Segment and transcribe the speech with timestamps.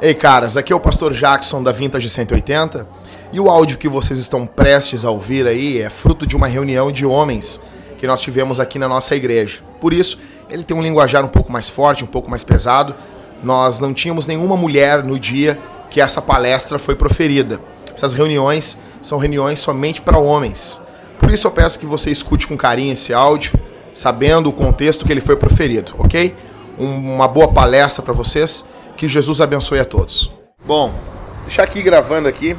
[0.00, 2.86] Ei, caras, aqui é o pastor Jackson da Vintage 180
[3.32, 6.90] e o áudio que vocês estão prestes a ouvir aí é fruto de uma reunião
[6.90, 7.60] de homens
[7.96, 9.60] que nós tivemos aqui na nossa igreja.
[9.80, 10.18] Por isso,
[10.50, 12.94] ele tem um linguajar um pouco mais forte, um pouco mais pesado.
[13.40, 15.58] Nós não tínhamos nenhuma mulher no dia
[15.88, 17.60] que essa palestra foi proferida.
[17.94, 20.80] Essas reuniões são reuniões somente para homens.
[21.20, 23.52] Por isso eu peço que você escute com carinho esse áudio,
[23.94, 26.34] sabendo o contexto que ele foi proferido, ok?
[26.76, 28.64] Uma boa palestra para vocês.
[28.96, 30.32] Que Jesus abençoe a todos.
[30.64, 30.94] Bom,
[31.42, 32.56] deixar aqui gravando aqui.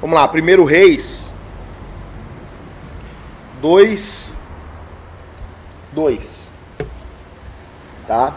[0.00, 1.32] Vamos lá, primeiro Reis
[3.60, 4.34] 2
[5.92, 6.52] 2.
[8.06, 8.34] Tá?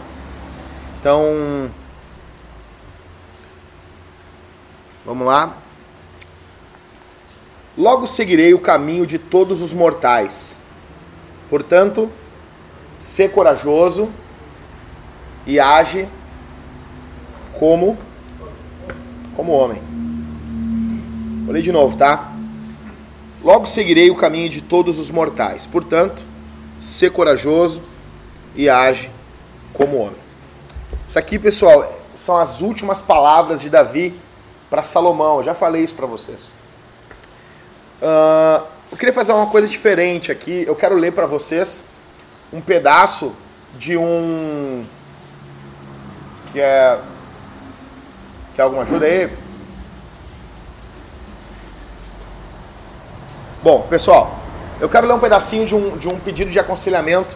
[0.99, 1.71] Então,
[5.05, 5.57] vamos lá.
[7.77, 10.59] Logo seguirei o caminho de todos os mortais.
[11.49, 12.11] Portanto,
[12.97, 14.11] sê corajoso
[15.45, 16.07] e age
[17.59, 17.97] como
[19.35, 19.81] como homem.
[21.43, 22.31] Vou ler de novo, tá?
[23.43, 25.65] Logo seguirei o caminho de todos os mortais.
[25.65, 26.21] Portanto,
[26.79, 27.81] sê corajoso
[28.55, 29.09] e age
[29.73, 30.23] como homem.
[31.07, 34.13] Isso aqui, pessoal, são as últimas palavras de Davi
[34.69, 35.37] para Salomão.
[35.37, 36.53] Eu já falei isso para vocês.
[38.01, 40.63] Uh, eu queria fazer uma coisa diferente aqui.
[40.67, 41.83] Eu quero ler para vocês
[42.51, 43.33] um pedaço
[43.77, 44.85] de um.
[46.51, 46.99] Que é.
[48.55, 49.29] Quer alguma ajuda aí?
[53.63, 54.37] Bom, pessoal,
[54.79, 57.35] eu quero ler um pedacinho de um, de um pedido de aconselhamento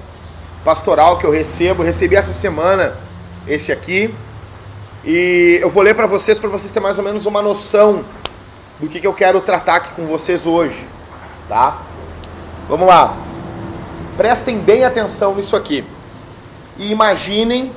[0.64, 1.82] pastoral que eu recebo.
[1.82, 2.96] Recebi essa semana
[3.48, 4.14] esse aqui.
[5.04, 8.04] E eu vou ler para vocês, para vocês terem mais ou menos uma noção
[8.80, 10.86] do que, que eu quero tratar aqui com vocês hoje,
[11.50, 11.82] tá?
[12.70, 13.18] Vamos lá.
[14.18, 15.84] Prestem bem atenção nisso aqui.
[16.78, 17.72] E imaginem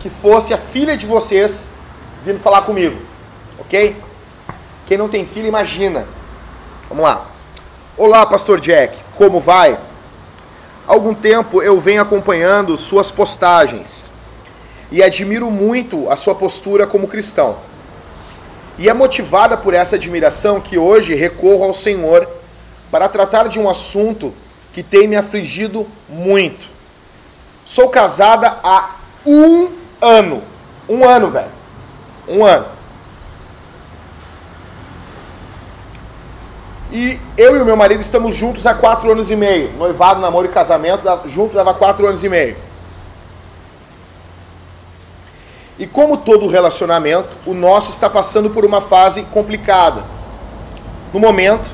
[0.00, 1.72] que fosse a filha de vocês
[2.24, 2.96] vindo falar comigo,
[3.58, 3.96] ok?
[4.86, 6.06] Quem não tem filho, imagina.
[6.88, 7.26] Vamos lá.
[7.96, 9.72] Olá, Pastor Jack, como vai?
[10.86, 14.08] Há algum tempo eu venho acompanhando suas postagens
[14.90, 17.56] e admiro muito a sua postura como cristão.
[18.78, 22.28] E é motivada por essa admiração que hoje recorro ao Senhor
[22.90, 24.32] para tratar de um assunto
[24.72, 26.66] que tem me afligido muito.
[27.64, 28.96] Sou casada há
[29.26, 30.42] um ano.
[30.88, 31.61] Um ano, velho.
[32.32, 32.64] Um ano.
[36.90, 39.70] E eu e o meu marido estamos juntos há quatro anos e meio.
[39.76, 42.56] Noivado, namoro e casamento, juntos leva quatro anos e meio.
[45.78, 50.02] E como todo relacionamento, o nosso está passando por uma fase complicada.
[51.12, 51.68] No momento,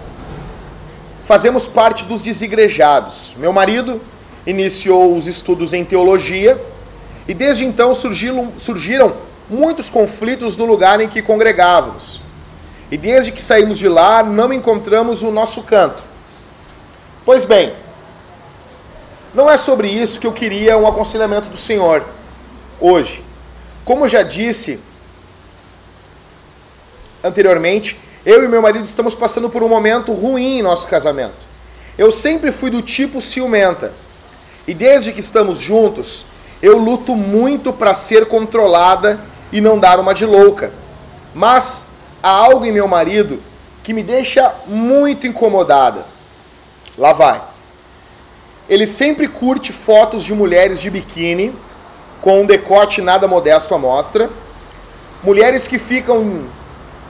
[1.24, 3.34] fazemos parte dos desigrejados.
[3.36, 4.00] Meu marido
[4.44, 6.60] iniciou os estudos em teologia
[7.28, 12.20] e desde então surgiram, surgiram muitos conflitos no lugar em que congregávamos.
[12.90, 16.02] E desde que saímos de lá, não encontramos o nosso canto.
[17.24, 17.74] Pois bem,
[19.34, 22.04] não é sobre isso que eu queria um aconselhamento do Senhor
[22.80, 23.22] hoje.
[23.84, 24.80] Como já disse
[27.22, 31.46] anteriormente, eu e meu marido estamos passando por um momento ruim em nosso casamento.
[31.96, 33.92] Eu sempre fui do tipo ciumenta.
[34.66, 36.24] E desde que estamos juntos,
[36.62, 39.18] eu luto muito para ser controlada
[39.52, 40.72] e não dar uma de louca.
[41.34, 41.86] Mas
[42.22, 43.40] há algo em meu marido
[43.82, 46.04] que me deixa muito incomodada.
[46.96, 47.40] Lá vai.
[48.68, 51.54] Ele sempre curte fotos de mulheres de biquíni
[52.20, 54.28] com um decote nada modesto à mostra,
[55.22, 56.44] mulheres que ficam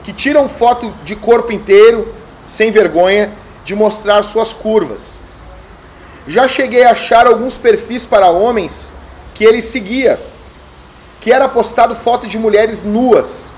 [0.03, 2.13] que tiram foto de corpo inteiro
[2.45, 3.31] sem vergonha
[3.65, 5.19] de mostrar suas curvas.
[6.27, 8.93] Já cheguei a achar alguns perfis para homens
[9.33, 10.19] que ele seguia,
[11.21, 13.53] que era postado foto de mulheres nuas.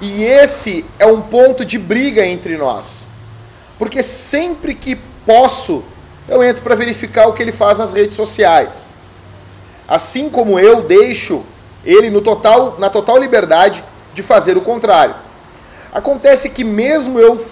[0.00, 3.06] E esse é um ponto de briga entre nós.
[3.78, 5.82] Porque sempre que posso,
[6.28, 8.90] eu entro para verificar o que ele faz nas redes sociais
[9.88, 11.44] assim como eu deixo
[11.84, 13.84] ele no total, na total liberdade
[14.14, 15.14] de fazer o contrário.
[15.92, 17.44] Acontece que mesmo eu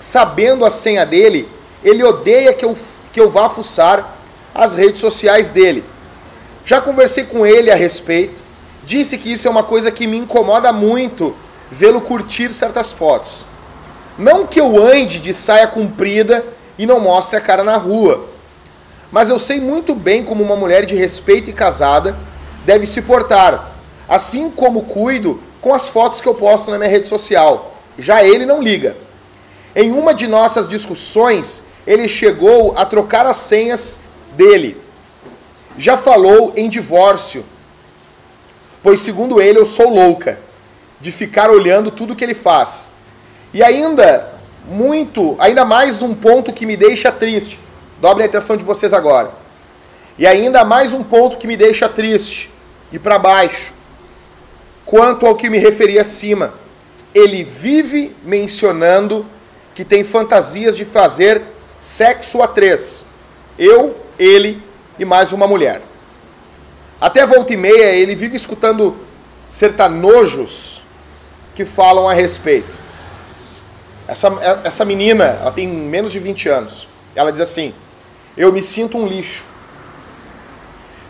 [0.00, 1.48] sabendo a senha dele,
[1.84, 2.76] ele odeia que eu,
[3.12, 4.16] que eu vá fuçar
[4.54, 5.84] as redes sociais dele.
[6.64, 8.41] Já conversei com ele a respeito,
[8.84, 11.34] disse que isso é uma coisa que me incomoda muito
[11.70, 13.44] vê-lo curtir certas fotos.
[14.18, 16.44] Não que eu ande de saia comprida
[16.78, 18.26] e não mostre a cara na rua,
[19.10, 22.16] mas eu sei muito bem como uma mulher de respeito e casada
[22.64, 23.72] deve se portar,
[24.08, 27.74] assim como cuido com as fotos que eu posto na minha rede social.
[27.98, 28.96] Já ele não liga.
[29.74, 33.98] Em uma de nossas discussões, ele chegou a trocar as senhas
[34.36, 34.76] dele.
[35.78, 37.44] Já falou em divórcio.
[38.82, 40.38] Pois segundo ele eu sou louca
[41.00, 42.90] de ficar olhando tudo que ele faz.
[43.52, 44.32] E ainda
[44.64, 47.58] muito, ainda mais um ponto que me deixa triste.
[48.00, 49.30] Dobrem a atenção de vocês agora.
[50.18, 52.50] E ainda mais um ponto que me deixa triste
[52.92, 53.72] e para baixo.
[54.84, 56.54] Quanto ao que me referi acima,
[57.14, 59.26] ele vive mencionando
[59.74, 61.42] que tem fantasias de fazer
[61.80, 63.04] sexo a três.
[63.58, 64.62] Eu, ele
[64.98, 65.82] e mais uma mulher.
[67.02, 68.94] Até volta e meia ele vive escutando
[69.48, 70.80] sertanojos
[71.52, 72.78] que falam a respeito.
[74.06, 74.28] Essa,
[74.62, 76.86] essa menina, ela tem menos de 20 anos.
[77.16, 77.74] Ela diz assim:
[78.36, 79.44] Eu me sinto um lixo.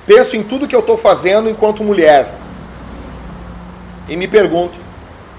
[0.06, 2.32] Penso em tudo que eu estou fazendo enquanto mulher.
[4.08, 4.78] E me pergunto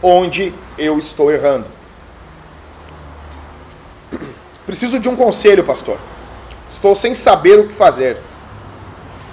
[0.03, 1.65] onde eu estou errando.
[4.67, 5.97] Preciso de um conselho, pastor.
[6.69, 8.17] Estou sem saber o que fazer.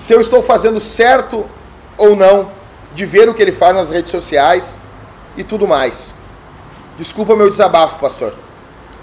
[0.00, 1.44] Se eu estou fazendo certo
[1.98, 2.50] ou não
[2.94, 4.80] de ver o que ele faz nas redes sociais
[5.36, 6.14] e tudo mais.
[6.98, 8.34] Desculpa meu desabafo, pastor,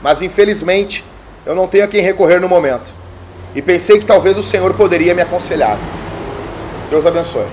[0.02, 1.06] mas infelizmente
[1.46, 2.92] eu não tenho a quem recorrer no momento.
[3.54, 5.78] E pensei que talvez o Senhor poderia me aconselhar.
[6.90, 7.48] Deus abençoe.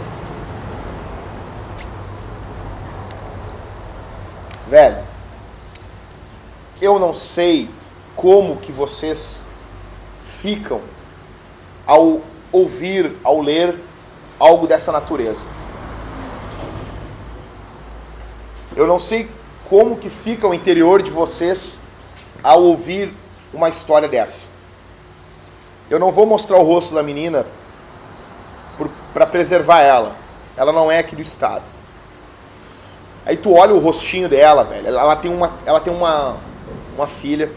[4.67, 4.99] Velho,
[6.81, 7.69] eu não sei
[8.17, 9.45] como que vocês
[10.41, 10.81] ficam
[11.87, 12.23] ao
[12.55, 13.75] ouvir, ao ler
[14.39, 15.45] algo dessa natureza.
[18.77, 19.29] Eu não sei
[19.69, 21.81] como que fica o interior de vocês
[22.43, 23.13] ao ouvir
[23.53, 24.47] uma história dessa.
[25.91, 27.45] Eu não vou mostrar o rosto da menina
[29.13, 30.17] para preservar ela.
[30.57, 31.65] Ela não é aqui do estado.
[33.27, 34.87] Aí tu olha o rostinho dela, velho.
[34.89, 36.37] Ela tem uma, ela tem uma,
[36.95, 37.51] uma filha.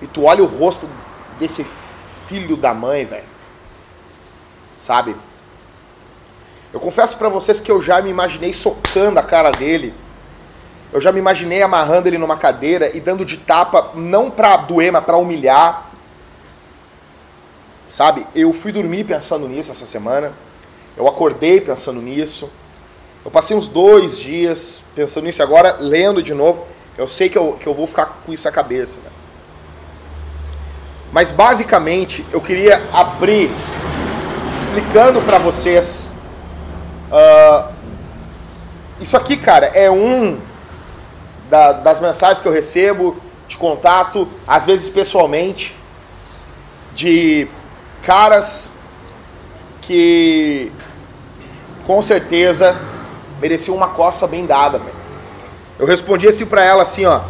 [0.00, 0.88] E tu olha o rosto
[1.38, 1.66] desse
[2.28, 3.24] filho da mãe, velho.
[4.76, 5.16] Sabe?
[6.72, 9.94] Eu confesso para vocês que eu já me imaginei socando a cara dele.
[10.92, 14.92] Eu já me imaginei amarrando ele numa cadeira e dando de tapa, não pra doer,
[14.92, 15.90] mas pra humilhar.
[17.88, 18.26] Sabe?
[18.34, 20.32] Eu fui dormir pensando nisso essa semana.
[20.96, 22.50] Eu acordei pensando nisso.
[23.24, 25.42] Eu passei uns dois dias pensando nisso.
[25.42, 26.66] Agora, lendo de novo,
[26.98, 28.98] eu sei que eu, que eu vou ficar com isso na cabeça.
[29.02, 29.10] Né?
[31.12, 33.50] Mas basicamente eu queria abrir
[34.52, 36.08] explicando para vocês.
[37.10, 37.72] Uh,
[39.00, 40.38] isso aqui, cara, é um
[41.48, 43.16] da, das mensagens que eu recebo
[43.46, 45.74] de contato, às vezes pessoalmente,
[46.94, 47.48] de
[48.02, 48.70] caras
[49.80, 50.70] que
[51.86, 52.76] com certeza
[53.40, 54.80] mereciam uma coça bem dada.
[55.78, 57.22] Eu respondi assim para ela assim, ó: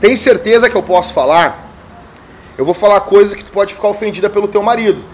[0.00, 1.65] "Tem certeza que eu posso falar?"
[2.58, 5.04] Eu vou falar coisas que tu pode ficar ofendida pelo teu marido.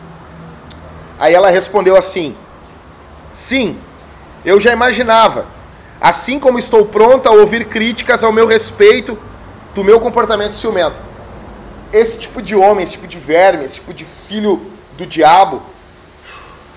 [1.18, 2.36] Aí ela respondeu assim:
[3.34, 3.78] Sim,
[4.44, 5.46] eu já imaginava.
[6.00, 9.18] Assim como estou pronta a ouvir críticas ao meu respeito
[9.74, 11.00] do meu comportamento ciumento.
[11.92, 14.66] Esse tipo de homem, esse tipo de verme, esse tipo de filho
[14.96, 15.56] do diabo,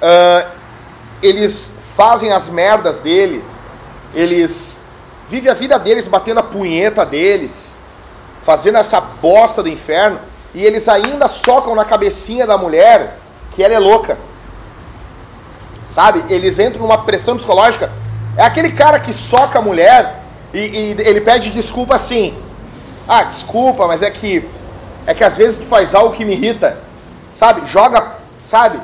[0.01, 0.47] uh,
[1.21, 3.43] eles fazem as merdas dele,
[4.13, 4.81] eles
[5.29, 7.75] vivem a vida deles batendo a punheta deles,
[8.43, 10.19] fazendo essa bosta do inferno
[10.55, 13.17] e eles ainda socam na cabecinha da mulher
[13.51, 14.17] que ela é louca.
[15.89, 16.23] Sabe?
[16.33, 17.91] Eles entram numa pressão psicológica.
[18.37, 20.21] É aquele cara que soca a mulher
[20.53, 22.33] e, e ele pede desculpa assim.
[23.05, 24.47] Ah, desculpa, mas é que
[25.05, 26.77] é que às vezes tu faz algo que me irrita.
[27.33, 27.67] Sabe?
[27.67, 28.13] Joga,
[28.45, 28.79] sabe?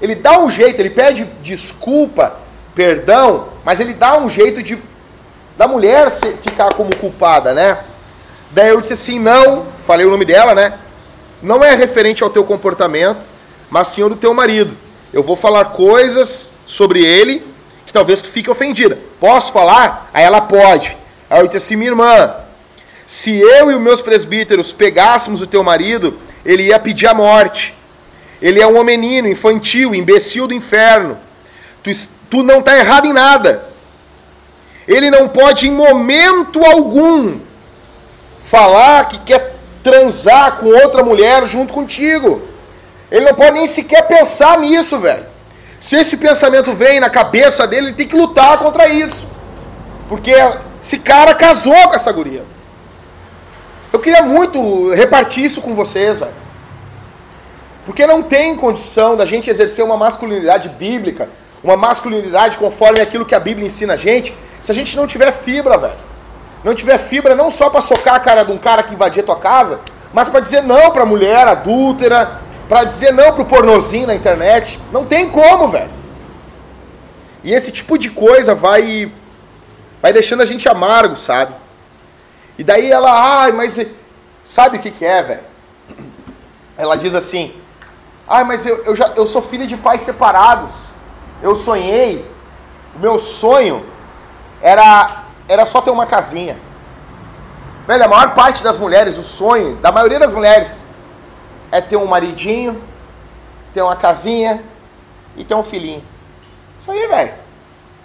[0.00, 2.34] Ele dá um jeito, ele pede desculpa,
[2.74, 4.78] perdão, mas ele dá um jeito de
[5.56, 7.78] da mulher ficar como culpada, né?
[8.50, 10.78] Daí eu disse assim, não, falei o nome dela, né?
[11.44, 13.26] Não é referente ao teu comportamento,
[13.68, 14.74] mas sim ao do teu marido.
[15.12, 17.42] Eu vou falar coisas sobre ele
[17.86, 18.98] que talvez tu fique ofendida.
[19.20, 20.10] Posso falar?
[20.12, 20.96] Aí ela pode.
[21.28, 22.34] Aí eu disse assim, minha irmã,
[23.06, 27.74] se eu e os meus presbíteros pegássemos o teu marido, ele ia pedir a morte.
[28.40, 31.18] Ele é um homenino, infantil, imbecil do inferno.
[31.82, 31.90] Tu,
[32.30, 33.68] tu não está errado em nada.
[34.88, 37.38] Ele não pode, em momento algum,
[38.48, 39.53] falar que quer
[39.84, 42.42] transar com outra mulher junto contigo.
[43.10, 45.26] Ele não pode nem sequer pensar nisso, velho.
[45.80, 49.28] Se esse pensamento vem na cabeça dele, ele tem que lutar contra isso.
[50.08, 50.32] Porque
[50.82, 52.42] esse cara casou com essa guria.
[53.92, 56.32] Eu queria muito repartir isso com vocês, velho.
[57.84, 61.28] Porque não tem condição da gente exercer uma masculinidade bíblica,
[61.62, 65.30] uma masculinidade conforme aquilo que a Bíblia ensina a gente, se a gente não tiver
[65.30, 66.13] fibra, velho
[66.64, 69.36] não tiver fibra não só para socar a cara de um cara que invadia tua
[69.36, 69.80] casa,
[70.12, 74.80] mas para dizer não pra mulher adúltera, para dizer não pro pornozinho na internet.
[74.90, 75.90] Não tem como, velho.
[77.42, 79.12] E esse tipo de coisa vai
[80.00, 81.54] vai deixando a gente amargo, sabe?
[82.58, 83.78] E daí ela, ai, mas
[84.44, 85.40] sabe o que, que é, velho?
[86.76, 87.54] Ela diz assim:
[88.26, 90.88] ai, mas eu, eu, já, eu sou filha de pais separados.
[91.42, 92.30] Eu sonhei,
[92.94, 93.84] o meu sonho
[94.62, 96.58] era, era só ter uma casinha.
[97.86, 100.84] Velho, a maior parte das mulheres, o sonho da maioria das mulheres
[101.70, 102.82] é ter um maridinho,
[103.74, 104.62] ter uma casinha
[105.36, 106.02] e ter um filhinho.
[106.80, 107.34] Isso aí, velho.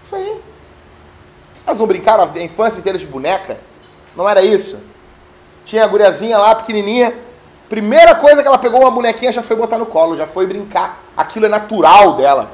[0.03, 0.41] Isso aí.
[1.65, 3.59] Elas não brincaram a infância inteira de boneca?
[4.15, 4.83] Não era isso?
[5.63, 7.13] Tinha a guriazinha lá, pequenininha.
[7.69, 10.99] Primeira coisa que ela pegou uma bonequinha já foi botar no colo, já foi brincar.
[11.15, 12.49] Aquilo é natural dela.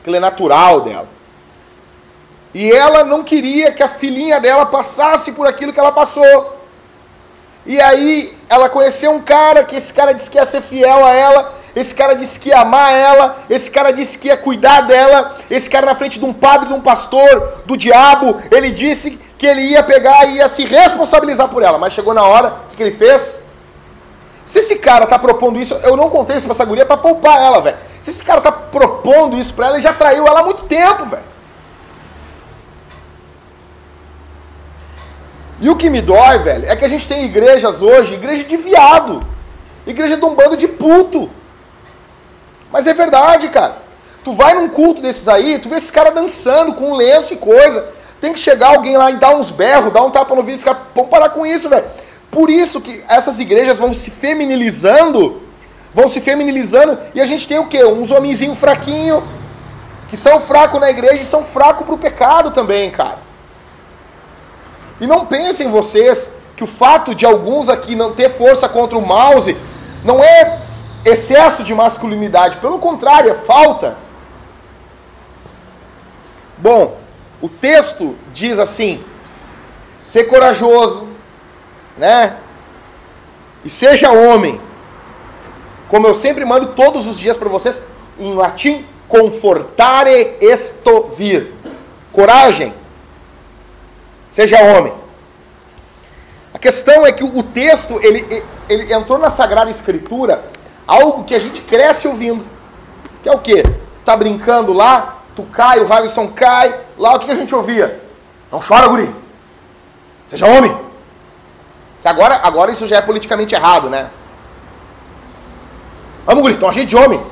[0.00, 1.08] Aquilo é natural dela.
[2.54, 6.58] E ela não queria que a filhinha dela passasse por aquilo que ela passou.
[7.64, 11.10] E aí ela conheceu um cara que esse cara disse que ia ser fiel a
[11.10, 15.36] ela esse cara disse que ia amar ela, esse cara disse que ia cuidar dela,
[15.50, 19.46] esse cara na frente de um padre, de um pastor, do diabo, ele disse que
[19.46, 22.82] ele ia pegar e ia se responsabilizar por ela, mas chegou na hora, o que
[22.82, 23.40] ele fez?
[24.44, 27.40] Se esse cara tá propondo isso, eu não contei isso pra essa guria pra poupar
[27.40, 27.78] ela, velho.
[28.02, 31.06] Se esse cara tá propondo isso pra ela, ele já traiu ela há muito tempo,
[31.06, 31.31] velho.
[35.62, 38.56] E o que me dói, velho, é que a gente tem igrejas hoje, igreja de
[38.56, 39.24] viado,
[39.86, 41.30] igreja de um bando de puto.
[42.72, 43.76] Mas é verdade, cara.
[44.24, 47.86] Tu vai num culto desses aí, tu vê esse cara dançando com lenço e coisa.
[48.20, 50.78] Tem que chegar alguém lá e dar uns berros, dar um tapa no vídeo, cara,
[50.96, 51.84] vamos parar com isso, velho.
[52.28, 55.42] Por isso que essas igrejas vão se feminilizando,
[55.94, 57.84] vão se feminilizando, e a gente tem o quê?
[57.84, 59.22] Uns homenzinhos fraquinhos,
[60.08, 63.30] que são fracos na igreja e são fracos pro pecado também, cara.
[65.02, 69.04] E não pensem vocês que o fato de alguns aqui não ter força contra o
[69.04, 69.56] mouse
[70.04, 70.60] não é
[71.04, 73.96] excesso de masculinidade, pelo contrário, é falta.
[76.56, 76.98] Bom,
[77.40, 79.02] o texto diz assim:
[79.98, 81.08] ser corajoso,
[81.98, 82.36] né?
[83.64, 84.60] E seja homem.
[85.88, 87.82] Como eu sempre mando todos os dias para vocês,
[88.16, 91.52] em latim, confortare esto vir.
[92.12, 92.81] Coragem.
[94.32, 94.92] Seja homem.
[96.52, 100.50] A questão é que o texto, ele, ele entrou na Sagrada Escritura
[100.86, 102.44] Algo que a gente cresce ouvindo.
[103.22, 103.62] Que é o quê?
[104.04, 106.78] Tá brincando lá, tu cai, o Harrison cai.
[106.98, 108.02] Lá o que a gente ouvia?
[108.50, 109.14] Não chora, guri.
[110.28, 110.76] Seja homem.
[112.00, 114.10] Que agora, agora isso já é politicamente errado, né?
[116.26, 117.22] Vamos, guri, então a gente é homem.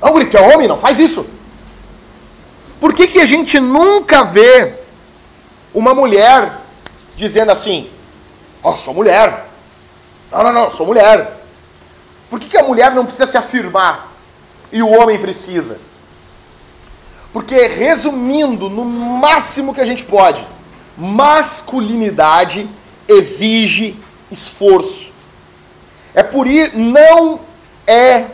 [0.00, 1.26] Não, guri, tu é homem, não faz isso.
[2.80, 4.74] Por que, que a gente nunca vê
[5.76, 6.52] uma mulher
[7.16, 7.90] dizendo assim,
[8.62, 9.44] ó, oh, sou mulher.
[10.32, 11.36] Não, não, não, sou mulher.
[12.30, 14.10] Por que, que a mulher não precisa se afirmar
[14.72, 15.78] e o homem precisa?
[17.30, 20.46] Porque, resumindo, no máximo que a gente pode,
[20.96, 22.66] masculinidade
[23.06, 23.94] exige
[24.32, 25.12] esforço.
[26.14, 27.38] É por isso, não
[27.86, 28.24] é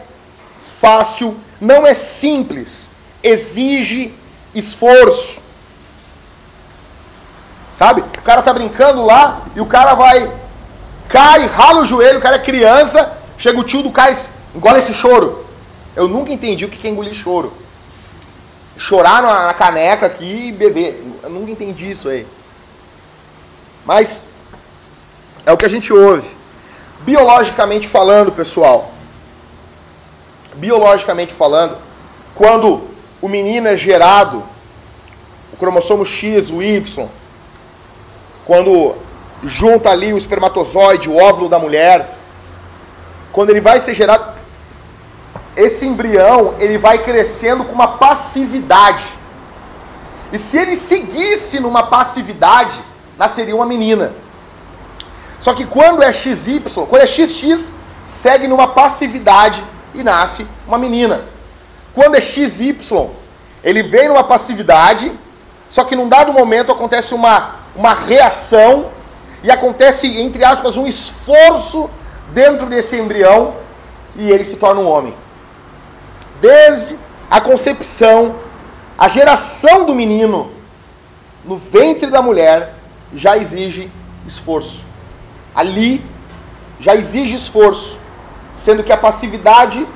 [0.81, 2.89] fácil, não é simples,
[3.21, 4.15] exige
[4.55, 5.42] esforço.
[7.73, 8.03] Sabe?
[8.03, 10.31] O cara tá brincando lá e o cara vai,
[11.09, 14.79] cai, rala o joelho, o cara é criança, Chega o tio do cara e engole
[14.79, 15.45] esse choro.
[15.97, 17.53] Eu nunca entendi o que é engolir choro.
[18.79, 21.05] Chorar na, caneca aqui e beber.
[21.25, 22.25] Eu nunca entendi isso aí.
[23.85, 24.25] Mas
[25.45, 26.31] é o que a gente ouve.
[27.01, 28.93] Biologicamente falando, pessoal.
[30.55, 31.77] Biologicamente falando,
[32.37, 32.81] quando
[33.21, 34.45] o menino é gerado,
[35.53, 37.09] o cromossomo X, o Y,
[38.45, 38.95] quando
[39.45, 42.17] junta ali o espermatozoide, o óvulo da mulher,
[43.33, 44.33] quando ele vai ser gerado,
[45.57, 49.05] esse embrião ele vai crescendo com uma passividade.
[50.33, 52.81] E se ele seguisse numa passividade,
[53.19, 54.13] nasceria uma menina.
[55.41, 59.63] Só que quando é XY, quando é XX, segue numa passividade
[59.95, 61.23] e nasce uma menina.
[61.95, 63.11] Quando é XY,
[63.63, 65.13] ele vem numa passividade,
[65.73, 68.91] só que num dado momento acontece uma, uma reação
[69.43, 71.89] e acontece, entre aspas, um esforço
[72.35, 73.55] dentro desse embrião
[74.15, 75.15] e ele se torna um homem.
[76.43, 76.95] Desde
[77.31, 78.35] a concepção,
[78.99, 80.53] a geração do menino
[81.43, 82.75] no ventre da mulher
[83.15, 83.91] já exige
[84.27, 84.85] esforço.
[85.55, 86.05] Ali
[86.79, 87.97] já exige esforço,
[88.55, 89.87] sendo que a passividade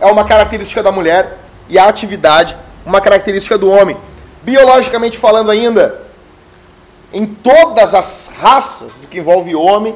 [0.00, 1.36] é uma característica da mulher
[1.68, 3.94] e a atividade uma característica do homem.
[4.42, 6.02] Biologicamente falando ainda,
[7.12, 9.94] em todas as raças do que envolve homem,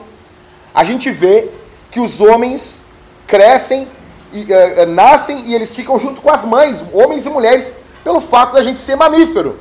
[0.75, 1.49] a gente vê
[1.91, 2.85] que os homens
[3.27, 3.89] crescem,
[4.33, 7.73] e, uh, nascem e eles ficam junto com as mães, homens e mulheres
[8.05, 9.59] pelo fato da gente ser mamífero.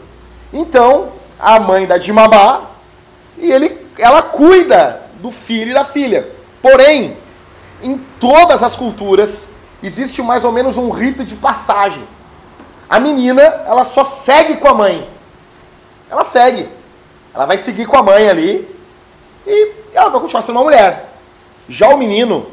[0.51, 2.71] Então, a mãe dá de mamar
[3.37, 6.27] e ele, ela cuida do filho e da filha.
[6.61, 7.17] Porém,
[7.81, 9.47] em todas as culturas
[9.81, 12.03] existe mais ou menos um rito de passagem.
[12.89, 15.07] A menina, ela só segue com a mãe.
[16.09, 16.69] Ela segue.
[17.33, 18.67] Ela vai seguir com a mãe ali
[19.45, 21.09] e ela vai continuar sendo uma mulher.
[21.67, 22.47] Já o menino,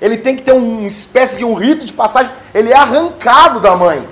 [0.00, 3.74] ele tem que ter uma espécie de um rito de passagem, ele é arrancado da
[3.74, 4.06] mãe.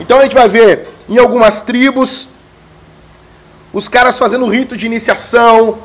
[0.00, 2.28] Então a gente vai ver em algumas tribos
[3.72, 5.78] os caras fazendo rito de iniciação.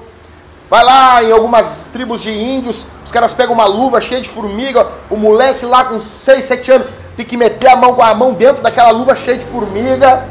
[0.70, 4.86] Vai lá em algumas tribos de índios, os caras pegam uma luva cheia de formiga,
[5.10, 6.88] o moleque lá com 6, 7 anos
[7.18, 10.28] tem que meter a mão com a mão dentro daquela luva cheia de formiga.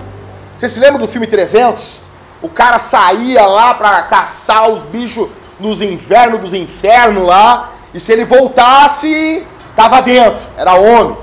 [0.56, 2.00] Você se lembra do filme 300?
[2.40, 5.28] O cara saía lá para caçar os bichos
[5.58, 9.42] nos invernos dos infernos lá, e se ele voltasse,
[9.74, 11.16] tava dentro, era homem.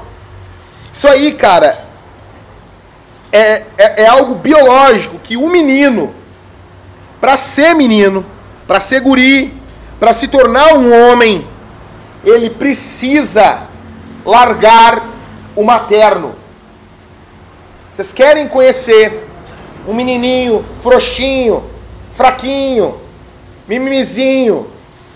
[0.91, 1.85] Isso aí, cara,
[3.31, 6.13] é, é, é algo biológico que o menino,
[7.21, 8.25] para ser menino,
[8.67, 9.53] para ser guri,
[9.99, 11.47] para se tornar um homem,
[12.25, 13.61] ele precisa
[14.25, 15.12] largar
[15.55, 16.35] o materno.
[17.93, 19.27] Vocês querem conhecer
[19.87, 21.63] um menininho frouxinho,
[22.15, 22.99] fraquinho,
[23.67, 24.67] mimimizinho?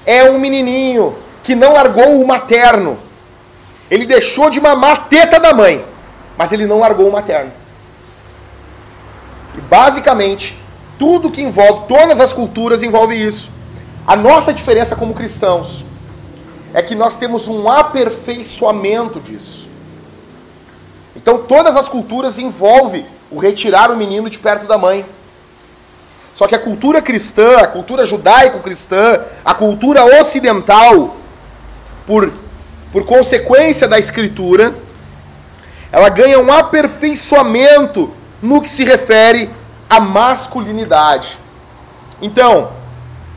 [0.05, 2.97] É um menininho que não largou o materno.
[3.89, 5.83] Ele deixou de mamar a teta da mãe,
[6.37, 7.51] mas ele não largou o materno.
[9.57, 10.57] E basicamente,
[10.99, 13.49] tudo que envolve, todas as culturas envolve isso.
[14.05, 15.83] A nossa diferença como cristãos
[16.73, 19.66] é que nós temos um aperfeiçoamento disso.
[21.27, 25.05] Então todas as culturas envolvem o retirar o menino de perto da mãe.
[26.33, 31.17] Só que a cultura cristã, a cultura judaico-cristã, a cultura ocidental,
[32.05, 32.31] por,
[32.93, 34.73] por consequência da escritura,
[35.91, 38.09] ela ganha um aperfeiçoamento
[38.41, 39.49] no que se refere
[39.89, 41.37] à masculinidade.
[42.21, 42.71] Então,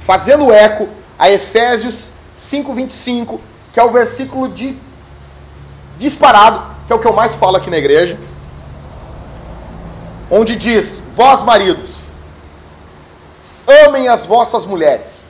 [0.02, 3.40] fazendo eco a Efésios 5:25,
[3.72, 4.76] que é o versículo de
[5.98, 8.18] disparado, que é o que eu mais falo aqui na igreja,
[10.28, 12.10] onde diz: Vós maridos,
[13.86, 15.28] amem as vossas mulheres,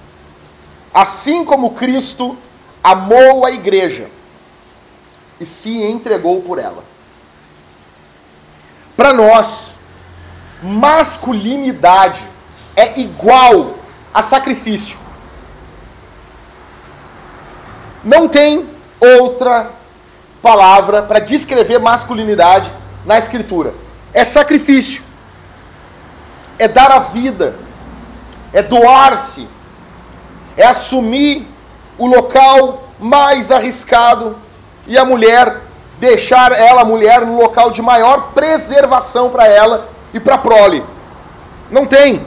[0.94, 2.34] assim como Cristo
[2.82, 4.06] amou a igreja
[5.38, 6.82] e se entregou por ela.
[8.96, 9.74] Para nós,
[10.62, 12.26] masculinidade
[12.74, 13.74] é igual
[14.14, 14.96] a sacrifício.
[18.02, 18.66] Não tem
[18.98, 19.78] outra
[20.42, 22.70] palavra para descrever masculinidade
[23.04, 23.72] na Escritura.
[24.12, 25.02] É sacrifício,
[26.58, 27.54] é dar a vida,
[28.52, 29.46] é doar-se,
[30.56, 31.46] é assumir
[31.96, 34.36] o local mais arriscado
[34.86, 35.60] e a mulher
[35.98, 40.82] deixar ela, a mulher, no local de maior preservação para ela e para a prole.
[41.70, 42.24] Não tem.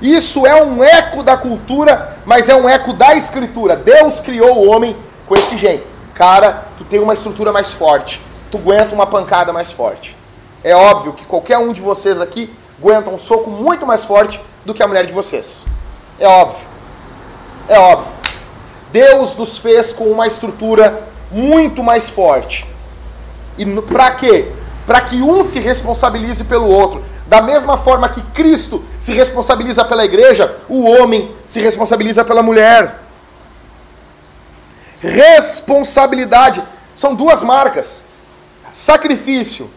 [0.00, 3.76] Isso é um eco da cultura, mas é um eco da escritura.
[3.76, 4.94] Deus criou o homem
[5.26, 5.95] com esse jeito.
[6.16, 8.22] Cara, tu tem uma estrutura mais forte.
[8.50, 10.16] Tu aguenta uma pancada mais forte.
[10.64, 12.50] É óbvio que qualquer um de vocês aqui
[12.80, 15.66] aguenta um soco muito mais forte do que a mulher de vocês.
[16.18, 16.66] É óbvio.
[17.68, 18.12] É óbvio.
[18.90, 22.66] Deus nos fez com uma estrutura muito mais forte.
[23.58, 24.50] E para quê?
[24.86, 27.04] Para que um se responsabilize pelo outro.
[27.26, 33.05] Da mesma forma que Cristo se responsabiliza pela igreja, o homem se responsabiliza pela mulher.
[35.00, 36.62] Responsabilidade
[36.94, 38.02] são duas marcas:
[38.74, 39.70] sacrifício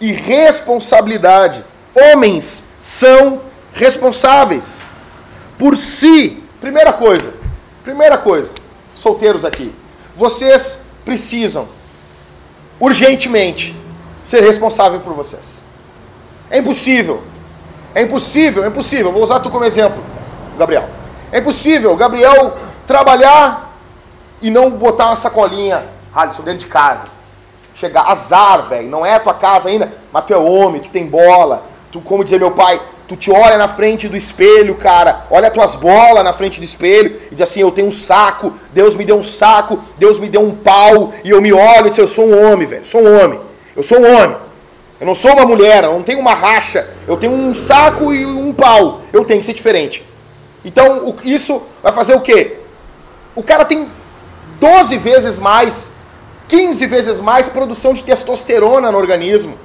[0.00, 1.64] e responsabilidade.
[1.94, 3.40] Homens são
[3.72, 4.84] responsáveis
[5.58, 6.42] por si.
[6.60, 7.34] Primeira coisa,
[7.82, 8.50] primeira coisa,
[8.94, 9.74] solteiros aqui,
[10.16, 11.68] vocês precisam
[12.80, 13.76] urgentemente
[14.24, 15.62] ser responsável por vocês.
[16.50, 17.22] É impossível.
[17.94, 19.12] É impossível, é impossível.
[19.12, 20.02] Vou usar tu como exemplo,
[20.58, 20.88] Gabriel.
[21.30, 22.56] É impossível Gabriel
[22.86, 23.63] trabalhar
[24.44, 27.06] e não botar uma sacolinha, Alisson, dentro de casa.
[27.74, 28.90] Chegar, azar, velho.
[28.90, 31.64] Não é a tua casa ainda, mas tu é homem, tu tem bola.
[31.90, 32.78] Tu, como dizia meu pai,
[33.08, 35.24] tu te olha na frente do espelho, cara.
[35.30, 38.52] Olha as tuas bolas na frente do espelho e diz assim: Eu tenho um saco,
[38.70, 41.14] Deus me deu um saco, Deus me deu um pau.
[41.24, 42.84] E eu me olho e diz: Eu sou um homem, velho.
[42.84, 43.40] Sou um homem.
[43.74, 44.36] Eu sou um homem.
[45.00, 48.26] Eu não sou uma mulher, eu não tenho uma racha, eu tenho um saco e
[48.26, 49.00] um pau.
[49.10, 50.04] Eu tenho que ser diferente.
[50.62, 52.58] Então, isso vai fazer o quê?
[53.34, 53.88] O cara tem
[54.60, 55.90] 12 vezes mais,
[56.48, 59.58] 15 vezes mais produção de testosterona no organismo.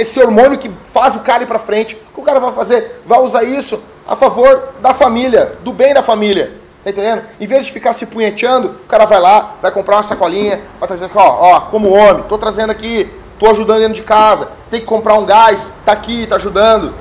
[0.00, 1.94] Esse hormônio que faz o cara ir para frente.
[1.94, 3.02] O que o cara vai fazer?
[3.06, 6.52] Vai usar isso a favor da família, do bem da família.
[6.84, 7.22] Tá entendendo?
[7.40, 10.86] Em vez de ficar se punheteando, o cara vai lá, vai comprar uma sacolinha, vai
[10.86, 14.80] trazer aqui, ó, ó, como homem, tô trazendo aqui tô ajudando dentro de casa, tem
[14.80, 16.94] que comprar um gás, tá aqui, tá ajudando.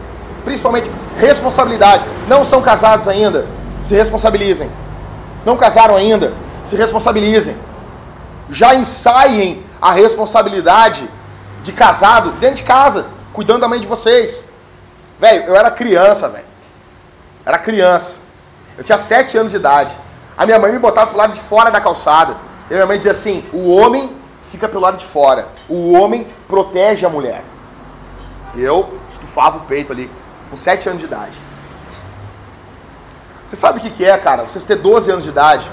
[0.43, 2.03] Principalmente responsabilidade.
[2.27, 3.47] Não são casados ainda,
[3.81, 4.69] se responsabilizem.
[5.45, 6.33] Não casaram ainda,
[6.65, 7.55] se responsabilizem.
[8.49, 11.09] Já ensaiem a responsabilidade
[11.63, 14.47] de casado dentro de casa, cuidando da mãe de vocês.
[15.19, 16.45] Velho, eu era criança, velho.
[17.45, 18.19] Era criança.
[18.77, 19.97] Eu tinha sete anos de idade.
[20.37, 22.35] A minha mãe me botava pro lado de fora da calçada.
[22.69, 24.11] E a minha mãe dizia assim: o homem
[24.51, 25.47] fica pelo lado de fora.
[25.69, 27.43] O homem protege a mulher.
[28.55, 30.09] E eu estufava o peito ali,
[30.49, 31.37] com 7 anos de idade.
[33.45, 34.43] Você sabe o que, que é, cara?
[34.43, 35.69] Vocês ter 12 anos de idade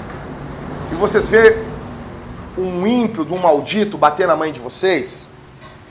[0.93, 1.57] e vocês ver
[2.55, 5.27] um ímpio, um maldito bater na mãe de vocês.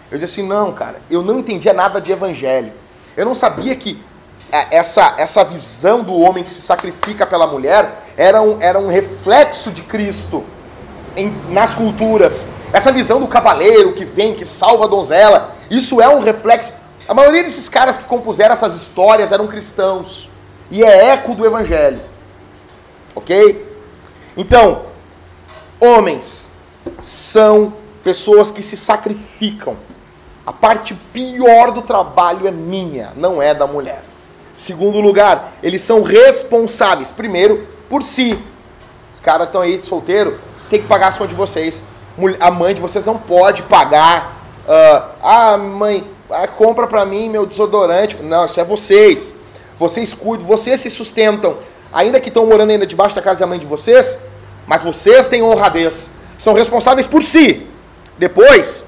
[0.08, 2.72] Eu disse assim, não, cara, eu não entendia nada de evangelho.
[3.16, 4.00] Eu não sabia que
[4.52, 8.86] é, essa, essa visão do homem que se sacrifica pela mulher era um, era um
[8.86, 10.44] reflexo de Cristo
[11.16, 12.46] em, nas culturas.
[12.72, 16.72] Essa visão do cavaleiro que vem, que salva a donzela, isso é um reflexo.
[17.08, 20.30] A maioria desses caras que compuseram essas histórias eram cristãos.
[20.70, 22.00] E é eco do evangelho.
[23.16, 23.66] Ok?
[24.36, 24.91] Então,
[25.82, 26.50] homens
[26.98, 29.76] são pessoas que se sacrificam.
[30.46, 34.04] A parte pior do trabalho é minha, não é da mulher.
[34.52, 38.38] Segundo lugar, eles são responsáveis, primeiro, por si.
[39.14, 41.82] Os caras estão aí de solteiro, tem que pagar as contas de vocês
[42.40, 44.38] a mãe de vocês não pode pagar.
[44.66, 48.16] Uh, ah, mãe, ah, compra para mim meu desodorante.
[48.16, 49.34] Não, isso é vocês.
[49.78, 51.56] Vocês cuidam, vocês se sustentam.
[51.92, 54.18] Ainda que estão morando ainda debaixo da casa da mãe de vocês,
[54.66, 56.10] mas vocês têm honradez.
[56.38, 57.66] São responsáveis por si.
[58.18, 58.84] Depois,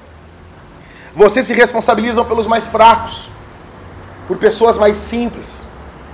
[1.15, 3.29] vocês se responsabilizam pelos mais fracos,
[4.27, 5.65] por pessoas mais simples,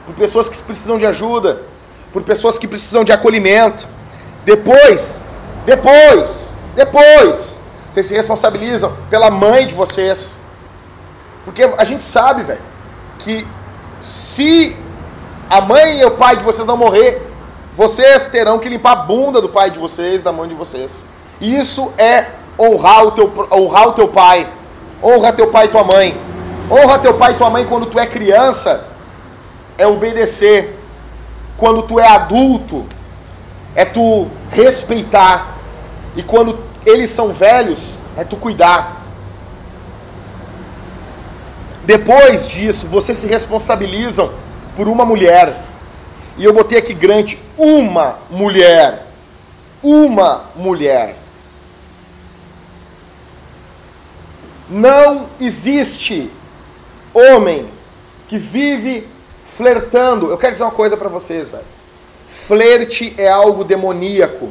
[0.06, 1.62] por pessoas que precisam de ajuda,
[2.12, 3.88] por pessoas que precisam de acolhimento.
[4.44, 5.22] Depois,
[5.64, 10.38] depois, depois, vocês se responsabilizam pela mãe de vocês.
[11.44, 12.60] Porque a gente sabe, velho,
[13.18, 13.46] que
[14.00, 14.76] se
[15.48, 17.29] a mãe e o pai de vocês não morrer,
[17.76, 21.04] vocês terão que limpar a bunda do pai de vocês, da mãe de vocês.
[21.40, 22.26] Isso é
[22.58, 24.48] honrar o teu, honrar o teu pai.
[25.02, 26.16] Honra teu pai e tua mãe.
[26.70, 28.86] Honra teu pai e tua mãe quando tu é criança.
[29.78, 30.78] É obedecer.
[31.56, 32.86] Quando tu é adulto,
[33.74, 35.56] é tu respeitar.
[36.16, 39.00] E quando eles são velhos, é tu cuidar.
[41.84, 44.30] Depois disso, vocês se responsabilizam
[44.76, 45.69] por uma mulher.
[46.36, 49.06] E eu botei aqui grande, uma mulher.
[49.82, 51.16] Uma mulher.
[54.68, 56.30] Não existe
[57.12, 57.66] homem
[58.28, 59.06] que vive
[59.56, 60.30] flertando.
[60.30, 61.64] Eu quero dizer uma coisa para vocês, velho.
[62.28, 64.50] Flerte é algo demoníaco.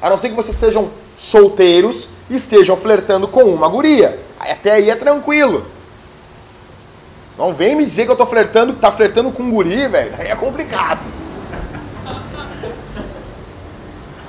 [0.00, 4.18] A não ser que vocês sejam solteiros e estejam flertando com uma guria.
[4.38, 5.66] Até aí é tranquilo.
[7.40, 10.14] Não vem me dizer que eu tô flertando, tá flertando com um guri, velho.
[10.18, 11.00] Aí é complicado.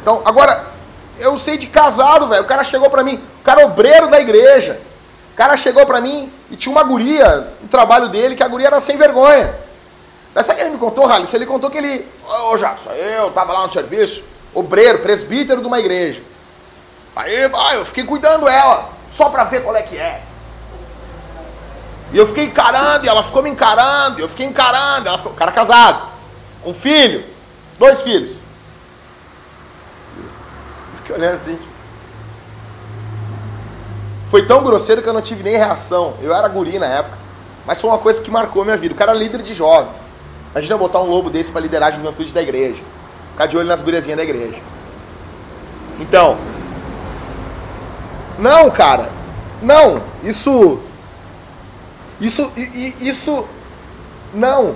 [0.01, 0.67] Então, agora,
[1.19, 2.41] eu sei de casado, velho.
[2.41, 4.79] O cara chegou pra mim, o cara é obreiro da igreja.
[5.33, 8.67] O cara chegou pra mim e tinha uma guria no trabalho dele, que a guria
[8.67, 9.53] era sem vergonha.
[10.33, 11.35] Mas sabe que ele me contou, Ralice?
[11.35, 15.67] Ele contou que ele, ô oh, Jackson, eu tava lá no serviço, obreiro, presbítero de
[15.67, 16.21] uma igreja.
[17.13, 20.30] Aí, ah, eu fiquei cuidando ela, só pra ver qual é que é.
[22.13, 25.33] E eu fiquei encarando, e ela ficou me encarando, e eu fiquei encarando, ela ficou,
[25.33, 26.09] cara casado,
[26.65, 27.23] um filho,
[27.79, 28.37] dois filhos.
[30.17, 31.57] Eu fiquei olhando assim.
[34.29, 36.13] Foi tão grosseiro que eu não tive nem reação.
[36.21, 37.17] Eu era guri na época.
[37.65, 38.93] Mas foi uma coisa que marcou minha vida.
[38.93, 39.97] O cara era líder de jovens.
[40.51, 42.79] Imagina botar um lobo desse para liderar a juventude da igreja.
[43.31, 44.57] Ficar de olho nas guriazinhas da igreja.
[45.99, 46.37] Então.
[48.39, 49.09] Não, cara.
[49.61, 50.01] Não.
[50.23, 50.79] Isso.
[52.21, 52.51] Isso.
[52.99, 53.45] Isso.
[54.33, 54.75] Não.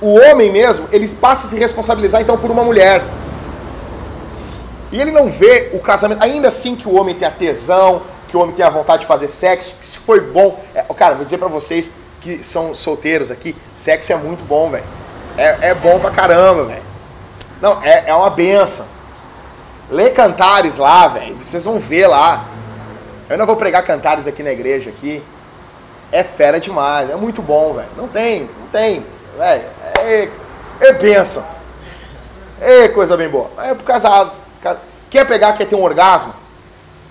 [0.00, 3.04] O homem mesmo, ele passa a se responsabilizar então por uma mulher.
[4.90, 6.22] E ele não vê o casamento.
[6.22, 9.06] Ainda assim que o homem tem a tesão, que o homem tem a vontade de
[9.06, 10.58] fazer sexo, que se foi bom.
[10.74, 14.84] É, cara, vou dizer para vocês que são solteiros aqui, sexo é muito bom, velho.
[15.36, 16.82] É, é bom pra caramba, velho.
[17.60, 18.86] Não, é, é uma benção.
[19.90, 21.36] Lê cantares lá, velho.
[21.36, 22.44] Vocês vão ver lá.
[23.28, 25.22] Eu não vou pregar cantares aqui na igreja aqui.
[26.10, 27.10] É fera demais.
[27.10, 27.88] É muito bom, velho.
[27.96, 29.04] Não tem, não tem.
[29.36, 29.64] Velho,
[29.98, 30.28] é,
[30.80, 31.44] é benção.
[32.60, 33.50] É coisa bem boa.
[33.58, 34.32] É pro casado.
[35.10, 36.34] Quer pegar, quer ter um orgasmo?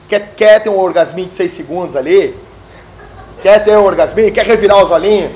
[0.10, 2.36] Quer, quer ter um orgasminho de 6 segundos ali?
[3.41, 4.31] Quer ter um orgasminho?
[4.31, 5.31] Quer revirar os olhinhos?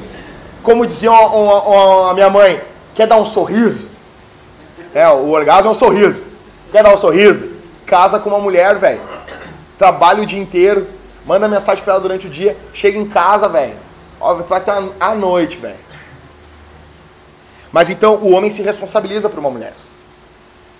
[0.63, 2.61] Como dizia uma, uma, uma, a minha mãe,
[2.93, 3.87] quer dar um sorriso?
[4.93, 6.25] É, o orgasmo é um sorriso.
[6.71, 7.49] Quer dar um sorriso?
[7.85, 8.99] Casa com uma mulher, velho.
[9.77, 10.87] Trabalha o dia inteiro.
[11.25, 13.75] Manda mensagem pra ela durante o dia, chega em casa, velho.
[14.19, 15.91] Ó, tu vai estar à noite, velho.
[17.71, 19.73] Mas então o homem se responsabiliza por uma mulher.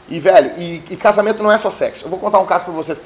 [0.10, 2.06] E, velho, e, e, casamento não é só sexo.
[2.06, 3.02] Eu vou contar um caso pra vocês.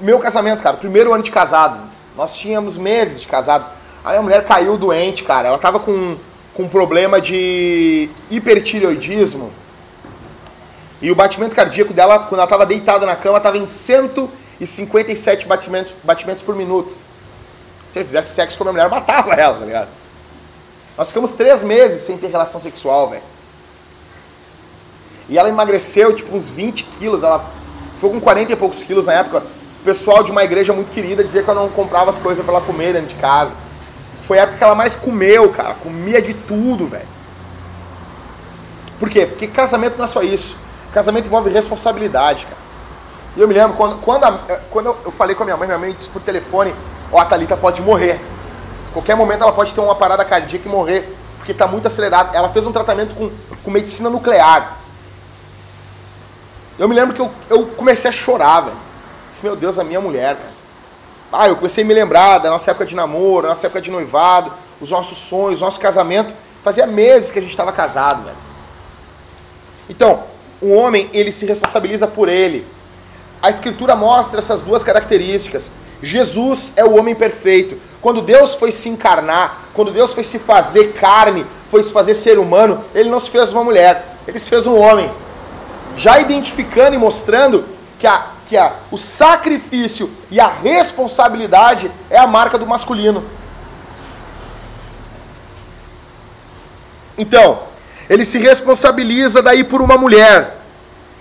[0.00, 1.80] Meu casamento, cara, primeiro ano de casado.
[2.16, 3.64] Nós tínhamos meses de casado.
[4.04, 5.48] Aí a mulher caiu doente, cara.
[5.48, 6.16] Ela tava com,
[6.54, 9.52] com um problema de hipertireoidismo.
[11.00, 13.68] E o batimento cardíaco dela, quando ela tava deitada na cama, tava em
[14.66, 16.90] 157 batimentos, batimentos por minuto.
[17.92, 19.88] Se ele fizesse sexo com a minha mulher, eu matava ela, tá ligado?
[20.96, 23.22] Nós ficamos três meses sem ter relação sexual, velho.
[25.28, 27.22] E ela emagreceu, tipo, uns 20 quilos.
[27.22, 27.44] Ela
[28.00, 29.42] foi com 40 e poucos quilos na época.
[29.80, 32.54] O pessoal de uma igreja muito querida dizia que eu não comprava as coisas para
[32.54, 33.52] ela comer dentro de casa.
[34.26, 35.74] Foi a época que ela mais comeu, cara.
[35.74, 37.06] Comia de tudo, velho.
[38.98, 39.26] Por quê?
[39.26, 40.56] Porque casamento não é só isso.
[40.92, 42.67] Casamento envolve responsabilidade, cara.
[43.38, 44.32] E eu me lembro quando, quando, a,
[44.68, 46.74] quando eu falei com a minha mãe, minha mãe disse por telefone,
[47.12, 48.20] ó, oh, a Thalita pode morrer.
[48.92, 52.34] Qualquer momento ela pode ter uma parada cardíaca e morrer, porque está muito acelerado.
[52.34, 53.30] Ela fez um tratamento com,
[53.62, 54.76] com medicina nuclear.
[56.80, 58.76] Eu me lembro que eu, eu comecei a chorar, velho.
[59.30, 60.58] Disse, meu Deus, a minha mulher, cara.
[61.32, 63.88] Ah, eu comecei a me lembrar da nossa época de namoro, da nossa época de
[63.88, 66.34] noivado, os nossos sonhos, nosso casamento.
[66.64, 68.36] Fazia meses que a gente estava casado, velho.
[69.88, 70.24] Então,
[70.60, 72.66] o homem, ele se responsabiliza por ele.
[73.42, 75.70] A escritura mostra essas duas características.
[76.02, 77.76] Jesus é o homem perfeito.
[78.00, 82.38] Quando Deus foi se encarnar, quando Deus foi se fazer carne, foi se fazer ser
[82.38, 85.10] humano, ele não se fez uma mulher, ele se fez um homem.
[85.96, 87.64] Já identificando e mostrando
[87.98, 93.24] que, a, que a, o sacrifício e a responsabilidade é a marca do masculino.
[97.16, 97.60] Então,
[98.08, 100.57] ele se responsabiliza daí por uma mulher.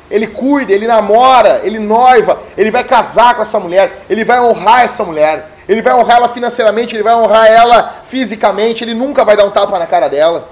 [0.10, 4.84] Ele cuida, ele namora, ele noiva, ele vai casar com essa mulher, ele vai honrar
[4.84, 5.52] essa mulher.
[5.68, 9.52] Ele vai honrar ela financeiramente, ele vai honrar ela fisicamente, ele nunca vai dar um
[9.52, 10.48] tapa na cara dela.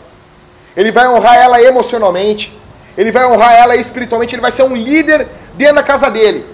[0.75, 2.51] Ele vai honrar ela emocionalmente,
[2.97, 6.45] ele vai honrar ela espiritualmente, ele vai ser um líder dentro da casa dele.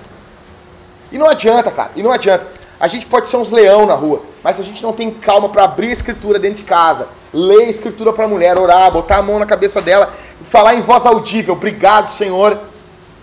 [1.12, 2.46] E não adianta, cara, e não adianta.
[2.80, 5.64] A gente pode ser uns leão na rua, mas a gente não tem calma para
[5.64, 9.22] abrir a escritura dentro de casa, ler a escritura para a mulher, orar, botar a
[9.24, 10.14] mão na cabeça dela,
[10.50, 12.60] falar em voz audível, obrigado, Senhor,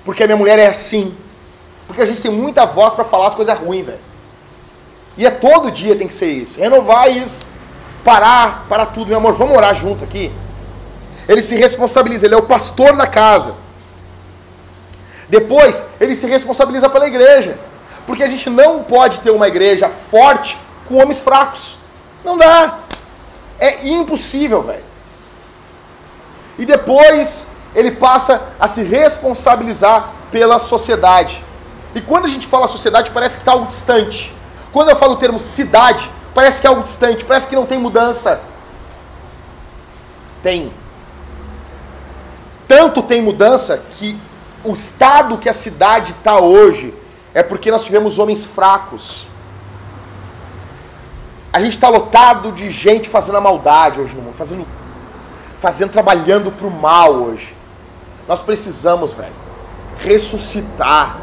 [0.08, 1.14] porque a minha mulher é assim.
[1.86, 3.98] Porque a gente tem muita voz para falar as coisas ruins, velho.
[5.18, 6.58] E é todo dia tem que ser isso.
[6.58, 7.44] Renovar isso.
[8.02, 9.08] Parar, parar tudo.
[9.08, 10.32] Meu amor, vamos orar junto aqui.
[11.28, 13.54] Ele se responsabiliza, ele é o pastor da casa.
[15.28, 17.58] Depois, ele se responsabiliza pela igreja.
[18.06, 20.56] Porque a gente não pode ter uma igreja forte
[20.88, 21.76] com homens fracos.
[22.24, 22.78] Não dá.
[23.60, 24.84] É impossível, velho.
[26.58, 31.44] E depois, ele passa a se responsabilizar pela sociedade.
[31.94, 34.34] E quando a gente fala sociedade, parece que está algo distante.
[34.72, 37.78] Quando eu falo o termo cidade, parece que é algo distante, parece que não tem
[37.78, 38.40] mudança.
[40.42, 40.72] Tem.
[42.66, 44.18] Tanto tem mudança que
[44.64, 46.94] o estado que a cidade está hoje
[47.32, 49.26] é porque nós tivemos homens fracos.
[51.52, 54.66] A gente está lotado de gente fazendo a maldade hoje no mundo, fazendo,
[55.60, 57.57] fazendo trabalhando para o mal hoje.
[58.28, 59.32] Nós precisamos, velho,
[59.98, 61.18] ressuscitar,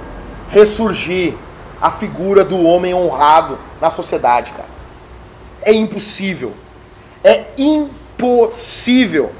[0.50, 1.36] ressurgir
[1.80, 4.70] a figura do homem honrado na sociedade, cara.
[5.62, 6.54] É impossível.
[7.24, 9.32] É impossível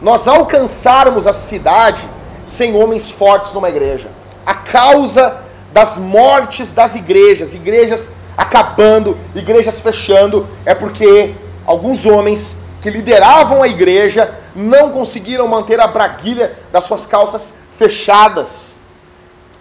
[0.00, 2.08] nós alcançarmos a cidade
[2.46, 4.08] sem homens fortes numa igreja.
[4.46, 5.38] A causa
[5.72, 11.34] das mortes das igrejas, igrejas acabando, igrejas fechando, é porque
[11.66, 18.74] alguns homens que lideravam a igreja não conseguiram manter a braguilha das suas calças fechadas.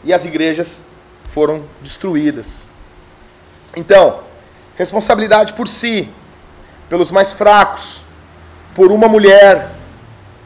[0.04, 0.84] E as igrejas
[1.30, 2.66] foram destruídas.
[3.76, 4.22] Então,
[4.76, 6.10] responsabilidade por si,
[6.90, 8.02] pelos mais fracos,
[8.74, 9.70] por uma mulher,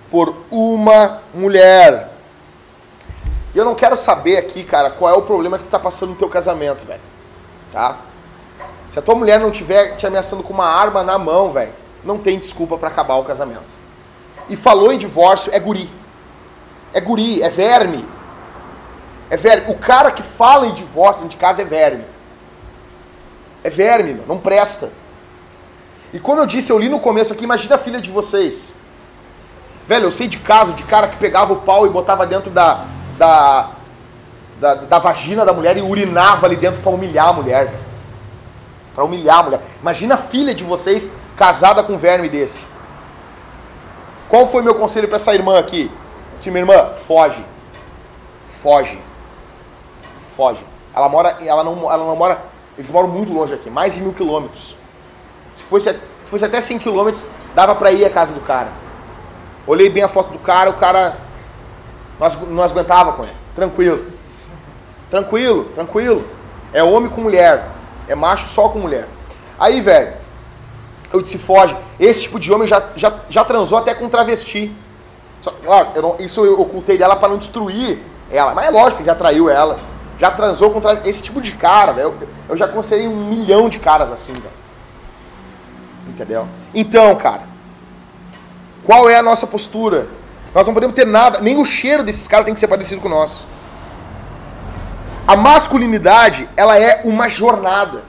[0.09, 2.09] por uma mulher.
[3.55, 6.15] E eu não quero saber aqui, cara, qual é o problema que está passando no
[6.15, 7.01] teu casamento, velho.
[7.71, 7.97] Tá?
[8.91, 11.71] Se a tua mulher não tiver te ameaçando com uma arma na mão, velho,
[12.03, 13.80] não tem desculpa para acabar o casamento.
[14.49, 15.89] E falou em divórcio, é guri.
[16.93, 18.05] É guri, é verme.
[19.29, 19.71] É verme.
[19.71, 22.03] O cara que fala em divórcio de casa é verme.
[23.63, 24.91] É verme, não presta.
[26.13, 28.73] E como eu disse, eu li no começo aqui, imagina a filha de vocês.
[29.87, 32.85] Velho, eu sei de caso de cara que pegava o pau e botava dentro da,
[33.17, 33.69] da,
[34.59, 37.73] da, da vagina da mulher e urinava ali dentro para humilhar a mulher.
[38.93, 39.61] Pra humilhar a mulher.
[39.81, 42.65] Imagina a filha de vocês casada com um verme desse.
[44.31, 45.91] Qual foi meu conselho para essa irmã aqui?
[46.37, 47.45] Disse, minha irmã, foge.
[48.63, 48.97] Foge
[50.41, 50.63] foge.
[50.95, 52.41] Ela mora, ela não, ela não mora
[52.75, 54.75] Eles moram muito longe aqui, mais de mil quilômetros.
[55.53, 58.69] Se fosse, se fosse até 100 quilômetros, dava para ir à casa do cara.
[59.67, 61.17] Olhei bem a foto do cara, o cara
[62.19, 63.35] não, não aguentava com ele.
[63.53, 64.05] Tranquilo.
[65.09, 66.25] Tranquilo, tranquilo.
[66.73, 67.67] É homem com mulher.
[68.07, 69.07] É macho só com mulher.
[69.59, 70.13] Aí, velho,
[71.13, 71.75] eu disse, foge.
[71.99, 74.73] Esse tipo de homem já, já, já transou até com travesti.
[75.41, 77.99] Só, claro, eu não, isso eu ocultei dela para não destruir
[78.31, 78.53] ela.
[78.53, 79.79] Mas é lógico que já traiu ela.
[80.19, 81.09] Já transou com travesti.
[81.09, 82.15] Esse tipo de cara, velho.
[82.19, 84.61] Eu, eu já aconselhei um milhão de caras assim, velho.
[86.07, 86.47] Entendeu?
[86.73, 87.43] Então, cara,
[88.83, 90.07] qual é a nossa postura?
[90.53, 93.07] Nós não podemos ter nada, nem o cheiro desses caras tem que ser parecido com
[93.07, 93.45] o nosso.
[95.27, 98.03] A masculinidade, ela é uma jornada.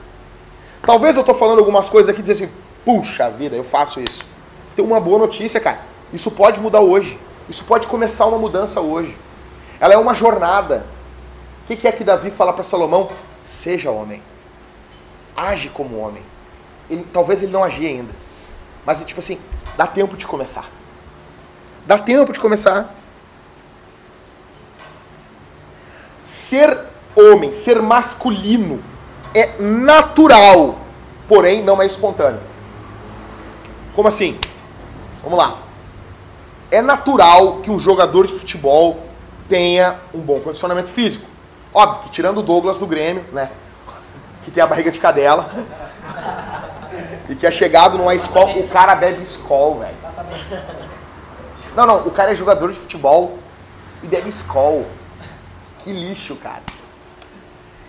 [0.85, 2.53] Talvez eu estou falando algumas coisas aqui dizer assim,
[2.85, 4.21] puxa vida, eu faço isso.
[4.75, 5.79] Tem uma boa notícia, cara.
[6.11, 7.19] Isso pode mudar hoje.
[7.49, 9.17] Isso pode começar uma mudança hoje.
[9.79, 10.85] Ela é uma jornada.
[11.63, 13.09] O que é que Davi fala para Salomão?
[13.41, 14.21] Seja homem.
[15.35, 16.23] Age como homem.
[16.89, 18.13] Ele, talvez ele não agia ainda.
[18.85, 19.39] Mas, tipo assim,
[19.77, 20.65] dá tempo de começar.
[21.85, 22.93] Dá tempo de começar.
[26.23, 26.79] Ser
[27.15, 28.81] homem, ser masculino,
[29.33, 30.77] é natural,
[31.27, 32.52] porém não é espontâneo.
[33.95, 34.39] Como assim?
[35.21, 35.59] Vamos lá.
[36.71, 38.99] É natural que um jogador de futebol
[39.47, 41.25] tenha um bom condicionamento físico.
[41.73, 43.51] Óbvio que tirando o Douglas do Grêmio, né?
[44.43, 45.49] Que tem a barriga de cadela.
[47.29, 48.57] e que é chegado numa escola.
[48.57, 49.95] O cara bebe escol, velho.
[51.75, 53.37] Não, não, o cara é jogador de futebol
[54.01, 54.85] e bebe escol.
[55.79, 56.61] Que lixo, cara.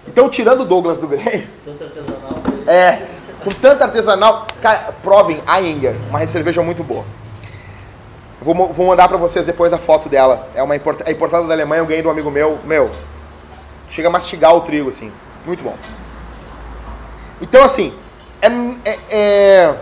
[0.06, 1.48] Então, tirando o Douglas do Grêmio.
[1.66, 2.42] Artesanal.
[2.66, 3.06] É,
[3.44, 4.46] com tanto artesanal.
[4.62, 7.04] Cara, provem Eyinger, uma cerveja muito boa.
[8.40, 10.48] Vou, vou mandar para vocês depois a foto dela.
[10.54, 12.59] É uma import, é importada da Alemanha, eu ganhei um amigo meu.
[12.64, 12.90] Meu,
[13.88, 15.12] chega a mastigar o trigo, assim.
[15.46, 15.76] Muito bom.
[17.40, 17.94] Então, assim,
[18.40, 18.48] é,
[18.85, 19.74] é, é,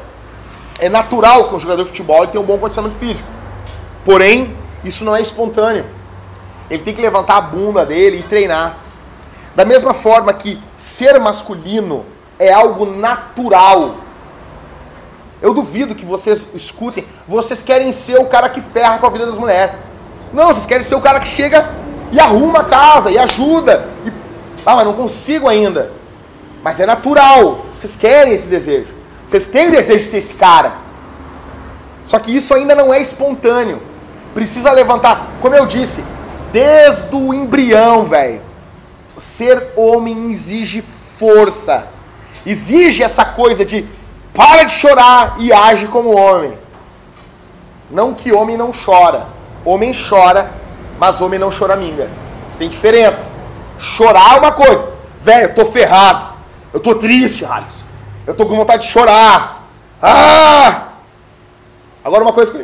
[0.80, 3.28] é natural que um jogador de futebol tenha um bom condicionamento físico.
[4.04, 5.84] Porém, isso não é espontâneo.
[6.70, 8.78] Ele tem que levantar a bunda dele e treinar.
[9.54, 12.06] Da mesma forma que ser masculino
[12.38, 13.96] é algo natural.
[15.40, 19.26] Eu duvido que vocês escutem, vocês querem ser o cara que ferra com a vida
[19.26, 19.74] das mulheres.
[20.32, 21.68] Não, vocês querem ser o cara que chega
[22.12, 23.88] e arruma a casa, e ajuda.
[24.06, 24.12] E...
[24.64, 25.92] Ah, mas não consigo ainda.
[26.62, 27.66] Mas é natural.
[27.74, 28.88] Vocês querem esse desejo.
[29.26, 30.74] Vocês têm o desejo de ser esse cara.
[32.04, 33.82] Só que isso ainda não é espontâneo.
[34.34, 35.28] Precisa levantar.
[35.40, 36.04] Como eu disse,
[36.52, 38.40] desde o embrião, velho.
[39.18, 40.82] Ser homem exige
[41.18, 41.86] força.
[42.44, 43.86] Exige essa coisa de
[44.34, 46.58] para de chorar e age como homem.
[47.90, 49.26] Não que homem não chora.
[49.64, 50.50] Homem chora,
[50.98, 52.08] mas homem não choraminga.
[52.58, 53.30] Tem diferença.
[53.78, 54.88] Chorar é uma coisa.
[55.20, 56.32] Velho, eu tô ferrado.
[56.72, 57.82] Eu tô triste, Alisson.
[58.26, 59.68] Eu tô com vontade de chorar.
[60.00, 60.88] Ah!
[62.04, 62.58] Agora uma coisa que.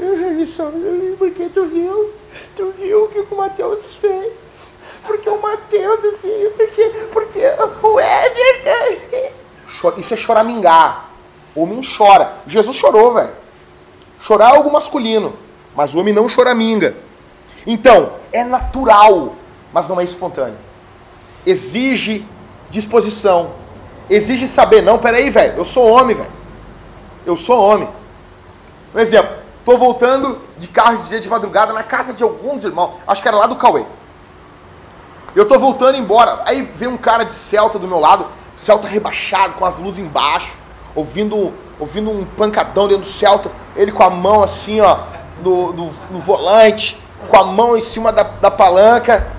[1.19, 2.11] Porque tu viu?
[2.57, 4.33] Tu viu o que o Matheus fez?
[5.07, 7.41] Porque o Matheus, filho, porque, porque
[7.83, 9.33] o Everton.
[9.97, 11.11] Isso é choramingar.
[11.55, 12.35] Homem chora.
[12.47, 13.33] Jesus chorou, velho.
[14.21, 15.35] Chorar é algo masculino,
[15.77, 16.97] mas o homem não choraminga.
[17.67, 19.35] Então, é natural,
[19.73, 20.59] mas não é espontâneo.
[21.47, 22.25] Exige
[22.71, 23.53] disposição.
[24.11, 26.31] Exige saber, não, peraí, velho, eu sou homem, velho.
[27.27, 27.89] Eu sou homem.
[28.95, 32.95] Um exemplo, tô voltando de carro esse dia de madrugada na casa de alguns irmãos,
[33.07, 33.85] acho que era lá do Cauê.
[35.35, 38.27] Eu tô voltando embora, aí vem um cara de Celta do meu lado,
[38.59, 40.53] Celta rebaixado, com as luzes embaixo,
[40.95, 44.99] ouvindo, ouvindo um pancadão dentro do Celta, ele com a mão assim, ó,
[45.43, 49.33] no, no, no volante, com a mão em cima da, da palanca.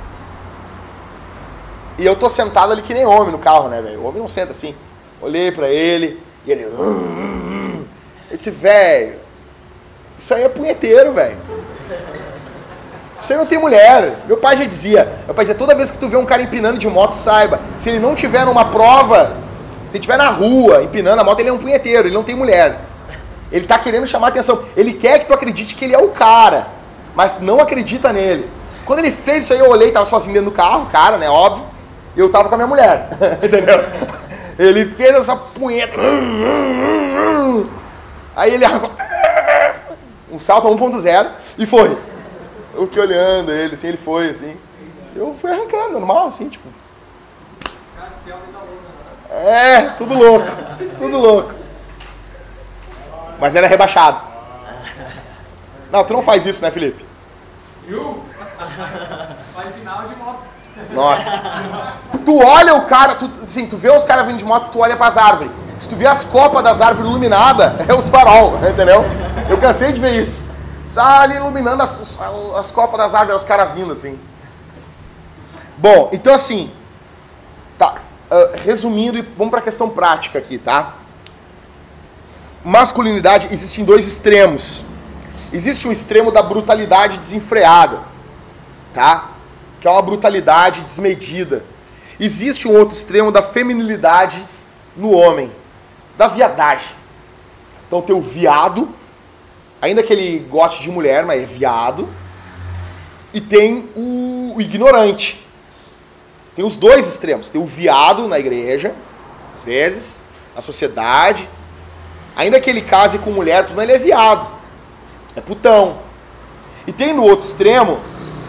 [1.98, 4.00] E eu tô sentado ali que nem homem no carro, né, velho?
[4.00, 4.74] O homem não senta assim.
[5.22, 6.66] Olhei para ele, e ele.
[6.66, 7.86] Hum, hum, hum.
[8.32, 9.20] Eu disse, velho,
[10.18, 11.38] isso aí é punheteiro, velho.
[13.22, 14.20] Você não tem mulher.
[14.28, 15.08] Meu pai já dizia.
[15.26, 17.60] Meu pai dizia, toda vez que tu vê um cara empinando de moto, saiba.
[17.78, 19.38] Se ele não tiver numa prova,
[19.90, 22.36] se ele estiver na rua empinando a moto, ele é um punheteiro, ele não tem
[22.36, 22.80] mulher.
[23.52, 24.64] Ele está querendo chamar atenção.
[24.76, 26.68] Ele quer que tu acredite que ele é o cara,
[27.16, 28.50] mas não acredita nele.
[28.86, 31.30] Quando ele fez isso aí, eu olhei, tava sozinho dentro do carro, cara, né?
[31.30, 31.66] Óbvio.
[32.16, 33.10] Eu tava com a minha mulher.
[33.42, 33.84] Entendeu?
[34.58, 35.94] Ele fez essa punheta.
[38.36, 38.66] Aí ele
[40.32, 41.28] um salto a 1.0
[41.58, 41.98] e foi.
[42.74, 44.58] Eu fiquei olhando ele, assim, ele foi, assim.
[45.16, 46.68] Eu fui arrancando, normal, assim, tipo.
[49.30, 50.48] É, tudo louco,
[50.98, 51.54] tudo louco.
[53.40, 54.24] Mas era rebaixado.
[55.92, 57.06] Não, tu não faz isso, né, Felipe?
[57.88, 58.24] Viu?
[58.58, 60.44] Faz final de moto.
[60.92, 61.42] Nossa.
[62.24, 64.96] Tu olha o cara, tu, assim, tu vê os caras vindo de moto, tu olha
[64.96, 65.52] pras árvores.
[65.80, 69.04] Se tu vê as copas das árvores iluminadas, é os farol, entendeu?
[69.50, 70.44] Eu cansei de ver isso.
[70.90, 72.20] Só ali iluminando as,
[72.58, 74.20] as copas das árvores, os caras vindo assim.
[75.78, 76.72] Bom, então assim,
[77.78, 80.96] tá, uh, resumindo e vamos para a questão prática aqui, tá?
[82.66, 84.84] Masculinidade existe em dois extremos.
[85.54, 88.02] Existe um extremo da brutalidade desenfreada,
[88.94, 89.30] tá?
[89.80, 91.64] Que é uma brutalidade desmedida.
[92.20, 94.46] Existe um outro extremo da feminilidade
[94.98, 95.52] no homem,
[96.18, 96.96] da viadagem.
[97.88, 98.90] Então tem o viado,
[99.82, 102.08] ainda que ele goste de mulher, mas é viado.
[103.34, 105.46] E tem o, ignorante.
[106.56, 107.50] Tem os dois extremos.
[107.50, 108.94] Tem o viado na igreja,
[109.54, 110.20] às vezes,
[110.56, 111.48] na sociedade.
[112.36, 114.52] Ainda que ele case com mulher, tudo ele é viado.
[115.36, 116.00] É putão.
[116.88, 118.00] E tem no outro extremo,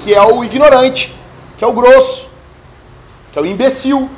[0.02, 1.14] que é o ignorante,
[1.58, 2.30] que é o grosso,
[3.32, 4.08] que é o imbecil.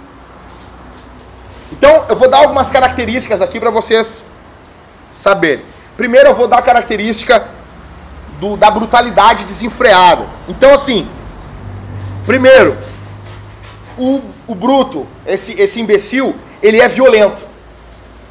[1.73, 4.25] Então, eu vou dar algumas características aqui para vocês
[5.11, 5.72] saberem.
[5.97, 7.47] Primeiro, eu vou dar a característica
[8.40, 10.26] do, da brutalidade desenfreada.
[10.49, 11.09] Então, assim,
[12.26, 12.76] primeiro,
[13.97, 17.45] o, o bruto, esse, esse imbecil, ele é violento,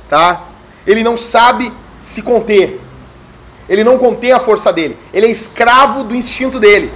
[0.09, 0.43] tá?
[0.86, 2.82] Ele não sabe se conter.
[3.70, 4.97] Ele não contém a força dele.
[5.14, 6.91] Ele é escravo do instinto dele.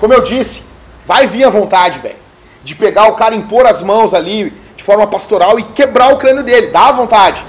[0.00, 0.62] Como eu disse,
[1.06, 2.16] vai vir a vontade, velho.
[2.62, 6.42] De pegar o cara, impor as mãos ali de forma pastoral e quebrar o crânio
[6.42, 6.68] dele.
[6.68, 7.44] Dá vontade.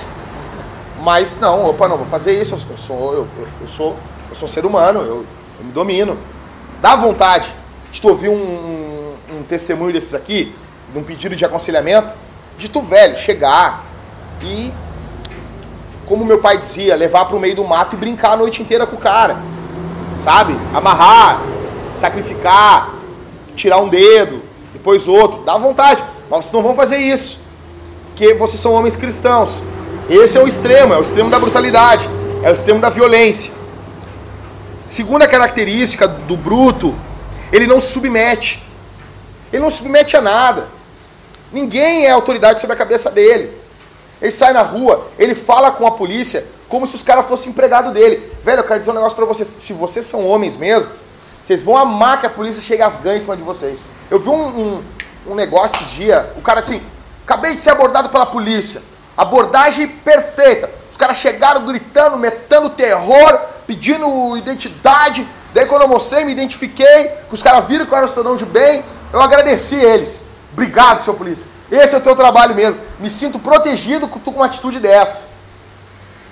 [1.05, 2.57] Mas não, opa, não vou fazer isso.
[2.67, 3.95] Eu sou, eu, eu, eu sou,
[4.27, 5.25] eu sou um ser humano, eu,
[5.59, 6.17] eu me domino.
[6.81, 7.53] Dá vontade
[7.91, 10.55] de tu ouvir um, um, um testemunho desses aqui,
[10.91, 12.15] de um pedido de aconselhamento,
[12.57, 13.85] de tu, velho, chegar
[14.41, 14.73] e
[16.07, 18.87] como meu pai dizia, levar para o meio do mato e brincar a noite inteira
[18.87, 19.37] com o cara.
[20.17, 20.57] Sabe?
[20.73, 21.39] Amarrar,
[21.99, 22.95] sacrificar,
[23.55, 24.41] tirar um dedo,
[24.73, 25.43] depois outro.
[25.43, 26.03] Dá vontade.
[26.31, 27.39] Mas vocês não vão fazer isso.
[28.07, 29.61] Porque vocês são homens cristãos.
[30.09, 32.07] Esse é o extremo, é o extremo da brutalidade,
[32.43, 33.51] é o extremo da violência.
[34.85, 36.93] Segunda característica do bruto,
[37.51, 38.63] ele não se submete.
[39.51, 40.67] Ele não se submete a nada.
[41.51, 43.51] Ninguém é autoridade sobre a cabeça dele.
[44.21, 47.91] Ele sai na rua, ele fala com a polícia como se os caras fossem empregado
[47.91, 48.31] dele.
[48.43, 49.55] Velho, eu quero dizer um negócio pra vocês.
[49.59, 50.89] Se vocês são homens mesmo,
[51.41, 53.79] vocês vão amar que a polícia chegue às ganhas em cima de vocês.
[54.09, 54.83] Eu vi um, um,
[55.27, 56.81] um negócio esses dias, o cara assim,
[57.23, 58.81] acabei de ser abordado pela polícia.
[59.17, 60.69] Abordagem perfeita.
[60.91, 65.25] Os caras chegaram gritando, metendo terror, pedindo identidade.
[65.53, 68.45] Daí quando eu mostrei, me identifiquei, os caras viram que eu era um cidadão de
[68.45, 70.25] bem, eu agradeci eles.
[70.53, 71.47] Obrigado, seu polícia.
[71.71, 72.79] Esse é o teu trabalho mesmo.
[72.99, 75.27] Me sinto protegido com, com uma atitude dessa.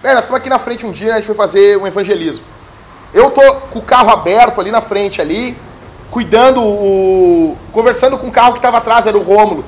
[0.02, 2.44] Velho, nós estamos aqui na frente um dia, né, a gente foi fazer um evangelismo.
[3.14, 5.58] Eu tô com o carro aberto ali na frente ali,
[6.12, 7.58] cuidando, o...
[7.72, 9.64] conversando com o carro que estava atrás, era o Rômulo.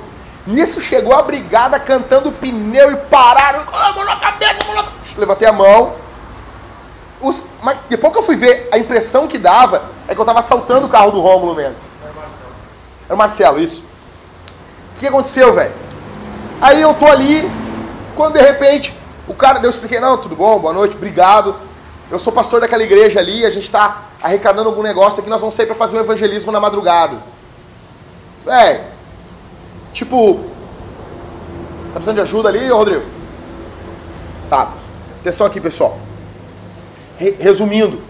[0.48, 3.66] Nisso chegou a brigada cantando pneu e pararam.
[3.66, 4.86] Mão na cabeça, mão na...
[5.18, 5.96] Levantei a mão.
[7.20, 7.44] Os...
[7.64, 10.86] Mas depois que eu fui ver, a impressão que dava é que eu estava assaltando
[10.86, 11.84] o carro do Rômulo mesmo.
[12.04, 12.50] Era o Marcelo.
[13.08, 13.84] Era o Marcelo, isso.
[14.96, 15.74] O que aconteceu, velho?
[16.62, 17.50] Aí eu tô ali,
[18.16, 18.94] quando de repente
[19.28, 21.56] o cara, eu expliquei, não, tudo bom, boa noite, obrigado.
[22.12, 25.56] Eu sou pastor daquela igreja ali, a gente está arrecadando algum negócio aqui, nós vamos
[25.56, 27.18] sair para fazer um evangelismo na madrugada.
[28.46, 28.84] Velho,
[29.96, 30.36] tipo,
[31.88, 33.06] tá precisando de ajuda ali, Rodrigo?
[34.50, 34.74] Tá,
[35.22, 35.98] atenção aqui, pessoal.
[37.18, 38.02] Re resumindo,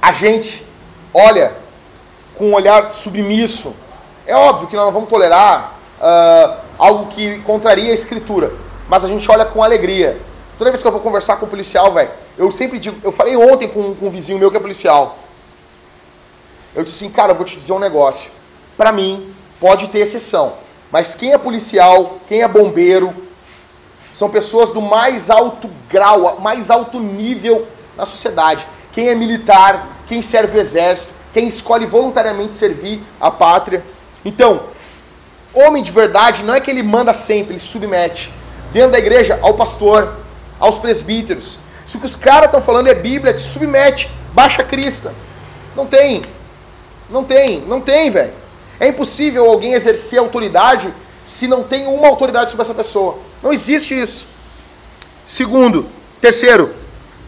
[0.00, 0.66] a gente
[1.14, 1.54] olha
[2.36, 3.72] com um olhar submisso.
[4.26, 8.52] É óbvio que nós não vamos tolerar uh, algo que contraria a escritura.
[8.88, 10.20] Mas a gente olha com alegria.
[10.58, 13.36] Toda vez que eu vou conversar com o policial, velho, eu sempre digo, eu falei
[13.36, 15.16] ontem com, com um vizinho meu que é policial.
[16.74, 18.30] Eu disse assim, cara, eu vou te dizer um negócio.
[18.76, 20.54] Para mim, pode ter exceção.
[20.92, 23.12] Mas quem é policial, quem é bombeiro,
[24.14, 27.66] são pessoas do mais alto grau, mais alto nível
[27.96, 28.64] na sociedade.
[28.92, 33.82] Quem é militar, quem serve o exército, quem escolhe voluntariamente servir a pátria.
[34.24, 34.60] Então,
[35.54, 38.32] Homem de verdade não é que ele manda sempre, ele submete.
[38.72, 40.14] Dentro da igreja, ao pastor,
[40.58, 41.58] aos presbíteros.
[41.84, 45.12] Se o que os caras estão falando é Bíblia, te submete, baixa a crista.
[45.76, 46.22] Não tem.
[47.10, 48.32] Não tem, não tem, velho.
[48.82, 53.16] É impossível alguém exercer autoridade se não tem uma autoridade sobre essa pessoa.
[53.40, 54.26] Não existe isso.
[55.24, 55.86] Segundo,
[56.20, 56.74] terceiro,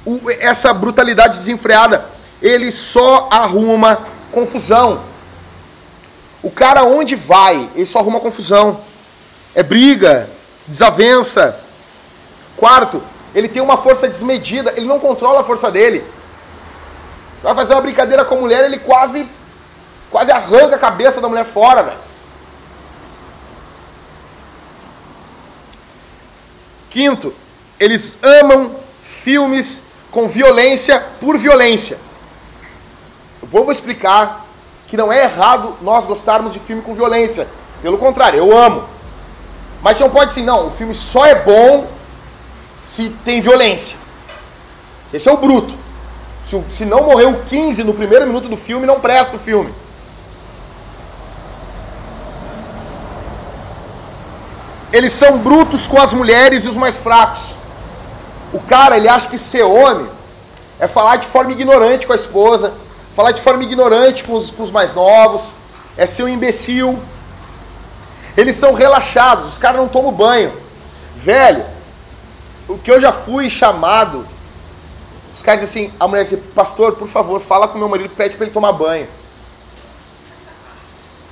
[0.04, 2.06] o, essa brutalidade desenfreada,
[2.42, 4.00] ele só arruma
[4.32, 5.02] confusão.
[6.42, 8.80] O cara onde vai, ele só arruma confusão.
[9.54, 10.28] É briga,
[10.66, 11.60] desavença.
[12.56, 13.00] Quarto,
[13.32, 16.02] ele tem uma força desmedida, ele não controla a força dele.
[17.44, 19.24] Vai fazer uma brincadeira com a mulher, ele quase
[20.14, 21.98] Quase arranca a cabeça da mulher fora, velho.
[26.88, 27.34] Quinto,
[27.80, 28.70] eles amam
[29.02, 31.98] filmes com violência por violência.
[33.42, 34.46] Eu vou explicar
[34.86, 37.48] que não é errado nós gostarmos de filme com violência.
[37.82, 38.84] Pelo contrário, eu amo.
[39.82, 41.88] Mas não pode ser, não, o filme só é bom
[42.84, 43.98] se tem violência.
[45.12, 45.74] Esse é o bruto.
[46.46, 49.82] Se, se não morreu 15 no primeiro minuto do filme, não presta o filme.
[54.94, 57.56] Eles são brutos com as mulheres e os mais fracos.
[58.52, 60.06] O cara, ele acha que ser homem
[60.78, 62.72] é falar de forma ignorante com a esposa,
[63.16, 65.56] falar de forma ignorante com os, com os mais novos,
[65.96, 66.96] é ser um imbecil.
[68.36, 70.52] Eles são relaxados, os caras não tomam banho.
[71.16, 71.64] Velho,
[72.68, 74.24] o que eu já fui chamado,
[75.34, 78.36] os caras dizem assim, a mulher diz, pastor, por favor, fala com meu marido, pede
[78.36, 79.08] para ele tomar banho.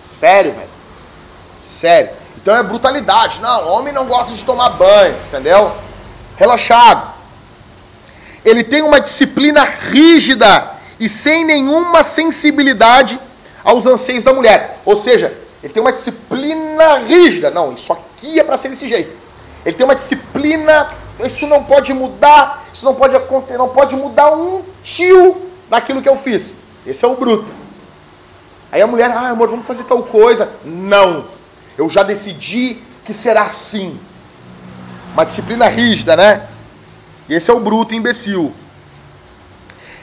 [0.00, 0.70] Sério, velho.
[1.64, 2.21] Sério.
[2.42, 3.40] Então é brutalidade.
[3.40, 5.72] Não, homem não gosta de tomar banho, entendeu?
[6.36, 7.12] Relaxado.
[8.44, 13.18] Ele tem uma disciplina rígida e sem nenhuma sensibilidade
[13.64, 14.80] aos anseios da mulher.
[14.84, 15.32] Ou seja,
[15.62, 17.50] ele tem uma disciplina rígida.
[17.50, 19.16] Não, isso aqui é para ser desse jeito.
[19.64, 24.32] Ele tem uma disciplina, isso não pode mudar, isso não pode acontecer, não pode mudar
[24.32, 25.40] um tio
[25.70, 26.56] daquilo que eu fiz.
[26.84, 27.52] Esse é o bruto.
[28.72, 30.50] Aí a mulher, ah, amor, vamos fazer tal coisa.
[30.64, 31.24] Não.
[31.76, 33.98] Eu já decidi que será assim.
[35.12, 36.48] Uma disciplina rígida, né?
[37.28, 38.52] Esse é o bruto imbecil.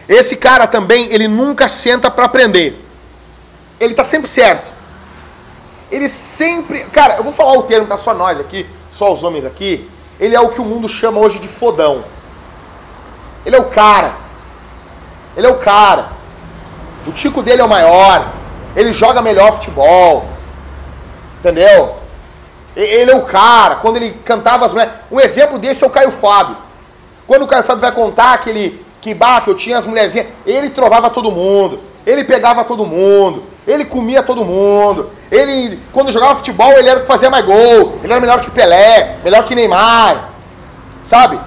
[0.07, 2.84] Esse cara também, ele nunca senta para aprender.
[3.80, 4.72] Ele tá sempre certo.
[5.91, 6.84] Ele sempre.
[6.86, 9.89] Cara, eu vou falar o termo, tá só nós aqui, só os homens aqui.
[10.20, 12.03] Ele é o que o mundo chama hoje de fodão.
[13.45, 14.13] Ele é o cara.
[15.38, 16.09] Ele é o cara.
[17.07, 18.34] O tico dele é o maior.
[18.76, 20.30] Ele joga melhor futebol.
[21.40, 21.96] Entendeu?
[22.76, 23.76] Ele é o cara.
[23.76, 24.94] Quando ele cantava as mulheres.
[25.12, 26.58] Um exemplo desse é o Caio Fábio.
[27.28, 28.86] Quando o Caio Fábio vai contar que ele.
[29.02, 30.28] Que bah, que eu tinha as mulherzinhas.
[30.46, 31.80] Ele trovava todo mundo.
[32.06, 33.44] Ele pegava todo mundo.
[33.66, 35.12] Ele comia todo mundo.
[35.32, 38.00] Ele, quando jogava futebol, ele era o que fazia mais gol.
[38.04, 40.32] Ele era melhor que Pelé, melhor que Neymar.
[41.04, 41.40] Sabe?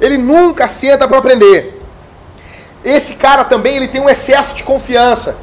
[0.00, 1.82] Ele nunca senta para aprender.
[2.84, 5.36] Esse cara também ele tem um excesso de confiança.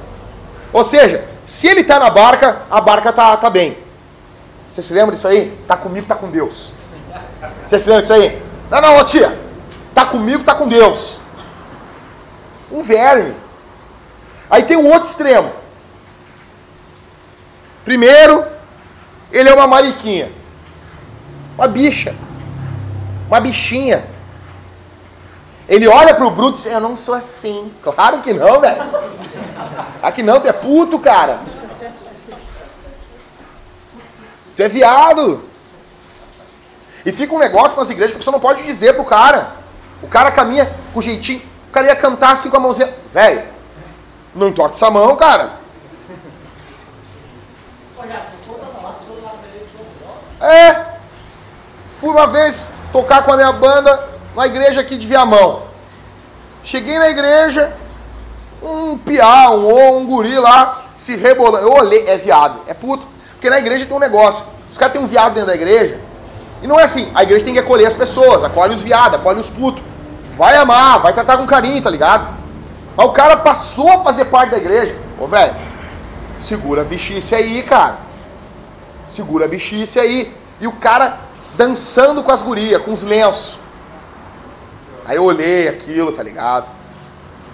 [0.71, 3.75] Ou seja, se ele está na barca, a barca tá, tá bem.
[4.71, 5.57] Você se lembra disso aí?
[5.67, 6.73] Tá comigo, tá com Deus.
[7.67, 8.39] Você se lembra disso aí?
[8.69, 9.35] Não, não, tia.
[9.91, 11.19] Tá comigo, tá com Deus.
[12.71, 13.33] Um verme.
[14.47, 15.51] Aí tem um outro extremo.
[17.83, 18.45] Primeiro,
[19.31, 20.31] ele é uma mariquinha.
[21.57, 22.15] Uma bicha.
[23.27, 24.05] Uma bichinha.
[25.69, 27.71] Ele olha pro Bruto e diz, eu não sou assim.
[27.83, 28.81] Claro que não, velho.
[30.01, 31.41] Aqui não, tu é puto, cara.
[34.57, 35.43] Tu é viado.
[37.05, 39.51] E fica um negócio nas igrejas que a pessoa não pode dizer pro cara.
[40.01, 41.41] O cara caminha com jeitinho.
[41.69, 42.91] O cara ia cantar assim com a mãozinha.
[43.13, 43.43] Velho,
[44.33, 45.51] não entorta essa mão, cara.
[50.41, 50.85] É.
[51.99, 54.08] Fui uma vez tocar com a minha banda
[54.39, 55.63] na igreja aqui de Viamão.
[56.63, 57.73] Cheguei na igreja,
[58.63, 61.67] um piá, um um guri lá, se rebolando.
[61.67, 63.05] Eu olhei, é viado, é puto.
[63.31, 64.45] Porque na igreja tem um negócio.
[64.71, 65.99] Os caras têm um viado dentro da igreja.
[66.63, 69.41] E não é assim, a igreja tem que acolher as pessoas, acolhe os viados, acolhe
[69.41, 69.83] os putos.
[70.37, 72.33] Vai amar, vai tratar com carinho, tá ligado?
[72.95, 74.95] Mas o cara passou a fazer parte da igreja.
[75.19, 75.53] Ô, velho,
[76.37, 77.97] segura a bichice aí, cara.
[79.09, 80.33] Segura a bichice aí.
[80.61, 81.17] E o cara
[81.57, 83.59] dançando com as gurias, com os lenços.
[85.09, 86.71] Aí eu olhei aquilo, tá ligado?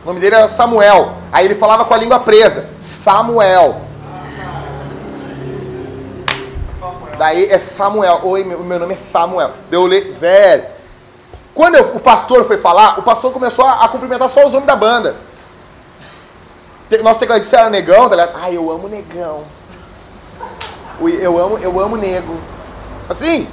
[0.04, 1.14] O nome dele era Samuel.
[1.32, 2.68] Aí ele falava com a língua presa.
[3.02, 3.80] Samuel.
[7.18, 8.20] Daí é Samuel.
[8.24, 9.52] Oi, meu, meu nome é Samuel.
[9.72, 10.66] Eu olhei, velho.
[11.54, 14.68] Quando eu, o pastor foi falar, o pastor começou a, a cumprimentar só os homens
[14.68, 15.16] da banda.
[17.06, 18.36] Nosso tecladista era negão, tá ligado?
[18.36, 19.46] Ai, eu amo negão.
[21.00, 22.38] Eu amo, eu amo nego.
[23.08, 23.48] Assim,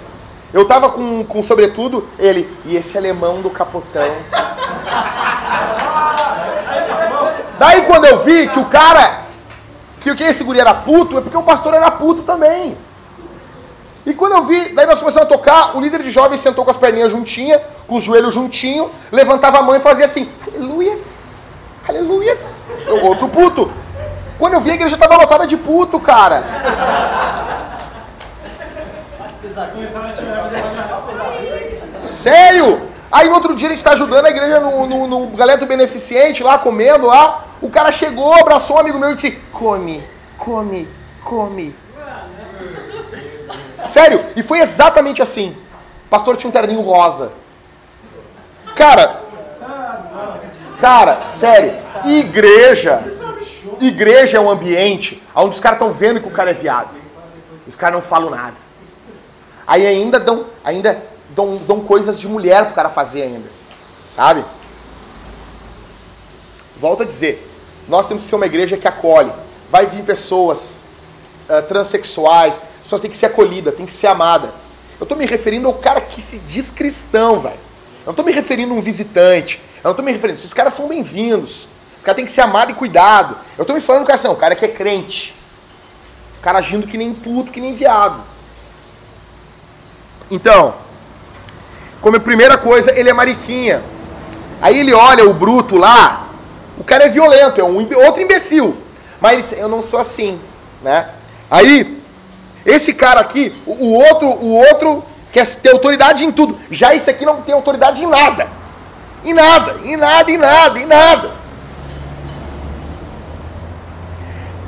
[0.53, 4.11] eu tava com, com sobretudo, ele, e esse alemão do capotão.
[7.59, 9.23] Daí quando eu vi que o cara,
[10.01, 12.77] que o que esse guri era puto, é porque o pastor era puto também.
[14.05, 16.71] E quando eu vi, daí nós começamos a tocar, o líder de jovens sentou com
[16.73, 21.01] as perninhas juntinhas, com os joelhos juntinhos, levantava a mão e fazia assim, aleluias,
[21.89, 22.65] aleluias.
[23.03, 23.71] Outro puto.
[24.39, 26.45] Quando eu vi a igreja estava lotada de puto, cara.
[32.23, 32.89] Sério?
[33.11, 36.41] Aí outro dia a gente está ajudando a igreja no, no, no galera do beneficente
[36.41, 37.47] lá, comendo lá.
[37.61, 40.05] O cara chegou, abraçou um amigo meu e disse: Come,
[40.39, 40.89] come,
[41.25, 41.75] come.
[43.77, 45.57] Sério, e foi exatamente assim.
[46.09, 47.33] pastor tinha um terninho rosa.
[48.77, 49.21] Cara,
[50.81, 53.03] cara, sério, igreja,
[53.81, 56.95] igreja é um ambiente onde os caras estão vendo que o cara é viado.
[57.67, 58.55] Os caras não falam nada.
[59.67, 63.49] Aí ainda dão, ainda dão, dão coisas de mulher pro cara fazer ainda.
[64.15, 64.45] Sabe?
[66.81, 67.49] Volto a dizer,
[67.89, 69.33] nós temos que ser uma igreja que acolhe.
[69.71, 70.79] Vai vir pessoas
[71.49, 74.51] uh, transexuais, as pessoas têm que ser acolhidas, têm que ser amadas.
[74.99, 77.55] Eu estou me referindo ao cara que se diz cristão, velho.
[77.55, 79.61] Eu não estou me referindo a um visitante.
[79.77, 80.39] Eu não estou me referindo.
[80.39, 81.67] Esses caras são bem-vindos.
[81.99, 83.37] Os caras têm que ser amados e cuidado.
[83.57, 85.35] Eu estou me falando do assim, o cara que é crente.
[86.39, 88.21] O cara agindo que nem puto, que nem viado.
[90.31, 90.75] Então,
[92.03, 93.81] como primeira coisa, ele é mariquinha.
[94.61, 96.27] Aí ele olha o bruto lá,
[96.77, 98.77] o cara é violento, é um outro imbecil.
[99.21, 100.39] Mas ele diz, eu não sou assim,
[100.83, 101.09] né?
[101.49, 101.97] Aí,
[102.67, 106.59] esse cara aqui, o, o outro, o outro quer ter autoridade em tudo.
[106.71, 108.49] Já esse aqui não tem autoridade em nada.
[109.25, 111.31] Em nada, em nada, em nada, em nada.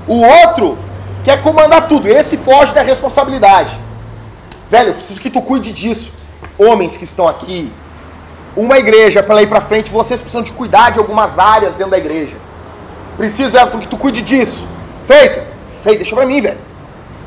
[0.06, 0.78] O outro
[1.24, 2.08] quer comandar tudo.
[2.08, 3.76] Esse foge da responsabilidade.
[4.70, 6.12] Velho, eu preciso que tu cuide disso.
[6.58, 7.72] Homens que estão aqui,
[8.56, 11.98] uma igreja para ir para frente, vocês precisam de cuidar de algumas áreas dentro da
[11.98, 12.36] igreja.
[13.16, 14.66] Preciso, Everton, que tu cuide disso.
[15.06, 15.42] Feito?
[15.82, 16.58] Feito, deixa pra mim, velho.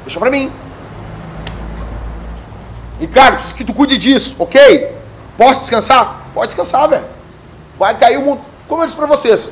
[0.04, 0.52] Deixa pra mim.
[3.00, 4.96] Ricardo, preciso que tu cuide disso, ok?
[5.38, 6.22] Posso descansar?
[6.34, 7.06] Pode descansar, velho.
[7.78, 8.42] Vai cair o mundo.
[8.68, 9.52] Como eu disse pra vocês,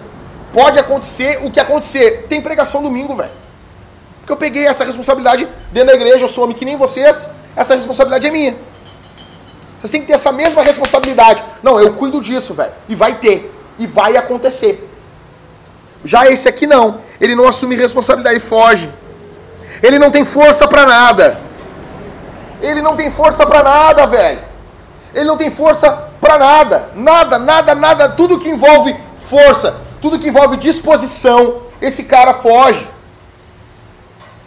[0.53, 2.25] pode acontecer o que acontecer.
[2.27, 3.31] Tem pregação domingo, velho.
[4.19, 7.75] Porque eu peguei essa responsabilidade dentro da igreja, eu sou homem que nem vocês, essa
[7.75, 8.55] responsabilidade é minha.
[9.85, 11.43] Você tem que ter essa mesma responsabilidade.
[11.61, 12.71] Não, eu cuido disso, velho.
[12.89, 13.51] E vai ter.
[13.77, 14.89] E vai acontecer.
[16.03, 17.01] Já esse aqui não.
[17.21, 18.89] Ele não assume responsabilidade, ele foge.
[19.83, 21.39] Ele não tem força para nada.
[22.61, 24.39] Ele não tem força para nada, velho.
[25.13, 26.89] Ele não tem força para nada.
[26.95, 28.09] Nada, nada, nada.
[28.09, 32.87] Tudo que envolve força, tudo que envolve disposição, esse cara foge.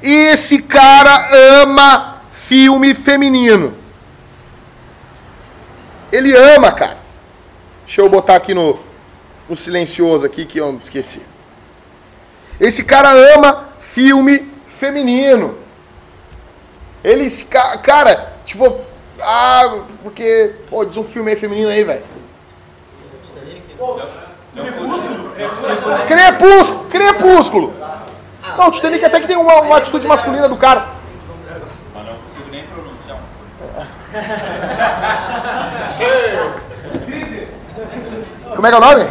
[0.02, 1.28] Esse cara
[1.62, 3.74] ama filme feminino.
[6.10, 6.98] Ele ama, cara.
[7.84, 8.78] Deixa eu botar aqui no,
[9.48, 11.22] no silencioso aqui que eu esqueci.
[12.60, 15.56] Esse cara ama filme feminino.
[17.02, 17.30] Ele,
[17.82, 18.80] cara, tipo,
[19.20, 22.04] ah, porque, pô, diz um filme aí feminino aí, velho.
[26.06, 27.74] Crepúsculo, crepúsculo.
[28.56, 30.88] Não, o Titanic até que tem uma, uma atitude masculina do cara.
[31.94, 33.18] Mas não consigo nem pronunciar.
[38.54, 39.08] Como é que é o nome?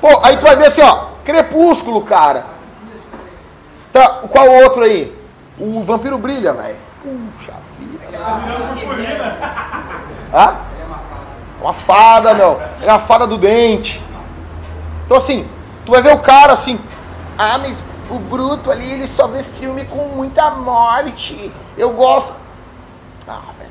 [0.00, 1.08] Pô, aí tu vai ver assim, ó.
[1.24, 2.44] Crepúsculo, cara.
[3.92, 5.14] Tá, qual outro aí?
[5.58, 6.76] O Vampiro Brilha, velho.
[7.02, 7.98] Puxa vida.
[10.32, 10.56] Hã?
[11.60, 12.60] Uma fada, meu.
[12.80, 14.02] É a fada do dente.
[15.04, 15.48] Então assim,
[15.84, 16.78] tu vai ver o cara assim.
[17.36, 21.52] Ah, mas o Bruto ali, ele só vê filme com muita morte.
[21.76, 22.34] Eu gosto.
[23.28, 23.70] Ah, velho.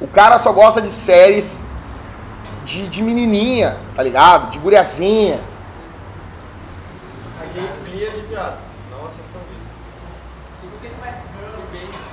[0.00, 1.62] O cara só gosta de séries
[2.64, 4.50] de, de menininha, tá ligado?
[4.50, 5.40] De guriazinha.
[7.84, 8.58] Guia de viado.
[8.90, 9.38] Não assistam
[10.60, 10.96] vídeo.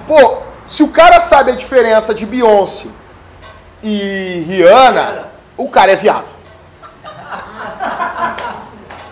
[0.08, 2.88] Pô, se o cara sabe a diferença de Beyoncé
[3.82, 5.28] e Rihanna,
[5.58, 6.32] o cara é viado.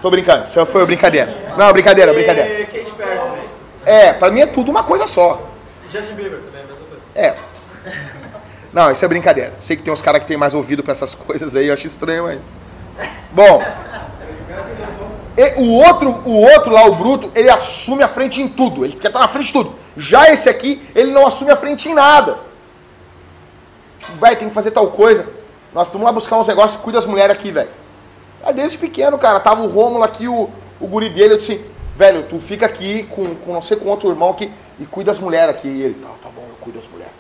[0.02, 1.54] Tô brincando, isso foi brincadeira.
[1.58, 2.70] Não, brincadeira, brincadeira.
[3.86, 5.51] É, pra mim é tudo uma coisa só.
[5.92, 7.04] Justin Bieber também, mesma coisa.
[7.14, 7.36] É.
[8.72, 9.54] Não, isso é brincadeira.
[9.60, 11.88] Sei que tem uns caras que tem mais ouvido pra essas coisas aí, eu acho
[11.88, 12.40] estranho, mas.
[13.32, 13.62] Bom.
[15.58, 18.86] o outro, o outro lá, o Bruto, ele assume a frente em tudo.
[18.86, 19.76] Ele quer estar na frente de tudo.
[19.98, 22.40] Já esse aqui, ele não assume a frente em nada.
[24.00, 25.28] Tipo, velho, tem que fazer tal coisa.
[25.74, 27.70] Nós estamos lá buscar uns negócios, cuida das mulheres aqui, velho.
[28.44, 29.40] É desde pequeno, cara.
[29.40, 31.64] Tava o Rômulo aqui, o, o guri dele, eu disse,
[31.96, 35.20] velho, tu fica aqui com, com não sei com outro irmão aqui e cuida das
[35.20, 35.68] mulheres aqui.
[35.68, 37.14] E ele, tá, tá bom, eu cuido das mulheres.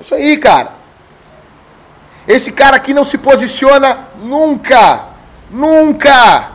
[0.00, 0.72] Isso aí, cara.
[2.26, 5.06] Esse cara aqui não se posiciona nunca.
[5.50, 6.52] Nunca.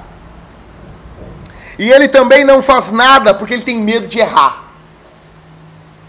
[1.78, 4.64] E ele também não faz nada porque ele tem medo de errar.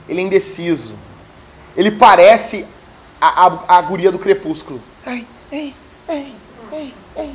[0.09, 0.97] Ele é indeciso.
[1.77, 2.67] Ele parece
[3.21, 4.81] a, a, a guria do crepúsculo.
[5.07, 5.75] Ai, ai,
[6.09, 6.35] ai,
[6.71, 7.35] ai, ai.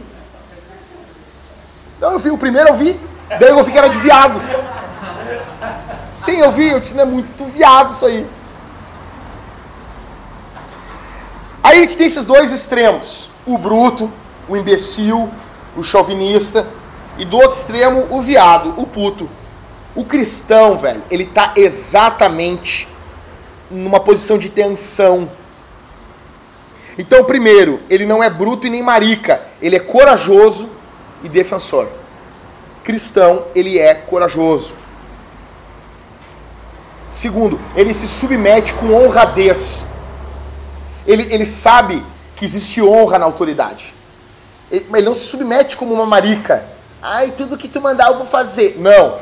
[2.00, 2.98] Não, eu vi, o primeiro eu vi,
[3.30, 4.42] daí eu vi que era de viado.
[6.24, 8.26] Sim, eu vi, eu disse, não é muito viado isso aí.
[11.64, 14.12] Aí a gente tem esses dois extremos: o bruto,
[14.48, 15.30] o imbecil,
[15.78, 16.66] o chauvinista,
[17.18, 19.30] e do outro extremo, o viado, o puto.
[19.96, 22.88] O cristão, velho, ele tá exatamente
[23.70, 25.30] numa posição de tensão.
[26.98, 30.70] Então, primeiro, ele não é bruto e nem marica, ele é corajoso
[31.24, 31.88] e defensor.
[32.84, 34.74] Cristão, ele é corajoso.
[37.12, 39.84] Segundo, ele se submete com honradez.
[41.06, 42.04] Ele, ele sabe
[42.36, 43.94] que existe honra na autoridade.
[44.72, 46.64] Ele, ele não se submete como uma marica.
[47.02, 48.78] Ai, tudo que tu mandar eu vou fazer.
[48.80, 49.18] Não.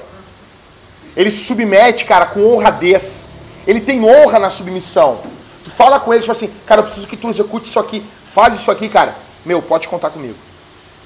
[1.16, 3.28] Ele se submete, cara, com honradez.
[3.66, 5.20] Ele tem honra na submissão.
[5.64, 8.04] Tu fala com ele, tipo assim, cara, eu preciso que tu execute isso aqui.
[8.34, 9.16] Faz isso aqui, cara.
[9.46, 10.36] Meu, pode contar comigo.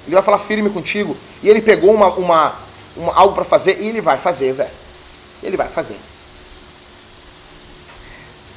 [0.06, 1.16] Ele vai falar firme contigo.
[1.44, 2.54] E ele pegou uma, uma,
[2.96, 4.70] uma algo para fazer e ele vai fazer, velho.
[5.44, 5.98] Ele vai fazer.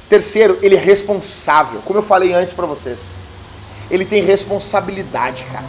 [0.09, 1.81] Terceiro, ele é responsável.
[1.83, 2.99] Como eu falei antes para vocês.
[3.89, 5.65] Ele tem responsabilidade, cara.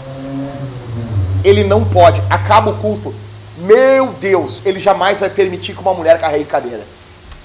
[1.45, 2.20] Ele não pode.
[2.31, 3.14] Acaba o culto.
[3.59, 6.85] Meu Deus, ele jamais vai permitir que uma mulher carregue cadeira.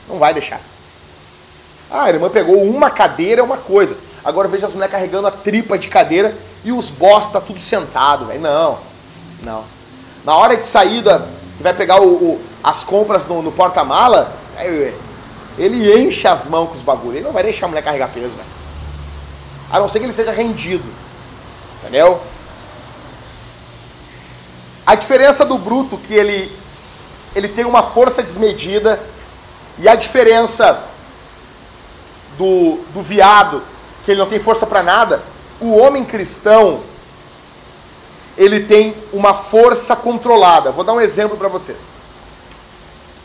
[0.07, 0.59] Não vai deixar.
[1.89, 3.95] Ah, a irmã pegou uma cadeira, é uma coisa.
[4.23, 8.41] Agora veja as mulheres carregando a tripa de cadeira e os bosta tudo sentado, velho.
[8.41, 8.77] Não,
[9.43, 9.63] não.
[10.23, 14.31] Na hora de saída, que vai pegar o, o, as compras no, no porta-mala,
[15.57, 17.15] ele enche as mãos com os bagulhos.
[17.15, 18.49] Ele não vai deixar a mulher carregar peso, velho.
[19.71, 20.85] A não ser que ele seja rendido.
[21.81, 22.21] Entendeu?
[24.85, 26.61] A diferença do bruto que ele
[27.35, 28.99] ele tem uma força desmedida
[29.79, 30.83] e a diferença
[32.37, 33.63] do, do viado
[34.03, 35.21] que ele não tem força para nada,
[35.61, 36.81] o homem cristão
[38.37, 40.71] ele tem uma força controlada.
[40.71, 41.79] Vou dar um exemplo para vocês.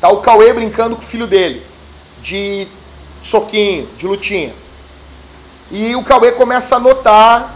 [0.01, 1.65] Tá o Cauê brincando com o filho dele
[2.21, 2.69] de
[3.23, 4.53] soquinho, de lutinha.
[5.71, 7.55] E o Cauê começa a notar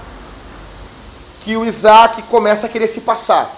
[1.42, 3.54] que o Isaac começa a querer se passar.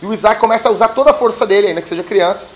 [0.00, 2.48] E o Isaac começa a usar toda a força dele, ainda que seja criança.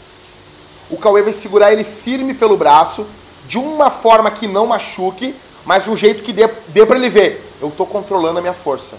[0.91, 3.07] O Cauê vai segurar ele firme pelo braço,
[3.49, 5.35] de uma forma que não machuque,
[5.67, 7.45] mas de um jeito que dê, dê para ele ver.
[7.61, 8.97] Eu estou controlando a minha força.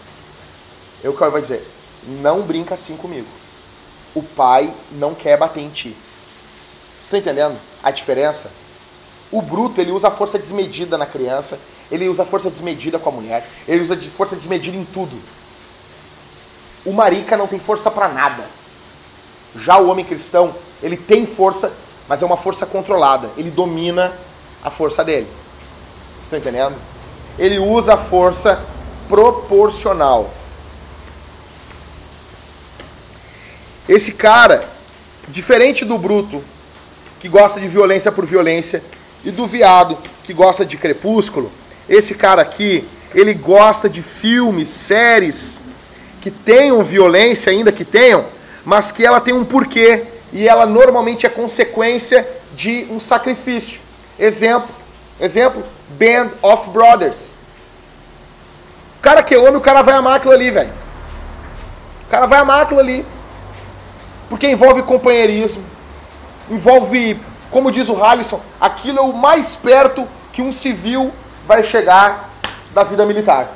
[1.02, 1.66] E o Cauê vai dizer:
[2.22, 3.28] Não brinca assim comigo.
[4.14, 5.96] O pai não quer bater em ti.
[7.00, 8.52] Você está entendendo a diferença?
[9.32, 11.58] O bruto, ele usa força desmedida na criança,
[11.90, 15.18] ele usa força desmedida com a mulher, ele usa força desmedida em tudo.
[16.86, 18.44] O marica não tem força para nada.
[19.56, 21.72] Já o homem cristão, ele tem força,
[22.08, 23.30] mas é uma força controlada.
[23.38, 24.14] Ele domina
[24.64, 25.28] a força dele.
[26.22, 26.76] Está entendendo?
[27.38, 28.60] Ele usa a força
[29.08, 30.32] proporcional.
[33.88, 34.68] Esse cara,
[35.30, 36.44] diferente do bruto,
[37.20, 38.84] que gosta de violência por violência,
[39.24, 41.52] e do viado, que gosta de crepúsculo.
[41.88, 45.62] Esse cara aqui, ele gosta de filmes, séries
[46.22, 48.26] que tenham violência, ainda que tenham,
[48.66, 50.04] mas que ela tem um porquê
[50.34, 53.80] e ela normalmente é consequência de um sacrifício.
[54.20, 54.70] Exemplo,
[55.20, 57.34] exemplo, Band of Brothers.
[59.00, 60.72] O cara que é homem, o cara vai amar aquilo ali, velho.
[62.06, 63.06] O cara vai amar aquilo ali.
[64.30, 65.64] Porque envolve companheirismo,
[66.50, 67.20] envolve,
[67.50, 71.14] como diz o Halisson, aquilo é o mais perto que um civil
[71.48, 72.30] vai chegar
[72.74, 73.48] da vida militar.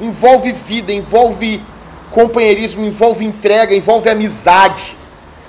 [0.00, 1.62] Envolve vida, envolve
[2.10, 4.96] companheirismo, envolve entrega, envolve amizade.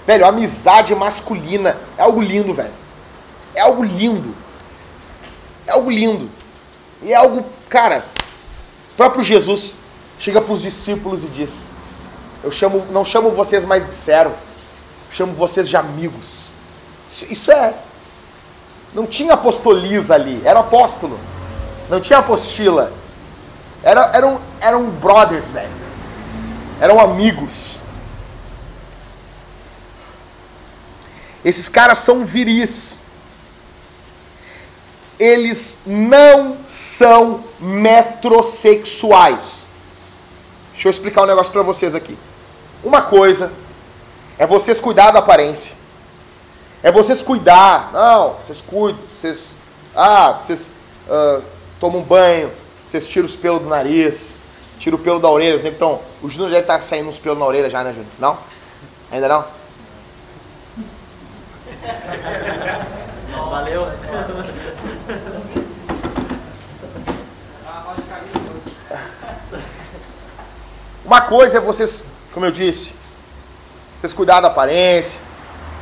[0.05, 2.71] Velho, amizade masculina é algo lindo, velho.
[3.55, 4.35] É algo lindo.
[5.65, 6.29] É algo lindo.
[7.01, 8.05] E é algo, cara,
[8.93, 9.75] o próprio Jesus
[10.19, 11.65] chega para os discípulos e diz:
[12.43, 14.35] Eu chamo, não chamo vocês mais de servo,
[15.11, 16.49] chamo vocês de amigos.
[17.09, 17.73] Isso, isso é.
[18.93, 21.19] Não tinha apostoliza ali, era apóstolo.
[21.89, 22.91] Não tinha apostila.
[23.83, 25.71] Era, eram, eram brothers, velho.
[26.79, 27.81] Eram amigos.
[31.43, 32.97] Esses caras são viris.
[35.19, 39.65] Eles não são metrosexuais.
[40.73, 42.17] Deixa eu explicar um negócio para vocês aqui.
[42.83, 43.51] Uma coisa
[44.37, 45.75] é vocês cuidar da aparência.
[46.81, 47.91] É vocês cuidar.
[47.93, 49.01] Não, vocês cuidam.
[49.15, 49.55] Vocês.
[49.95, 50.69] Ah, vocês
[51.07, 51.41] uh,
[51.79, 52.51] tomam um banho.
[52.85, 54.33] Vocês tiram os pelos do nariz.
[54.79, 55.65] Tiram o pelo da orelha.
[55.67, 58.11] Então, o Júnior deve estar saindo uns pelos na orelha já, né, Júnior?
[58.19, 58.37] Não?
[59.11, 59.45] Ainda não?
[63.49, 63.87] Valeu.
[71.13, 72.03] Uma coisa é vocês,
[72.33, 72.91] como eu disse,
[73.95, 75.19] vocês cuidar da aparência,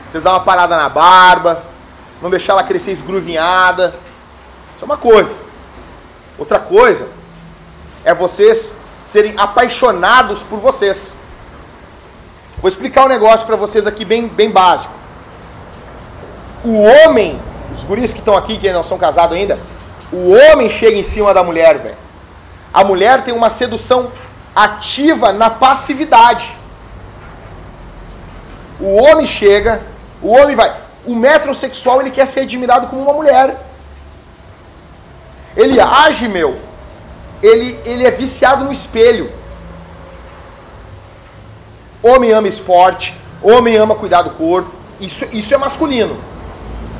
[0.09, 1.63] vocês dar uma parada na barba,
[2.21, 3.93] não deixar ela crescer esgruvinhada.
[4.75, 5.39] Isso é uma coisa.
[6.37, 7.07] Outra coisa
[8.03, 8.75] é vocês
[9.05, 11.13] serem apaixonados por vocês.
[12.57, 14.93] Vou explicar um negócio para vocês aqui bem, bem básico.
[16.61, 17.39] O homem,
[17.73, 19.57] os guris que estão aqui, que não são casados ainda,
[20.11, 21.95] o homem chega em cima da mulher, velho.
[22.73, 24.11] A mulher tem uma sedução
[24.55, 26.55] ativa na passividade.
[28.79, 29.81] O homem chega,
[30.21, 30.75] o homem vai.
[31.05, 33.55] O metrosexual ele quer ser admirado como uma mulher.
[35.55, 36.59] Ele age, meu.
[37.41, 39.31] Ele, ele é viciado no espelho.
[42.03, 44.71] Homem ama esporte, homem ama cuidar do corpo.
[44.99, 46.17] Isso, isso é masculino.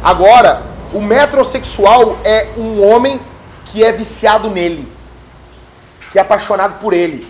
[0.04, 0.62] Agora,
[0.93, 3.20] o metrosexual é um homem
[3.66, 4.91] que é viciado nele,
[6.12, 7.28] que é apaixonado por ele.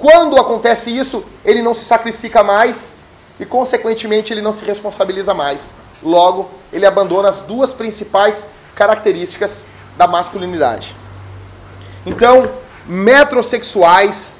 [0.00, 2.94] Quando acontece isso, ele não se sacrifica mais
[3.38, 5.72] e, consequentemente, ele não se responsabiliza mais.
[6.02, 9.62] Logo, ele abandona as duas principais características
[9.98, 10.96] da masculinidade.
[12.06, 12.50] Então,
[12.86, 14.38] metrosexuais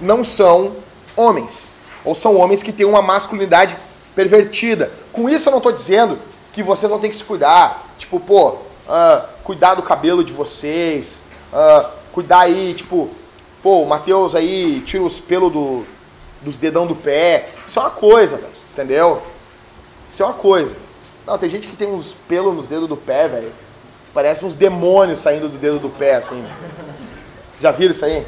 [0.00, 0.76] não são
[1.16, 1.72] homens,
[2.04, 3.76] ou são homens que têm uma masculinidade
[4.14, 4.92] pervertida.
[5.12, 6.20] Com isso, eu não estou dizendo
[6.52, 7.84] que vocês vão ter que se cuidar.
[7.98, 11.20] Tipo, pô, uh, cuidar do cabelo de vocês,
[11.52, 13.10] uh, cuidar aí, tipo,
[13.62, 15.84] pô, o Matheus aí tira os pelos do,
[16.42, 17.50] dos dedão do pé.
[17.66, 19.22] Isso é uma coisa, velho, entendeu?
[20.08, 20.76] Isso é uma coisa.
[21.26, 23.52] Não, tem gente que tem uns pelos nos dedos do pé, velho.
[24.14, 26.42] Parece uns demônios saindo do dedo do pé, assim.
[27.60, 28.26] Já viram isso aí?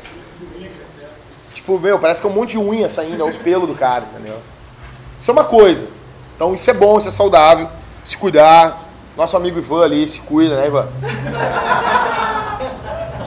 [1.55, 4.05] Tipo, meu, parece que é um monte de unha saindo, é os pelos do cara,
[4.13, 4.39] entendeu?
[5.21, 5.87] Isso é uma coisa.
[6.35, 7.69] Então isso é bom, isso é saudável.
[8.05, 8.89] Se cuidar.
[9.17, 10.89] Nosso amigo Ivan ali se cuida, né, Ivan?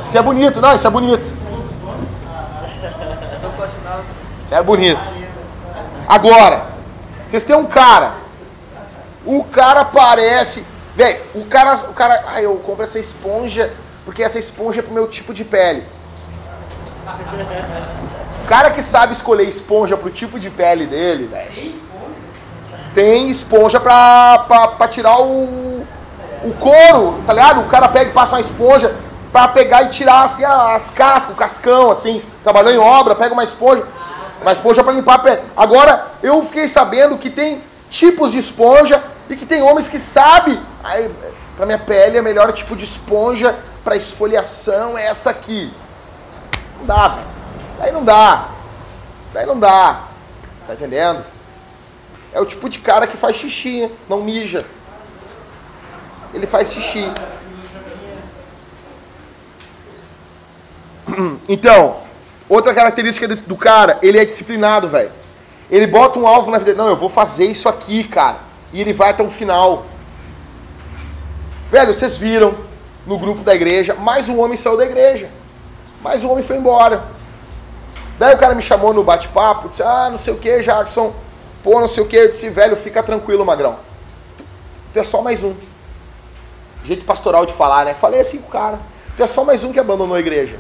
[0.03, 1.23] Isso é bonito, não, isso é bonito.
[4.41, 5.01] Isso é bonito.
[6.07, 6.65] Agora,
[7.27, 8.13] vocês têm um cara.
[9.25, 10.65] O cara parece.
[10.95, 11.73] Velho, o cara.
[11.89, 12.23] O cara.
[12.27, 13.71] Ai, eu compro essa esponja
[14.05, 15.83] porque essa esponja é pro meu tipo de pele.
[18.43, 21.83] O cara que sabe escolher esponja pro tipo de pele dele, velho
[22.93, 25.85] tem esponja pra, pra, pra tirar o,
[26.43, 27.61] o couro, tá ligado?
[27.61, 28.95] O cara pega e passa uma esponja
[29.31, 33.43] pra pegar e tirar assim as cascas, o cascão, assim, trabalhou em obra, pega uma
[33.43, 33.83] esponja,
[34.43, 35.41] uma esponja para limpar a pele.
[35.55, 40.59] Agora, eu fiquei sabendo que tem tipos de esponja e que tem homens que sabem,
[41.55, 45.71] para minha pele, a melhor tipo de esponja para esfoliação é essa aqui.
[46.79, 47.27] Não dá, velho.
[47.79, 48.49] Daí não dá.
[49.33, 50.03] Daí não dá.
[50.67, 51.23] Tá entendendo?
[52.33, 54.65] É o tipo de cara que faz xixi, não mija.
[56.33, 57.11] Ele faz xixi.
[61.47, 61.97] Então,
[62.47, 65.11] outra característica do cara, ele é disciplinado, velho.
[65.69, 66.73] Ele bota um alvo na vida.
[66.73, 68.37] Não, eu vou fazer isso aqui, cara.
[68.71, 69.85] E ele vai até o final.
[71.71, 72.53] Velho, vocês viram
[73.05, 75.29] no grupo da igreja, mais um homem saiu da igreja.
[76.01, 77.03] Mais um homem foi embora.
[78.19, 81.13] Daí o cara me chamou no bate-papo, disse: Ah, não sei o que, Jackson
[81.63, 83.77] pô, não sei o que, eu disse, velho, fica tranquilo, Magrão.
[84.91, 85.55] Tu é só mais um.
[86.83, 87.93] Jeito pastoral de falar, né?
[87.93, 88.77] Falei assim com o cara.
[89.15, 90.59] Tu é só mais um que abandonou a igreja.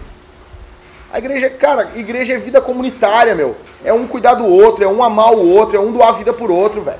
[1.13, 3.55] A igreja, cara, igreja é vida comunitária, meu.
[3.85, 6.33] É um cuidar do outro, é um amar o outro, é um doar a vida
[6.33, 6.97] por outro, velho.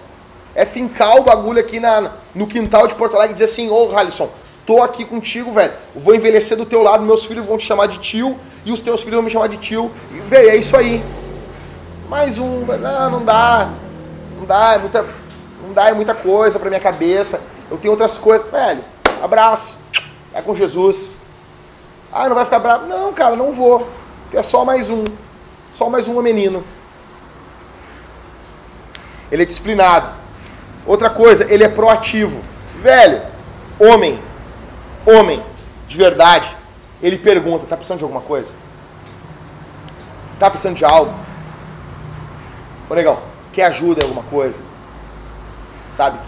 [0.54, 3.90] É fincar o bagulho aqui na, no quintal de Porto Alegre e dizer assim, ô
[3.90, 4.28] oh,
[4.68, 5.74] tô aqui contigo, velho.
[5.96, 9.02] Vou envelhecer do teu lado, meus filhos vão te chamar de tio e os teus
[9.02, 9.90] filhos vão me chamar de tio.
[10.12, 11.04] E, velho, é isso aí.
[12.08, 13.72] Mais um, não, não dá.
[14.38, 15.04] Não dá, é muita,
[15.66, 17.42] não dá, é muita coisa pra minha cabeça.
[17.72, 18.46] Eu tenho outras coisas.
[18.46, 18.84] Velho,
[19.24, 19.76] abraço.
[20.32, 21.18] Vai com Jesus.
[22.12, 22.86] Ah, não vai ficar bravo?
[22.86, 23.88] Não, cara, não vou.
[24.34, 25.06] É só mais um.
[25.72, 26.64] Só mais um menino.
[29.32, 30.12] Ele é disciplinado.
[30.86, 32.42] Outra coisa, ele é proativo.
[32.82, 33.22] Velho,
[33.80, 34.20] homem,
[35.06, 35.44] homem,
[35.88, 36.56] de verdade,
[37.02, 38.54] ele pergunta, tá precisando de alguma coisa?
[40.40, 41.14] Tá precisando de algo?
[42.90, 44.62] Ô, legal, quer ajuda em alguma coisa.
[45.96, 46.20] Sabe?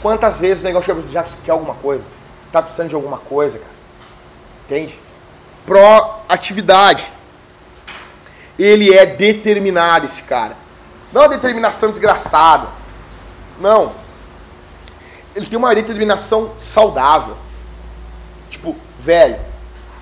[0.00, 2.04] Quantas vezes o negócio chega já quer alguma coisa?
[2.50, 3.70] Tá precisando de alguma coisa, cara.
[4.66, 4.98] Entende?
[5.64, 7.10] Proatividade.
[8.58, 10.56] Ele é determinado, esse cara.
[11.12, 12.68] Não é uma determinação desgraçada.
[13.60, 13.92] Não.
[15.34, 17.36] Ele tem uma determinação saudável.
[18.50, 19.38] Tipo, velho,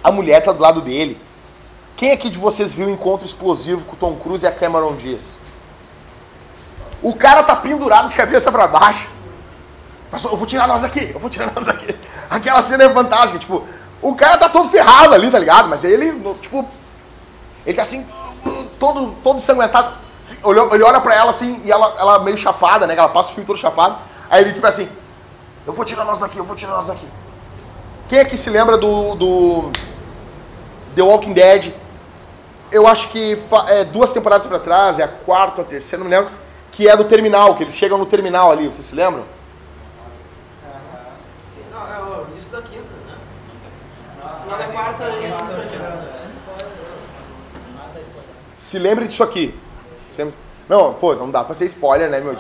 [0.03, 1.21] a mulher tá do lado dele.
[1.97, 4.97] Quem aqui de vocês viu o encontro explosivo com o Tom Cruise e a Cameron
[4.97, 5.39] Diaz?
[7.03, 9.07] O cara tá pendurado de cabeça para baixo.
[10.25, 11.95] Eu vou tirar nós aqui, eu vou tirar nós aqui.
[12.29, 13.65] Aquela cena é fantástica, tipo,
[14.03, 15.69] o cara tá todo ferrado ali, tá ligado?
[15.69, 16.69] Mas ele, tipo,
[17.65, 18.07] ele tá assim,
[18.81, 19.93] todo, todo ensanguentado.
[20.45, 22.97] Ele olha pra ela assim, e ela, ela meio chapada, né?
[22.97, 23.99] Ela passa o fio todo chapado.
[24.29, 24.89] Aí ele diz assim,
[25.67, 27.07] eu vou tirar nós daqui, eu vou tirar nós daqui.
[28.09, 29.71] Quem é que se lembra do, do
[30.97, 31.75] The Walking Dead?
[32.73, 36.09] Eu acho que é, duas temporadas para trás, é a quarta ou a terceira, não
[36.09, 36.33] me lembro
[36.73, 39.25] que é do terminal, que eles chegam no terminal ali, vocês se lembram?
[41.53, 43.17] Sim, não, é o início da quinta, né?
[44.45, 46.21] Final da quarta e início da quinta.
[48.71, 49.53] Se lembre disso aqui.
[50.07, 50.37] Sempre-
[50.69, 52.37] Não, pô, não dá pra ser spoiler, né, meu?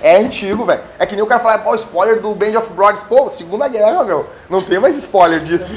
[0.00, 0.80] É, é antigo, velho.
[0.98, 3.02] É que nem o cara falar, pô, spoiler do Band of Brothers.
[3.02, 4.24] Pô, Segunda Guerra, meu.
[4.48, 5.76] Não tem mais spoiler disso.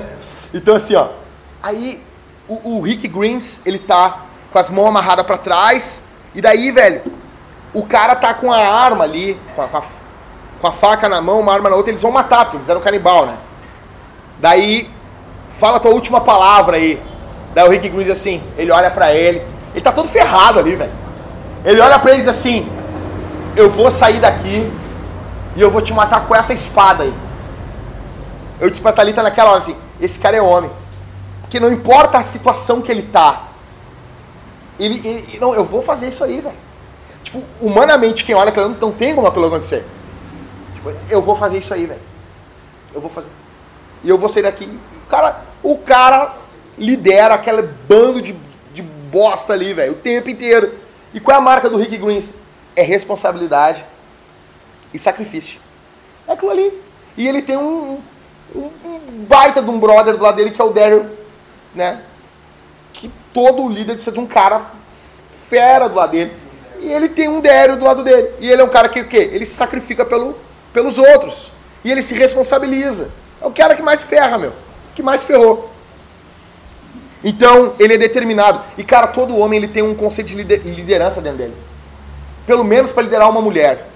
[0.54, 1.08] então, assim, ó.
[1.62, 2.02] Aí,
[2.48, 6.06] o, o Rick Greens, ele tá com as mãos amarradas pra trás.
[6.34, 7.02] E daí, velho,
[7.74, 9.82] o cara tá com a arma ali, com a, com a,
[10.62, 11.90] com a faca na mão, uma arma na outra.
[11.90, 13.36] Eles vão matar, porque eles eram canibal, né?
[14.38, 14.88] Daí,
[15.58, 16.98] fala a tua última palavra aí.
[17.58, 19.42] Daí o Rick Greens assim, ele olha pra ele,
[19.74, 20.92] ele tá todo ferrado ali, velho.
[21.64, 22.70] Ele olha pra ele e diz assim:
[23.56, 24.70] Eu vou sair daqui
[25.56, 27.12] e eu vou te matar com essa espada aí.
[28.60, 30.70] Eu disse pra Thalita naquela hora assim: Esse cara é homem.
[31.40, 33.48] Porque não importa a situação que ele tá.
[34.78, 36.54] Ele, ele- não, eu vou fazer isso aí, velho.
[37.24, 39.84] Tipo, humanamente, quem olha aquilo, não, tem como aquilo acontecer.
[40.76, 42.00] Tipo, eu vou fazer isso aí, velho.
[42.94, 43.32] Eu vou fazer.
[44.04, 44.78] E eu vou sair daqui.
[45.04, 46.34] O cara, o cara
[46.78, 48.34] lidera aquele bando de,
[48.72, 50.72] de bosta ali, velho, o tempo inteiro.
[51.12, 52.32] E qual é a marca do Rick Greens?
[52.76, 53.84] É responsabilidade
[54.92, 55.58] e sacrifício.
[56.26, 56.72] É aquilo ali.
[57.16, 58.00] E ele tem um,
[58.54, 61.06] um, um baita de um brother do lado dele que é o Daryl,
[61.74, 62.02] né?
[62.92, 64.62] Que todo líder precisa de um cara
[65.48, 66.32] fera do lado dele.
[66.80, 68.30] E ele tem um Daryl do lado dele.
[68.38, 69.30] E ele é um cara que o quê?
[69.32, 70.36] Ele se sacrifica pelo,
[70.72, 71.50] pelos outros.
[71.84, 73.10] E ele se responsabiliza.
[73.40, 74.52] É o cara que mais ferra, meu.
[74.94, 75.70] Que mais ferrou.
[77.22, 78.60] Então, ele é determinado.
[78.76, 81.54] E, cara, todo homem ele tem um conceito de lider- liderança dentro dele.
[82.46, 83.88] Pelo menos para liderar uma mulher.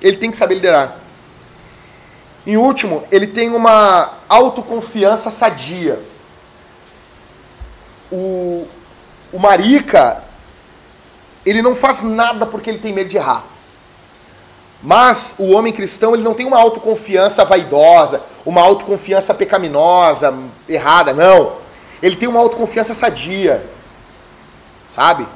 [0.00, 0.96] Ele tem que saber liderar.
[2.46, 5.98] Em último, ele tem uma autoconfiança sadia.
[8.10, 8.66] O,
[9.32, 10.22] o marica,
[11.44, 13.44] ele não faz nada porque ele tem medo de errar.
[14.82, 20.34] Mas o homem cristão, ele não tem uma autoconfiança vaidosa, uma autoconfiança pecaminosa,
[20.66, 21.52] errada, não.
[22.02, 23.64] Ele tem uma autoconfiança sadia.
[24.88, 25.26] Sabe?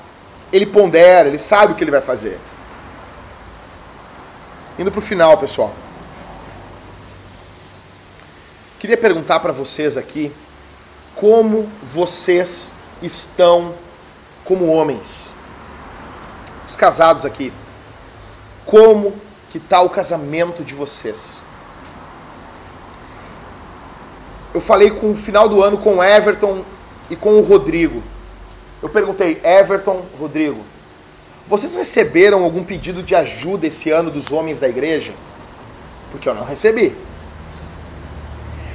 [0.53, 2.39] Ele pondera, ele sabe o que ele vai fazer.
[4.79, 5.73] Indo pro final, pessoal.
[8.79, 10.33] Queria perguntar para vocês aqui
[11.15, 13.75] como vocês estão
[14.45, 15.33] como homens.
[16.69, 17.53] Os casados aqui.
[18.67, 19.15] Como
[19.51, 21.41] que tá o casamento de vocês?
[24.55, 26.63] Eu falei com o final do ano com o Everton
[27.11, 28.01] e com o Rodrigo.
[28.81, 30.61] Eu perguntei, Everton, Rodrigo,
[31.49, 35.13] vocês receberam algum pedido de ajuda esse ano dos homens da igreja?
[36.13, 36.95] Porque eu não recebi.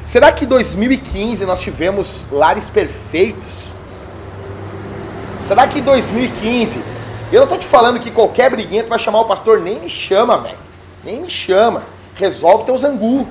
[0.06, 3.64] Será que em 2015 nós tivemos lares perfeitos?
[5.42, 6.84] Será que em 2015
[7.32, 9.90] eu não tô te falando que qualquer briguinha tu vai chamar o pastor, nem me
[9.90, 10.58] chama, velho.
[11.04, 11.84] Nem me chama.
[12.16, 13.26] Resolve teus angu.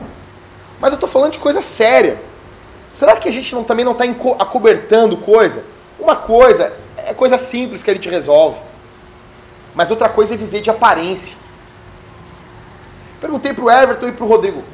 [0.80, 2.27] Mas eu tô falando de coisa séria.
[2.98, 4.04] Será que a gente não, também não está
[4.40, 5.62] acobertando coisa?
[6.00, 8.58] Uma coisa é coisa simples que a gente resolve.
[9.72, 11.36] Mas outra coisa é viver de aparência.
[13.20, 14.64] Perguntei pro Everton e pro Rodrigo.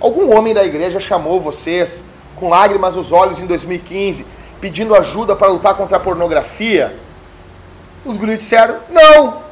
[0.00, 2.02] Algum homem da igreja chamou vocês
[2.36, 4.24] com lágrimas nos olhos em 2015,
[4.62, 6.96] pedindo ajuda para lutar contra a pornografia?
[8.02, 9.42] Os guris disseram, não.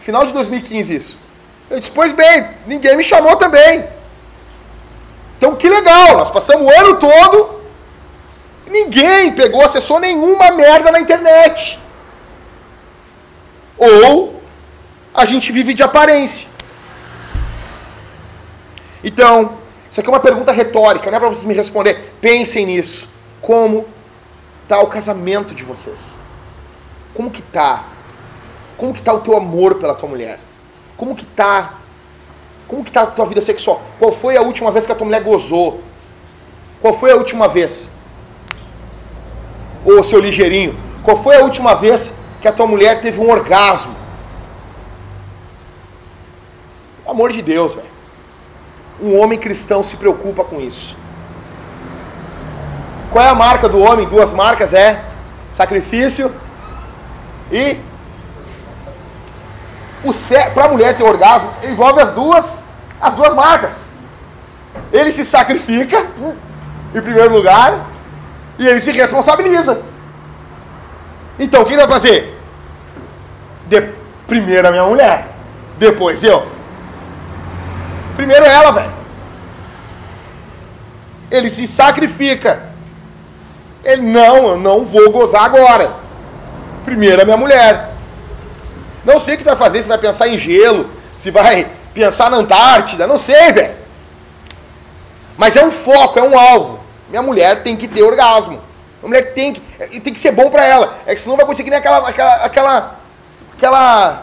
[0.00, 1.18] Final de 2015 isso.
[1.68, 3.84] Eu disse, pois bem, ninguém me chamou também.
[5.36, 7.60] Então que legal, nós passamos o ano todo,
[8.66, 11.78] ninguém pegou, acessou nenhuma merda na internet.
[13.76, 14.40] Ou
[15.12, 16.48] a gente vive de aparência.
[19.04, 19.58] Então,
[19.90, 22.14] isso aqui é uma pergunta retórica, não é para vocês me responder.
[22.20, 23.08] Pensem nisso.
[23.40, 23.86] Como
[24.62, 26.16] está o casamento de vocês?
[27.14, 27.84] Como que tá?
[28.76, 30.40] Como que tá o teu amor pela tua mulher?
[30.96, 31.74] Como que tá?
[32.68, 33.80] Como que tá a tua vida sexual?
[33.98, 35.80] Qual foi a última vez que a tua mulher gozou?
[36.80, 37.90] Qual foi a última vez?
[39.84, 43.94] Ô, seu ligeirinho, qual foi a última vez que a tua mulher teve um orgasmo?
[47.02, 47.86] Pelo amor de Deus, velho.
[49.00, 50.96] Um homem cristão se preocupa com isso.
[53.12, 54.08] Qual é a marca do homem?
[54.08, 55.04] Duas marcas é
[55.50, 56.32] sacrifício
[57.50, 57.76] e
[60.54, 62.60] para a mulher ter orgasmo envolve as duas,
[63.00, 63.88] as duas marcas.
[64.92, 66.06] Ele se sacrifica
[66.94, 67.86] em primeiro lugar
[68.58, 69.80] e ele se responsabiliza.
[71.38, 72.38] Então, o que ele vai fazer?
[73.66, 73.80] De,
[74.26, 75.26] primeiro a minha mulher,
[75.78, 76.46] depois eu.
[78.16, 78.92] Primeiro ela, velho.
[81.30, 82.70] Ele se sacrifica.
[83.84, 85.92] Ele, não, eu não vou gozar agora.
[86.84, 87.95] Primeiro a minha mulher.
[89.06, 92.28] Não sei o que tu vai fazer, se vai pensar em gelo, se vai pensar
[92.28, 93.74] na Antártida, não sei, velho.
[95.38, 96.80] Mas é um foco, é um alvo.
[97.08, 98.60] Minha mulher tem que ter orgasmo.
[99.00, 100.98] A mulher tem que, tem que ser bom para ela.
[101.06, 102.96] É que senão vai que nem aquela, aquela, aquela,
[103.56, 104.22] aquela,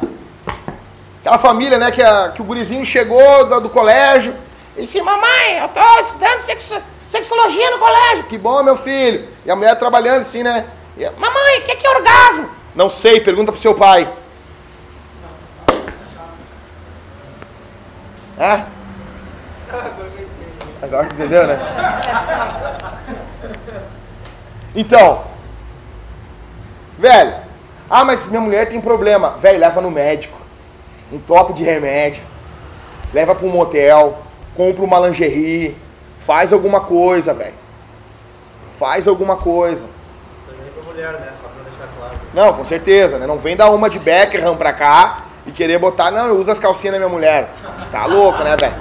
[1.22, 4.36] aquela família, né, que, a, que o gurizinho chegou do, do colégio
[4.76, 6.76] e disse, mamãe, eu tô estudando sexo,
[7.08, 8.26] sexologia no colégio.
[8.26, 9.30] Que bom, meu filho.
[9.46, 10.66] E a mulher trabalhando assim, né?
[10.98, 12.50] E, mamãe, o que, que é orgasmo?
[12.76, 14.10] Não sei, pergunta pro seu pai.
[18.38, 18.64] É?
[20.82, 21.60] Agora entendeu, né?
[24.76, 25.24] Então,
[26.98, 27.36] velho,
[27.90, 29.32] ah, mas minha mulher tem problema.
[29.42, 30.38] Velho, leva no médico.
[31.12, 32.24] Um top de remédio.
[33.14, 34.18] Leva para um motel.
[34.56, 35.78] Compra uma lingerie.
[36.26, 37.54] Faz alguma coisa, velho.
[38.80, 39.86] Faz alguma coisa.
[40.88, 41.34] Mulher, né?
[41.42, 42.16] Só pra deixar claro.
[42.34, 43.26] Não, com certeza, né?
[43.26, 46.60] Não vem dar uma de Beckham pra cá e querer botar, não, eu uso as
[46.60, 47.50] calcinhas da minha mulher.
[47.92, 48.76] Tá louco, né, velho?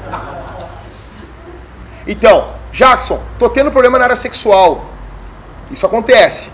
[2.07, 4.85] Então, Jackson, tô tendo problema na área sexual.
[5.71, 6.51] Isso acontece.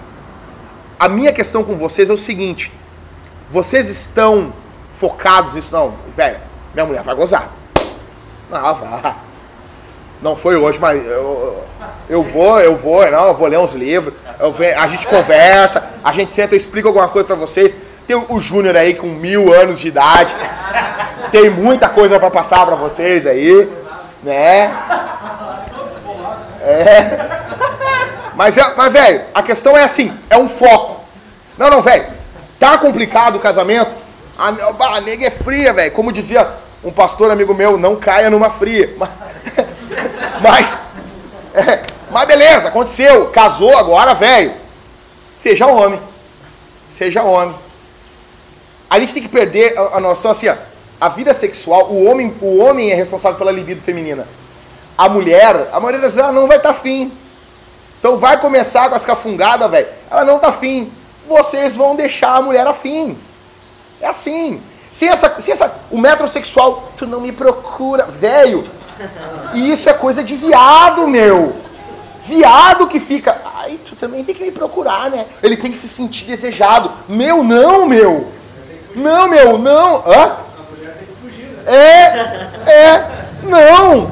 [0.99, 2.73] A minha questão com vocês é o seguinte:
[3.51, 4.53] vocês estão
[4.93, 5.75] focados nisso?
[5.75, 6.39] Não, velho,
[6.75, 7.51] minha mulher vai gozar.
[8.51, 9.15] Não, vai.
[10.21, 11.63] Não foi hoje, mas eu,
[12.09, 16.13] eu vou, eu vou, não, eu vou ler uns livros, eu a gente conversa, a
[16.13, 17.77] gente senta, eu explico alguma coisa pra vocês.
[18.09, 20.35] Tem o- Júnior aí com mil anos de idade,
[21.31, 23.69] tem muita coisa pra passar pra vocês aí,
[24.23, 24.75] né?
[26.63, 27.29] É.
[28.35, 31.05] Mas, é, mas velho, a questão é assim, é um foco.
[31.59, 32.07] Não, não, velho,
[32.59, 33.95] tá complicado o casamento?
[34.39, 35.93] A, a, a nega é fria, velho.
[35.93, 36.49] Como dizia
[36.83, 38.91] um pastor amigo meu, não caia numa fria.
[40.41, 40.79] Mas,
[41.53, 41.83] é,
[42.13, 44.53] mas beleza, aconteceu, casou agora, velho.
[45.37, 46.01] Seja homem.
[46.89, 47.57] Seja homem.
[48.89, 50.55] A gente tem que perder a, a noção assim, ó.
[51.01, 54.27] A vida sexual, o homem, o homem é responsável pela libido feminina.
[54.97, 57.13] A mulher, a maioria das vezes ela não vai estar tá afim.
[57.99, 59.87] Então vai começar com as cafungadas, velho.
[60.11, 60.91] Ela não tá afim.
[61.29, 63.17] Vocês vão deixar a mulher afim.
[64.01, 64.61] É assim.
[64.91, 68.69] Sem essa, sem essa, o metrosexual, tu não me procura, velho.
[69.55, 71.55] E isso é coisa de viado, meu.
[72.25, 75.27] Viado que fica, ai, tu também tem que me procurar, né?
[75.43, 76.93] Ele tem que se sentir desejado.
[77.09, 78.27] Meu, não, meu.
[78.95, 80.03] Não, meu, não.
[80.07, 80.37] Hã?
[81.67, 83.05] É, é,
[83.43, 84.11] não.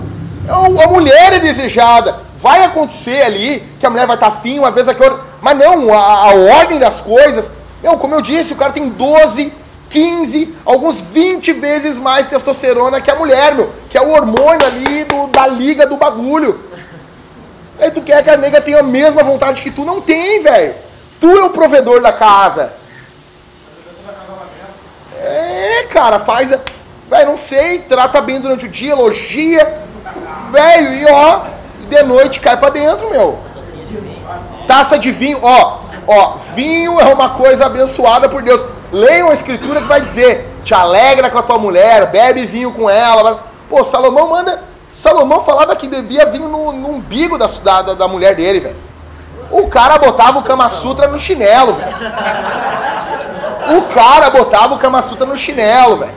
[0.49, 2.16] A mulher é desejada.
[2.39, 5.20] Vai acontecer ali que a mulher vai estar afim uma vez aqui outra.
[5.41, 7.51] Mas não, a, a ordem das coisas.
[7.83, 9.53] Meu, como eu disse, o cara tem 12,
[9.89, 13.72] 15, alguns 20 vezes mais testosterona que a mulher, meu.
[13.89, 16.61] Que é o hormônio ali do, da liga do bagulho.
[17.81, 19.85] Aí tu quer que a nega tenha a mesma vontade que tu?
[19.85, 20.74] Não tem, velho.
[21.20, 22.72] Tu é o provedor da casa.
[25.77, 26.51] É, cara, faz.
[27.09, 29.83] Velho, não sei, trata bem durante o dia, elogia.
[30.51, 31.41] Velho, e ó,
[31.89, 33.39] de noite cai pra dentro, meu.
[34.66, 38.64] Taça de vinho, ó, ó, vinho é uma coisa abençoada por Deus.
[38.91, 42.89] Leiam a escritura que vai dizer: te alegra com a tua mulher, bebe vinho com
[42.89, 43.43] ela.
[43.68, 44.62] Pô, Salomão manda.
[44.93, 48.77] Salomão falava que bebia vinho no, no umbigo da, da, da mulher dele, velho.
[49.51, 51.97] O cara botava o Kama Sutra no chinelo, velho.
[53.74, 56.12] O cara botava o Kama Sutra no chinelo, velho.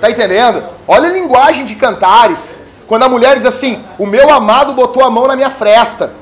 [0.00, 0.64] Tá entendendo?
[0.88, 2.60] Olha a linguagem de cantares.
[2.86, 6.12] Quando a mulher diz assim: O meu amado botou a mão na minha fresta.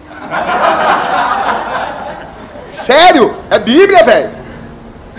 [2.67, 3.35] Sério?
[3.49, 4.31] É Bíblia, velho.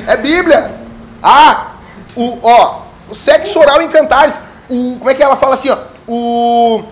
[0.06, 0.72] É Bíblia.
[1.24, 1.68] Ah,
[2.16, 4.40] o, ó, o sexo oral em cantares.
[4.70, 5.78] O, como é que ela fala assim, ó?
[6.08, 6.84] O,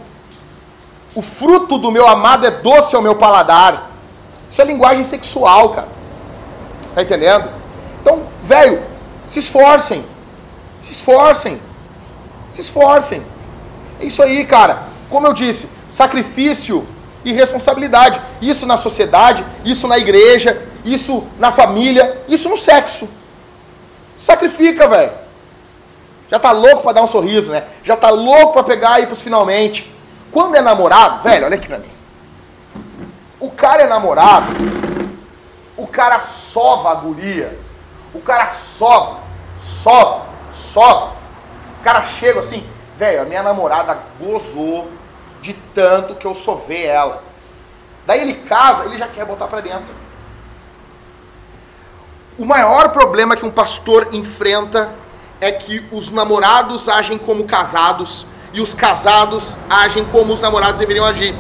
[1.14, 3.92] o fruto do meu amado é doce ao meu paladar.
[4.50, 5.97] Isso é linguagem sexual, cara.
[6.98, 7.52] Tá entendendo?
[8.02, 8.82] Então, velho,
[9.28, 10.04] se esforcem.
[10.82, 11.62] Se esforcem.
[12.52, 13.24] Se esforcem.
[14.00, 14.88] É isso aí, cara.
[15.08, 16.88] Como eu disse, sacrifício
[17.24, 18.20] e responsabilidade.
[18.42, 23.08] Isso na sociedade, isso na igreja, isso na família, isso no sexo.
[24.18, 25.12] Sacrifica, velho.
[26.32, 27.66] Já tá louco pra dar um sorriso, né?
[27.84, 29.94] Já tá louco pra pegar e ir pros finalmente.
[30.32, 31.92] Quando é namorado, velho, olha aqui pra mim.
[33.40, 34.52] O cara é namorado,
[35.78, 37.58] o cara sova a guria.
[38.14, 39.20] O cara sova,
[39.56, 41.14] sova, sova.
[41.76, 42.66] Os caras chegam assim,
[42.98, 44.90] velho, a minha namorada gozou
[45.42, 47.24] de tanto que eu sovei ela.
[48.08, 49.94] Daí ele casa, ele já quer botar pra dentro.
[52.38, 54.92] O maior problema que um pastor enfrenta
[55.40, 61.06] é que os namorados agem como casados e os casados agem como os namorados deveriam
[61.06, 61.36] agir.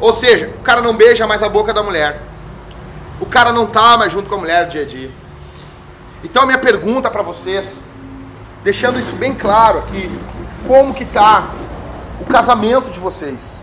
[0.00, 2.20] Ou seja, o cara não beija mais a boca da mulher.
[3.20, 5.10] O cara não tá mais junto com a mulher dia a dia.
[6.22, 7.84] Então a minha pergunta para vocês,
[8.62, 10.10] deixando isso bem claro aqui,
[10.66, 11.50] como que tá
[12.20, 13.60] o casamento de vocês?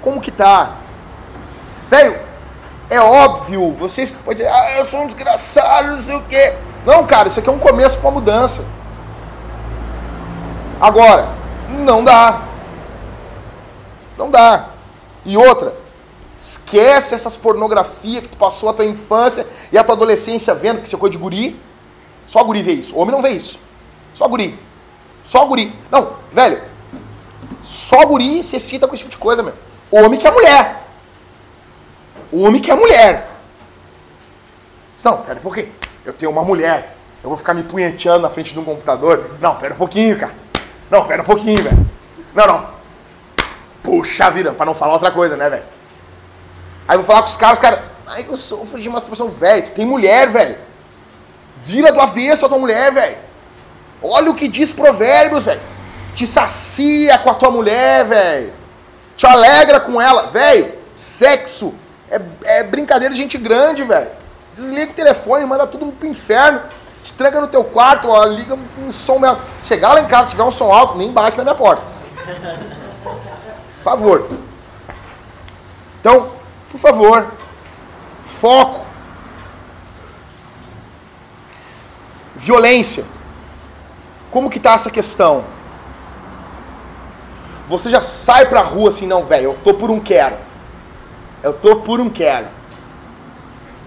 [0.00, 0.76] Como que tá?
[1.88, 2.18] Velho,
[2.88, 6.54] é óbvio, vocês podem dizer, ah, eu sou um desgraçado, não sei o quê.
[6.86, 8.64] Não, cara, isso aqui é um começo para mudança.
[10.80, 11.28] Agora,
[11.68, 12.42] não dá.
[14.16, 14.66] Não dá.
[15.24, 15.74] E outra,
[16.40, 20.88] esquece essas pornografias que tu passou a tua infância e a tua adolescência vendo que
[20.88, 21.60] você é coisa de guri.
[22.26, 22.96] Só guri vê isso.
[22.96, 23.58] Homem não vê isso.
[24.14, 24.58] Só guri.
[25.22, 25.76] Só guri.
[25.90, 26.62] Não, velho.
[27.62, 29.52] Só guri se excita com esse tipo de coisa, meu.
[29.90, 30.82] Homem que é mulher.
[32.32, 33.28] Homem que é mulher.
[35.04, 35.68] Não, pera um pouquinho.
[36.06, 36.96] Eu tenho uma mulher.
[37.22, 39.32] Eu vou ficar me punheteando na frente de um computador.
[39.42, 40.32] Não, pera um pouquinho, cara.
[40.90, 41.86] Não, pera um pouquinho, velho.
[42.34, 42.66] Não, não.
[43.82, 45.79] Puxa vida, pra não falar outra coisa, né, velho?
[46.90, 47.84] Aí vou falar com os caras, cara.
[48.04, 49.62] Ai, eu sofro de masturbação, velho.
[49.62, 50.58] Tu tem mulher, velho.
[51.58, 53.16] Vira do avesso a tua mulher, velho.
[54.02, 55.60] Olha o que diz Provérbios, velho.
[56.16, 58.52] Te sacia com a tua mulher, velho.
[59.16, 60.74] Te alegra com ela, velho.
[60.96, 61.72] Sexo
[62.10, 64.10] é, é brincadeira de gente grande, velho.
[64.56, 66.60] Desliga o telefone, manda tudo pro inferno.
[67.04, 69.20] Te tranca no teu quarto, ó, liga um som.
[69.58, 71.84] Se chegar lá em casa, tiver um som alto, nem bate na minha porta.
[73.04, 74.28] Por favor.
[76.00, 76.39] Então,
[76.70, 77.32] por favor,
[78.24, 78.86] foco.
[82.36, 83.04] Violência.
[84.30, 85.44] Como que tá essa questão?
[87.68, 90.36] Você já sai pra rua assim, não, velho, eu tô por um quero.
[91.42, 92.48] Eu tô por um quero.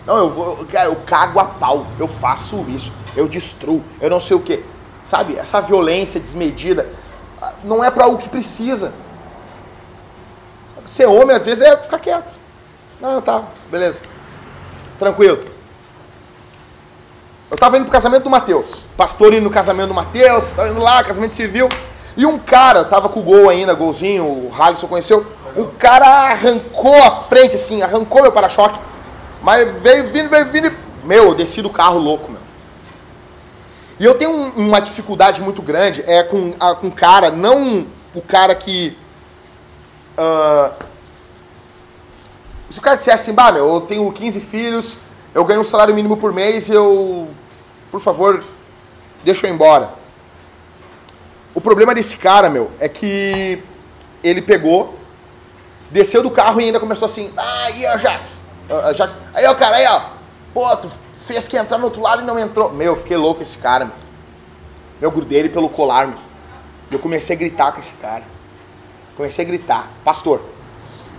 [0.06, 4.36] Não, eu vou, eu cago a pau, eu faço isso, eu destruo, eu não sei
[4.36, 4.64] o que.
[5.04, 6.90] Sabe, essa violência desmedida
[7.42, 8.94] ah, não é para o que precisa.
[10.88, 12.43] Ser homem às vezes é ficar quieto.
[13.04, 14.00] Não, tá, beleza.
[14.98, 15.44] Tranquilo.
[17.52, 18.82] Eu tava indo pro casamento do Matheus.
[18.96, 21.68] Pastor indo no casamento do Matheus, tava indo lá, casamento civil.
[22.16, 25.26] E um cara, tava com o gol ainda, golzinho, o Halisson conheceu.
[25.54, 28.80] O cara arrancou a frente, assim, arrancou meu para-choque.
[29.42, 30.72] Mas veio vindo, veio vindo.
[31.04, 32.42] Meu, eu desci do carro louco, meu.
[34.00, 37.86] E eu tenho um, uma dificuldade muito grande é com, a, com cara, não
[38.16, 38.98] o cara que.
[40.18, 40.93] Uh,
[42.74, 44.98] se o cara dissesse assim, bah, meu, eu tenho 15 filhos,
[45.32, 47.30] eu ganho um salário mínimo por mês, eu.
[47.92, 48.44] Por favor,
[49.24, 49.92] deixa eu embora.
[51.54, 53.62] O problema desse cara, meu, é que
[54.24, 54.98] ele pegou,
[55.92, 58.42] desceu do carro e ainda começou assim, ah, e aí, Jax?
[58.68, 60.06] Uh, Jax, aí, ó, cara, aí, ó,
[60.52, 60.92] pô, tu
[61.28, 62.74] fez que entrar no outro lado e não entrou.
[62.74, 63.96] Meu, eu fiquei louco esse cara, meu.
[65.00, 66.18] Eu grudei ele pelo colar, meu.
[66.90, 68.24] Eu comecei a gritar com esse cara.
[69.16, 70.42] Comecei a gritar, pastor.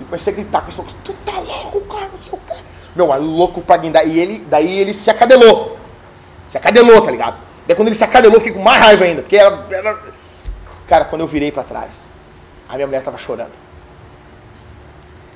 [0.01, 2.57] E comecei a gritar com esse cara, tu tá louco, cara, não sei o quê.
[2.95, 4.07] Meu, é louco pra guindar.
[4.07, 5.79] E ele, daí ele se acadelou.
[6.49, 7.37] Se acadelou, tá ligado?
[7.67, 9.99] Daí quando ele se acadelou, eu fiquei com mais raiva ainda, porque era, era...
[10.87, 12.11] Cara, quando eu virei para trás,
[12.69, 13.53] a minha mulher tava chorando.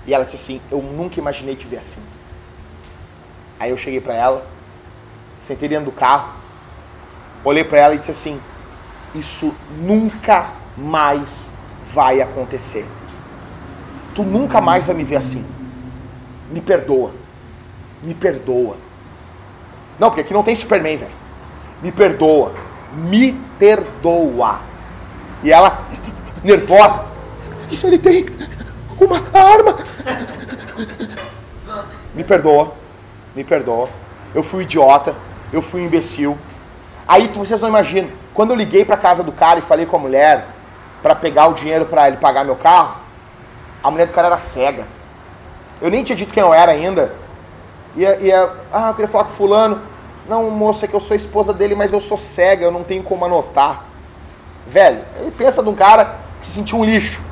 [0.06, 2.02] E ela disse assim: Eu nunca imaginei te ver assim.
[3.60, 4.46] Aí eu cheguei para ela,
[5.38, 6.32] sentei dentro do carro,
[7.44, 8.40] olhei para ela e disse assim:
[9.14, 11.52] Isso nunca mais
[11.92, 12.86] vai acontecer.
[14.18, 15.46] Tu nunca mais vai me ver assim.
[16.50, 17.12] Me perdoa.
[18.02, 18.74] Me perdoa.
[19.96, 21.12] Não, porque aqui não tem Superman, velho.
[21.80, 22.52] Me perdoa.
[22.96, 24.58] Me perdoa.
[25.40, 25.86] E ela,
[26.42, 27.06] nervosa.
[27.70, 28.26] Isso ele tem
[28.98, 29.76] uma arma.
[32.12, 32.72] Me perdoa.
[33.36, 33.88] Me perdoa.
[34.34, 35.14] Eu fui idiota.
[35.52, 36.36] Eu fui imbecil.
[37.06, 38.10] Aí vocês não imaginam.
[38.34, 40.44] Quando eu liguei para casa do cara e falei com a mulher
[41.04, 43.06] para pegar o dinheiro para ele pagar meu carro,
[43.82, 44.86] a mulher do cara era cega.
[45.80, 47.12] Eu nem tinha dito quem eu era ainda.
[47.96, 48.32] E, e
[48.72, 49.80] ah, eu queria falar com fulano.
[50.28, 53.02] Não, moça, é que eu sou esposa dele, mas eu sou cega, eu não tenho
[53.02, 53.84] como anotar.
[54.66, 57.22] Velho, ele pensa de um cara que se sentiu um lixo.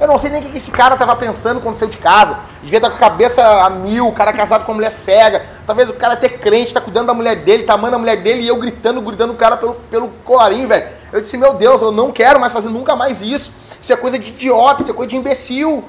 [0.00, 2.36] Eu não sei nem o que esse cara tava pensando quando saiu de casa.
[2.62, 5.46] Devia estar com a cabeça a mil, o cara casado com uma mulher cega.
[5.64, 8.42] Talvez o cara até crente, tá cuidando da mulher dele, tá amando a mulher dele
[8.42, 10.88] e eu gritando, gritando o cara pelo, pelo colarinho, velho.
[11.12, 13.52] Eu disse, meu Deus, eu não quero mais fazer nunca mais isso.
[13.84, 15.84] Isso é coisa de idiota, isso é coisa de imbecil.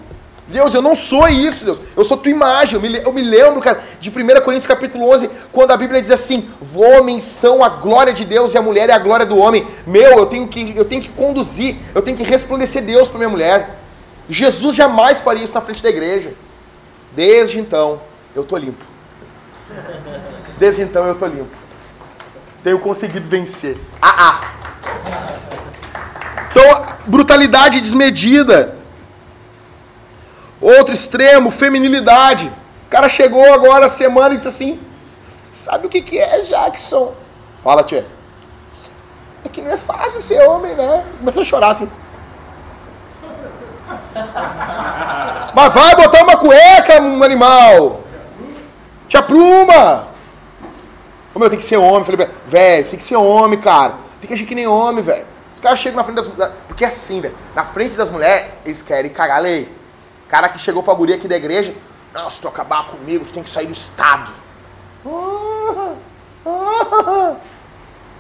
[0.50, 1.82] Deus, eu não sou isso, Deus.
[1.96, 2.76] Eu sou tua imagem.
[2.76, 6.12] Eu me, eu me lembro, cara, de 1 Coríntios capítulo 11, quando a Bíblia diz
[6.12, 9.66] assim: homens são a glória de Deus e a mulher é a glória do homem.
[9.88, 13.30] Meu, eu tenho que, eu tenho que conduzir, eu tenho que resplandecer Deus para minha
[13.30, 13.80] mulher.
[14.30, 16.34] Jesus jamais faria isso na frente da igreja.
[17.16, 18.02] Desde então,
[18.36, 18.84] eu tô limpo.
[20.60, 21.56] Desde então, eu tô limpo.
[22.62, 23.78] Tenho conseguido vencer.
[24.02, 24.56] Ah, ah.
[26.56, 28.76] Então, brutalidade desmedida.
[30.62, 32.50] Outro extremo, feminilidade.
[32.88, 34.80] O cara chegou agora semana e disse assim:
[35.52, 37.14] Sabe o que, que é, Jackson?
[37.62, 38.06] Fala, tia.
[39.44, 41.04] É que não é fácil ser homem, né?
[41.20, 41.92] Começou a chorar assim.
[45.54, 48.00] Mas vai botar uma cueca, um animal.
[49.10, 50.08] Te apruma.
[51.34, 52.06] Ô meu, tem que ser homem.
[52.06, 53.96] Falei, velho, tem que ser homem, cara.
[54.22, 55.35] Tem que agir que nem homem, velho.
[55.66, 56.52] Os caras chegam na frente das.
[56.68, 57.34] Porque é assim, velho.
[57.56, 59.68] Na frente das mulheres, eles querem cagar a lei.
[60.30, 61.74] Cara que chegou pra guria aqui da igreja.
[62.14, 64.32] Não, se tu acabar comigo, tu tem que sair do estado.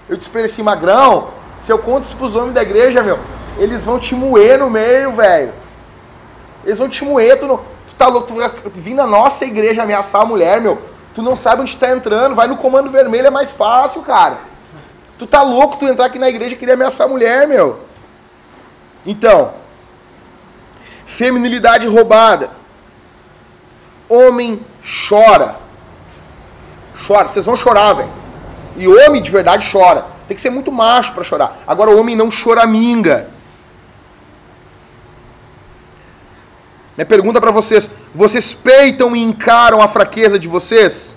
[0.09, 3.19] Eu disse pra ele assim, magrão, se eu conto isso pros homens da igreja, meu,
[3.59, 5.53] eles vão te moer no meio, velho.
[6.63, 7.57] Eles vão te moer, tu, não,
[7.88, 10.81] tu tá louco, tu vai vir na nossa igreja ameaçar a mulher, meu.
[11.13, 14.39] Tu não sabe onde tá entrando, vai no comando vermelho, é mais fácil, cara.
[15.17, 17.81] Tu tá louco tu entrar aqui na igreja e querer ameaçar a mulher, meu.
[19.05, 19.53] Então,
[21.05, 22.49] feminilidade roubada.
[24.09, 24.65] Homem
[25.07, 25.57] chora.
[27.07, 28.09] Chora, vocês vão chorar, velho.
[28.75, 30.05] E homem de verdade chora.
[30.27, 31.59] Tem que ser muito macho para chorar.
[31.65, 33.29] Agora o homem não choraminga.
[36.97, 41.15] Minha pergunta para vocês: vocês peitam e encaram a fraqueza de vocês?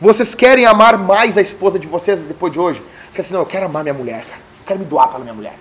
[0.00, 2.82] Vocês querem amar mais a esposa de vocês depois de hoje?
[3.10, 4.40] Você quer assim, não, eu quero amar minha mulher, cara.
[4.60, 5.54] Eu quero me doar pela minha mulher.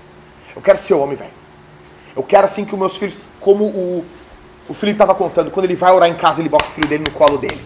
[0.56, 1.32] Eu quero ser homem, velho.
[2.16, 4.06] Eu quero assim que os meus filhos, como o,
[4.70, 7.04] o Felipe estava contando, quando ele vai orar em casa, ele bota o filho dele
[7.04, 7.60] no colo dele.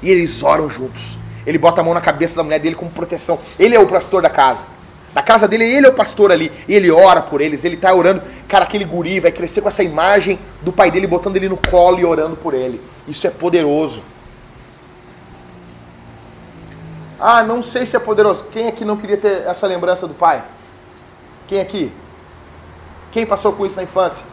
[0.00, 1.18] E eles oram juntos.
[1.44, 3.40] Ele bota a mão na cabeça da mulher dele como proteção.
[3.58, 4.64] Ele é o pastor da casa.
[5.12, 6.52] Na casa dele, ele é o pastor ali.
[6.68, 8.22] Ele ora por eles, ele tá orando.
[8.46, 11.98] Cara, aquele guri vai crescer com essa imagem do pai dele botando ele no colo
[11.98, 12.80] e orando por ele.
[13.08, 14.13] Isso é poderoso.
[17.18, 18.44] Ah, não sei se é poderoso.
[18.52, 20.42] Quem aqui não queria ter essa lembrança do pai?
[21.46, 21.92] Quem aqui?
[23.12, 24.24] Quem passou com isso na infância?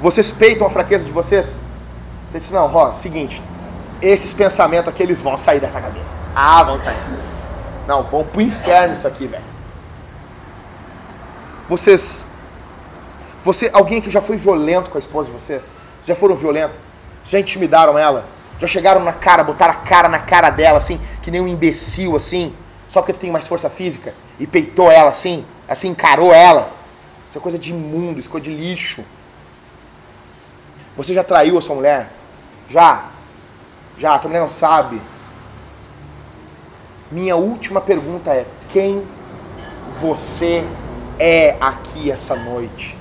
[0.00, 1.64] Vocês peitam a fraqueza de vocês?
[2.30, 3.42] Você disse, não, ó, seguinte,
[4.00, 6.18] esses pensamentos aqui, eles vão sair dessa cabeça.
[6.34, 6.96] Ah, vão sair.
[7.86, 9.44] Não, vão pro inferno isso aqui, velho.
[11.68, 12.26] Vocês.
[13.44, 15.74] Você, alguém que já foi violento com a esposa de vocês?
[16.02, 16.80] Já foram violentos?
[17.24, 18.26] Já intimidaram ela?
[18.62, 22.14] Já chegaram na cara, botaram a cara na cara dela, assim, que nem um imbecil,
[22.14, 22.54] assim,
[22.88, 24.14] só porque tu tem mais força física?
[24.38, 26.70] E peitou ela assim, assim, encarou ela?
[27.28, 29.02] Isso é coisa de imundo, isso é coisa de lixo.
[30.96, 32.10] Você já traiu a sua mulher?
[32.70, 33.06] Já?
[33.98, 35.02] Já, a tua mulher não sabe.
[37.10, 39.04] Minha última pergunta é: quem
[40.00, 40.64] você
[41.18, 42.96] é aqui essa noite?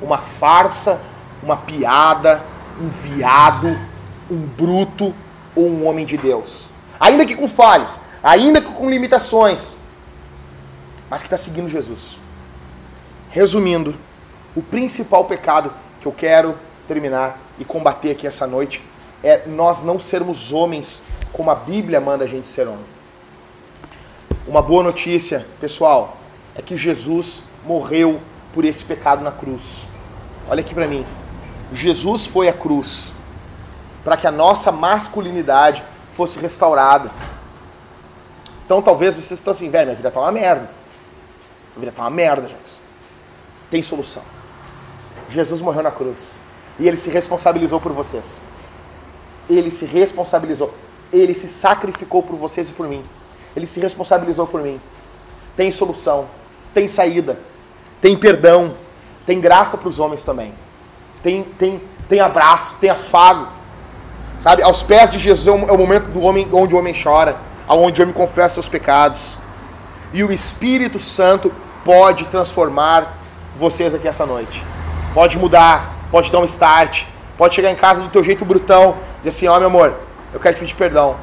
[0.00, 0.98] Uma farsa,
[1.42, 2.42] uma piada,
[2.80, 3.91] um viado,
[4.30, 5.14] um bruto
[5.54, 6.68] ou um homem de Deus?
[6.98, 9.76] Ainda que com falhas, ainda que com limitações,
[11.10, 12.18] mas que está seguindo Jesus.
[13.30, 13.96] Resumindo,
[14.54, 18.82] o principal pecado que eu quero terminar e combater aqui essa noite
[19.22, 22.84] é nós não sermos homens como a Bíblia manda a gente ser homem.
[24.46, 26.16] Uma boa notícia, pessoal,
[26.54, 28.20] é que Jesus morreu
[28.52, 29.86] por esse pecado na cruz.
[30.48, 31.06] Olha aqui para mim.
[31.72, 33.12] Jesus foi à cruz
[34.04, 37.10] para que a nossa masculinidade fosse restaurada.
[38.64, 40.70] Então talvez vocês estão assim, velho, minha vida tá uma merda.
[41.74, 42.80] Minha vida tá uma merda, gente.
[43.70, 44.22] Tem solução.
[45.30, 46.38] Jesus morreu na cruz.
[46.78, 48.42] E ele se responsabilizou por vocês.
[49.48, 50.72] Ele se responsabilizou.
[51.12, 53.04] Ele se sacrificou por vocês e por mim.
[53.54, 54.80] Ele se responsabilizou por mim.
[55.56, 56.26] Tem solução,
[56.72, 57.38] tem saída,
[58.00, 58.74] tem perdão,
[59.26, 60.54] tem graça para os homens também.
[61.22, 63.48] Tem, tem, tem abraço, tem afago.
[64.42, 64.60] Sabe?
[64.60, 67.36] Aos pés de Jesus é o é momento do homem onde o homem chora,
[67.68, 69.38] onde o homem confessa seus pecados.
[70.12, 71.52] E o Espírito Santo
[71.84, 73.18] pode transformar
[73.56, 74.64] vocês aqui essa noite.
[75.14, 77.04] Pode mudar, pode dar um start,
[77.38, 79.94] pode chegar em casa do teu jeito brutão, dizer assim, ó oh, meu amor,
[80.34, 81.14] eu quero te pedir perdão.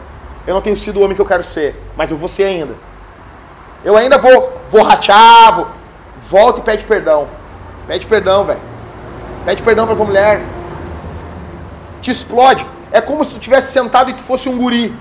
[0.48, 2.76] Eu não tenho sido o homem que eu quero ser, mas eu vou ser ainda.
[3.84, 5.68] Eu ainda vou, vou ratear, vou,
[6.30, 7.28] volta e pede perdão.
[7.86, 8.62] Pede perdão, velho.
[9.44, 10.42] Pede perdão pra tua mulher.
[12.02, 12.66] Te explode.
[12.92, 14.96] É como se tu tivesse sentado e tu fosse um guri.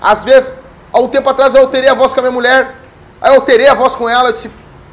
[0.00, 0.52] Às vezes,
[0.92, 2.74] há um tempo atrás eu alterei a voz com a minha mulher.
[3.20, 4.50] Aí eu alterei a voz com ela e disse,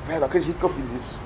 [0.07, 1.19] velho, não acredito que eu fiz isso.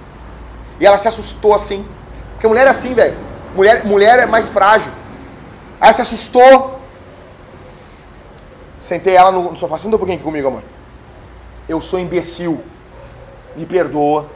[0.79, 1.85] E ela se assustou assim.
[2.33, 3.17] Porque mulher é assim, velho.
[3.55, 4.91] Mulher, mulher é mais frágil.
[5.81, 6.79] Aí ela se assustou.
[8.79, 9.77] Sentei ela no, no sofá.
[9.77, 10.63] Senta um pouquinho aqui comigo, amor.
[11.67, 12.63] Eu sou imbecil.
[13.55, 14.27] Me perdoa.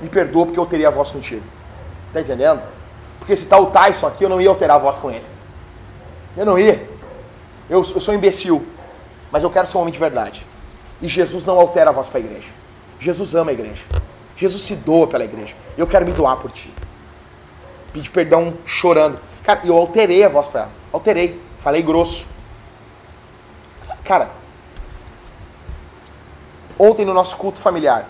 [0.00, 1.42] Me perdoa porque eu teria a voz contigo.
[2.12, 2.62] Tá entendendo?
[3.18, 5.33] Porque se tá o Tyson aqui, eu não ia alterar a voz com ele.
[6.36, 6.88] Eu não ia.
[7.68, 8.66] Eu, eu sou imbecil.
[9.30, 10.46] Mas eu quero ser um homem de verdade.
[11.00, 12.48] E Jesus não altera a voz para a igreja.
[12.98, 13.82] Jesus ama a igreja.
[14.36, 15.54] Jesus se doa pela igreja.
[15.76, 16.72] Eu quero me doar por ti.
[17.92, 19.18] Pedi perdão chorando.
[19.44, 20.70] Cara, eu alterei a voz para ela.
[20.92, 21.40] Alterei.
[21.60, 22.26] Falei grosso.
[24.04, 24.30] Cara,
[26.78, 28.06] ontem no nosso culto familiar,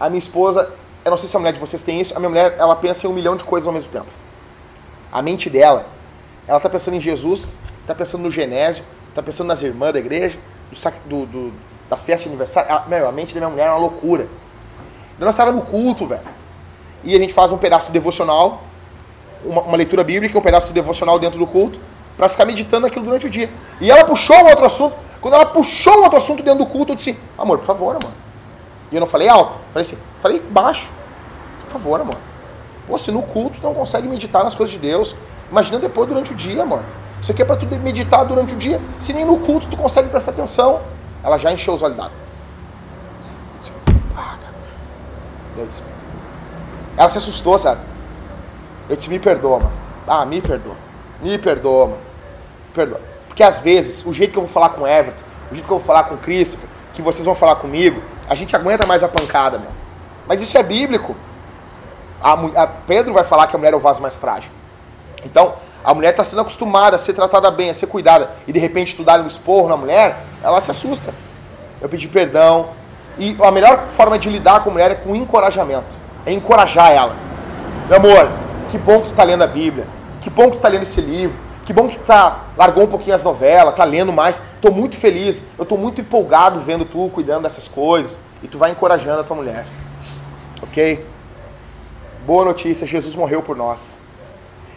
[0.00, 0.72] a minha esposa,
[1.04, 3.06] eu não sei se a mulher de vocês tem isso, a minha mulher, ela pensa
[3.06, 4.08] em um milhão de coisas ao mesmo tempo.
[5.12, 5.86] A mente dela,
[6.46, 7.52] ela tá pensando em Jesus,
[7.86, 10.38] tá pensando no Genésio, tá pensando nas irmãs da igreja,
[11.06, 11.52] do, do,
[11.88, 12.70] das festas de aniversário.
[12.70, 14.26] Ela, meu, a mente da minha mulher é uma loucura.
[15.18, 16.22] Nós estávamos no culto, velho.
[17.04, 18.62] E a gente faz um pedaço devocional,
[19.44, 21.80] uma, uma leitura bíblica, um pedaço devocional dentro do culto,
[22.16, 23.50] para ficar meditando aquilo durante o dia.
[23.80, 24.96] E ela puxou um outro assunto.
[25.20, 28.12] Quando ela puxou um outro assunto dentro do culto, eu disse: Amor, por favor, amor.
[28.90, 30.90] E eu não falei alto, falei assim, falei baixo.
[31.64, 32.16] Por favor, amor.
[32.86, 35.14] Pô, se no culto não consegue meditar nas coisas de Deus,
[35.52, 36.82] imagina depois durante o dia, amor.
[37.20, 38.80] Isso aqui é para tu meditar durante o dia.
[38.98, 40.80] Se nem no culto tu consegue prestar atenção,
[41.22, 42.12] ela já encheu os olhos d'água.
[44.16, 44.36] Ah,
[46.96, 47.80] ela se assustou, sabe?
[48.88, 49.72] Eu disse, me perdoa, mano.
[50.06, 50.74] Ah, me perdoa.
[51.22, 51.98] Me perdoa, mano.
[52.66, 53.00] Me perdoa.
[53.28, 55.72] Porque às vezes, o jeito que eu vou falar com o Everton, o jeito que
[55.72, 59.02] eu vou falar com o Christopher, que vocês vão falar comigo, a gente aguenta mais
[59.02, 59.70] a pancada, meu.
[60.26, 61.14] Mas isso é bíblico.
[62.20, 64.52] A, a Pedro vai falar que a mulher é o vaso mais frágil.
[65.24, 65.54] Então,
[65.84, 68.94] a mulher está sendo acostumada a ser tratada bem, a ser cuidada, e de repente
[68.94, 71.14] tu dá um esporro na mulher, ela se assusta.
[71.80, 72.70] Eu pedi perdão.
[73.18, 75.96] E a melhor forma de lidar com a mulher é com encorajamento.
[76.24, 77.14] É encorajar ela.
[77.88, 78.28] Meu amor,
[78.70, 79.86] que bom que tu está lendo a Bíblia.
[80.20, 81.38] Que bom que tu está lendo esse livro.
[81.64, 84.40] Que bom que tu tá, largou um pouquinho as novelas, tá lendo mais.
[84.60, 85.42] Tô muito feliz.
[85.58, 88.16] Eu tô muito empolgado vendo tu cuidando dessas coisas.
[88.42, 89.66] E tu vai encorajando a tua mulher.
[90.62, 91.04] Ok?
[92.24, 94.00] Boa notícia, Jesus morreu por nós.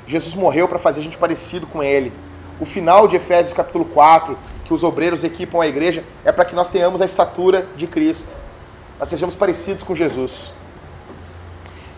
[0.08, 2.14] Jesus morreu para fazer a gente parecido com ele.
[2.60, 6.56] O final de Efésios capítulo 4, que os obreiros equipam a igreja, é para que
[6.56, 8.36] nós tenhamos a estatura de Cristo.
[9.00, 10.54] Nós sejamos parecidos com Jesus.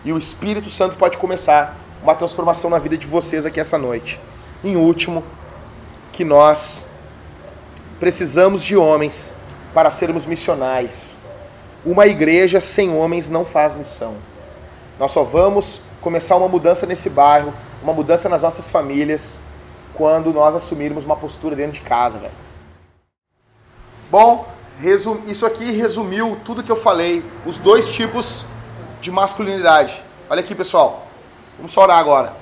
[0.04, 4.20] E o Espírito Santo pode começar uma transformação na vida de vocês aqui essa noite.
[4.64, 5.22] Em último,
[6.12, 6.86] que nós
[8.00, 9.32] precisamos de homens
[9.74, 11.20] para sermos missionais.
[11.84, 14.16] Uma igreja sem homens não faz missão.
[14.98, 17.52] Nós só vamos começar uma mudança nesse bairro,
[17.82, 19.40] uma mudança nas nossas famílias,
[19.94, 22.32] quando nós assumirmos uma postura dentro de casa, velho.
[24.10, 24.46] Bom,
[25.26, 28.46] isso aqui resumiu tudo que eu falei, os dois tipos
[29.00, 30.02] de masculinidade.
[30.30, 31.06] Olha aqui, pessoal.
[31.56, 32.32] Vamos só orar agora.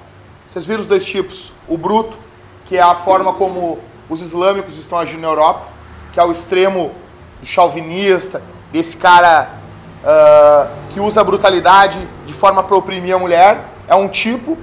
[0.49, 1.53] Vocês viram os dois tipos?
[1.67, 2.17] O bruto,
[2.67, 5.67] que é a forma como os islâmicos estão agindo na Europa,
[6.13, 6.93] que é o extremo
[7.43, 9.51] chauvinista, desse cara
[10.03, 14.57] uh, que usa a brutalidade de forma para oprimir a mulher, é um tipo.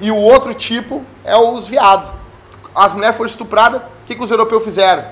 [0.00, 2.08] E o outro tipo é os viados.
[2.74, 5.04] As mulheres foram estupradas, o que, que os europeus fizeram?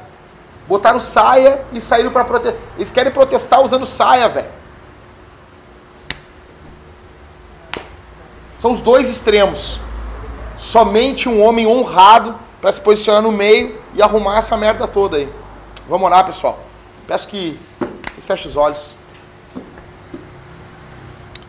[0.67, 2.61] Botaram saia e saíram para protestar.
[2.77, 4.49] Eles querem protestar usando saia, velho.
[8.59, 9.79] São os dois extremos.
[10.57, 15.29] Somente um homem honrado para se posicionar no meio e arrumar essa merda toda aí.
[15.87, 16.59] Vamos orar, pessoal.
[17.07, 17.61] Peço que
[18.11, 18.95] vocês fechem os olhos.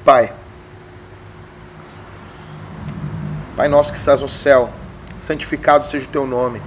[0.03, 0.33] Pai.
[3.55, 4.69] Pai nosso que estás no céu,
[5.17, 6.61] santificado seja o teu nome.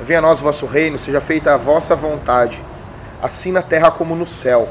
[0.00, 2.62] Venha a nós o vosso reino, seja feita a vossa vontade,
[3.20, 4.68] assim na terra como no céu.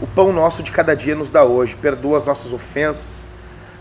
[0.00, 1.76] O pão nosso de cada dia nos dá hoje.
[1.76, 3.28] Perdoa as nossas ofensas,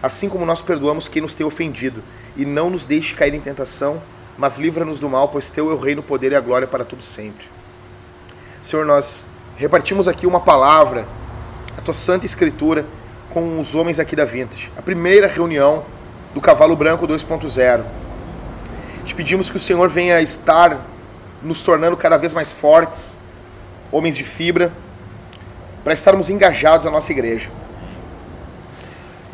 [0.03, 2.03] assim como nós perdoamos quem nos tem ofendido,
[2.35, 4.01] e não nos deixe cair em tentação,
[4.37, 6.83] mas livra-nos do mal, pois teu é o reino, o poder e a glória para
[6.83, 7.45] tudo sempre.
[8.61, 9.25] Senhor, nós
[9.55, 11.05] repartimos aqui uma palavra,
[11.77, 12.85] a tua santa escritura,
[13.29, 14.69] com os homens aqui da Vintage.
[14.75, 15.94] A primeira reunião
[16.35, 17.83] do Cavalo Branco 2.0.
[19.03, 20.79] Te pedimos que o Senhor venha estar
[21.41, 23.17] nos tornando cada vez mais fortes,
[23.91, 24.71] homens de fibra,
[25.83, 27.49] para estarmos engajados na nossa igreja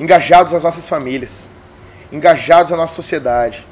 [0.01, 1.47] engajados nas nossas famílias,
[2.11, 3.67] engajados na nossa sociedade,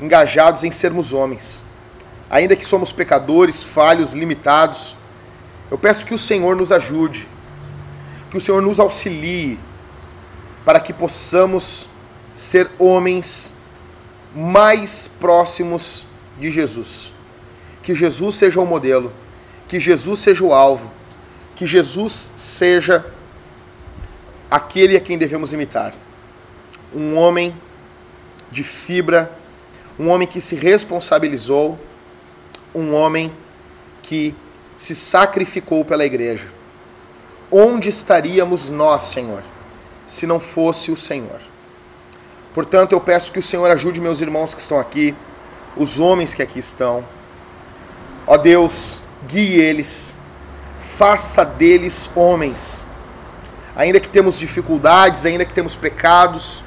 [0.00, 1.60] engajados em sermos homens.
[2.30, 4.96] Ainda que somos pecadores, falhos, limitados,
[5.70, 7.26] eu peço que o Senhor nos ajude,
[8.30, 9.58] que o Senhor nos auxilie
[10.64, 11.88] para que possamos
[12.34, 13.52] ser homens
[14.34, 16.06] mais próximos
[16.38, 17.12] de Jesus.
[17.82, 19.12] Que Jesus seja o modelo,
[19.68, 20.90] que Jesus seja o alvo,
[21.54, 23.04] que Jesus seja
[24.50, 25.94] aquele a quem devemos imitar.
[26.94, 27.54] Um homem
[28.50, 29.30] de fibra,
[29.98, 31.78] um homem que se responsabilizou,
[32.74, 33.32] um homem
[34.02, 34.34] que
[34.76, 36.48] se sacrificou pela igreja.
[37.50, 39.42] Onde estaríamos nós, Senhor,
[40.06, 41.51] se não fosse o Senhor?
[42.54, 45.14] Portanto, eu peço que o Senhor ajude meus irmãos que estão aqui,
[45.76, 47.04] os homens que aqui estão.
[48.26, 50.14] Ó Deus, guie eles,
[50.78, 52.84] faça deles homens
[53.74, 56.62] ainda que temos dificuldades, ainda que temos pecados,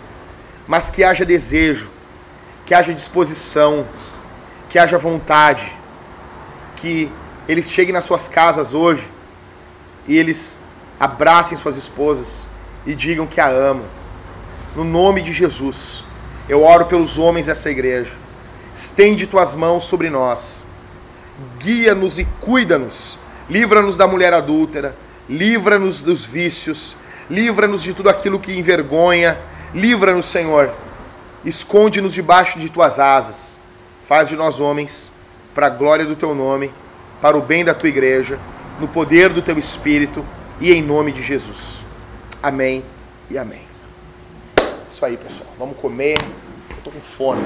[0.68, 1.92] mas que haja desejo,
[2.66, 3.86] que haja disposição,
[4.70, 5.76] que haja vontade,
[6.76, 7.12] que
[7.48, 9.08] eles cheguem nas suas casas hoje
[10.08, 10.60] e eles
[11.00, 12.48] abracem suas esposas
[12.86, 13.86] e digam que a amam.
[14.76, 16.04] No nome de Jesus,
[16.50, 18.12] eu oro pelos homens dessa igreja.
[18.74, 20.68] Estende tuas mãos sobre nós.
[21.60, 23.18] Guia-nos e cuida-nos.
[23.50, 24.96] Livra-nos da mulher adúltera.
[25.30, 26.96] Livra-nos dos vícios.
[27.30, 29.40] Livra-nos de tudo aquilo que envergonha.
[29.74, 30.72] Livra-nos, Senhor.
[31.46, 33.60] Esconde-nos debaixo de tuas asas.
[34.06, 35.12] Faz de nós homens,
[35.54, 36.72] para a glória do teu nome,
[37.22, 38.38] para o bem da tua igreja,
[38.80, 40.24] no poder do teu espírito
[40.60, 41.82] e em nome de Jesus.
[42.44, 42.84] Amém
[43.32, 43.65] e amém.
[44.96, 45.50] Isso aí, pessoal.
[45.60, 46.16] Vamos comer.
[46.82, 47.42] Tô com fome.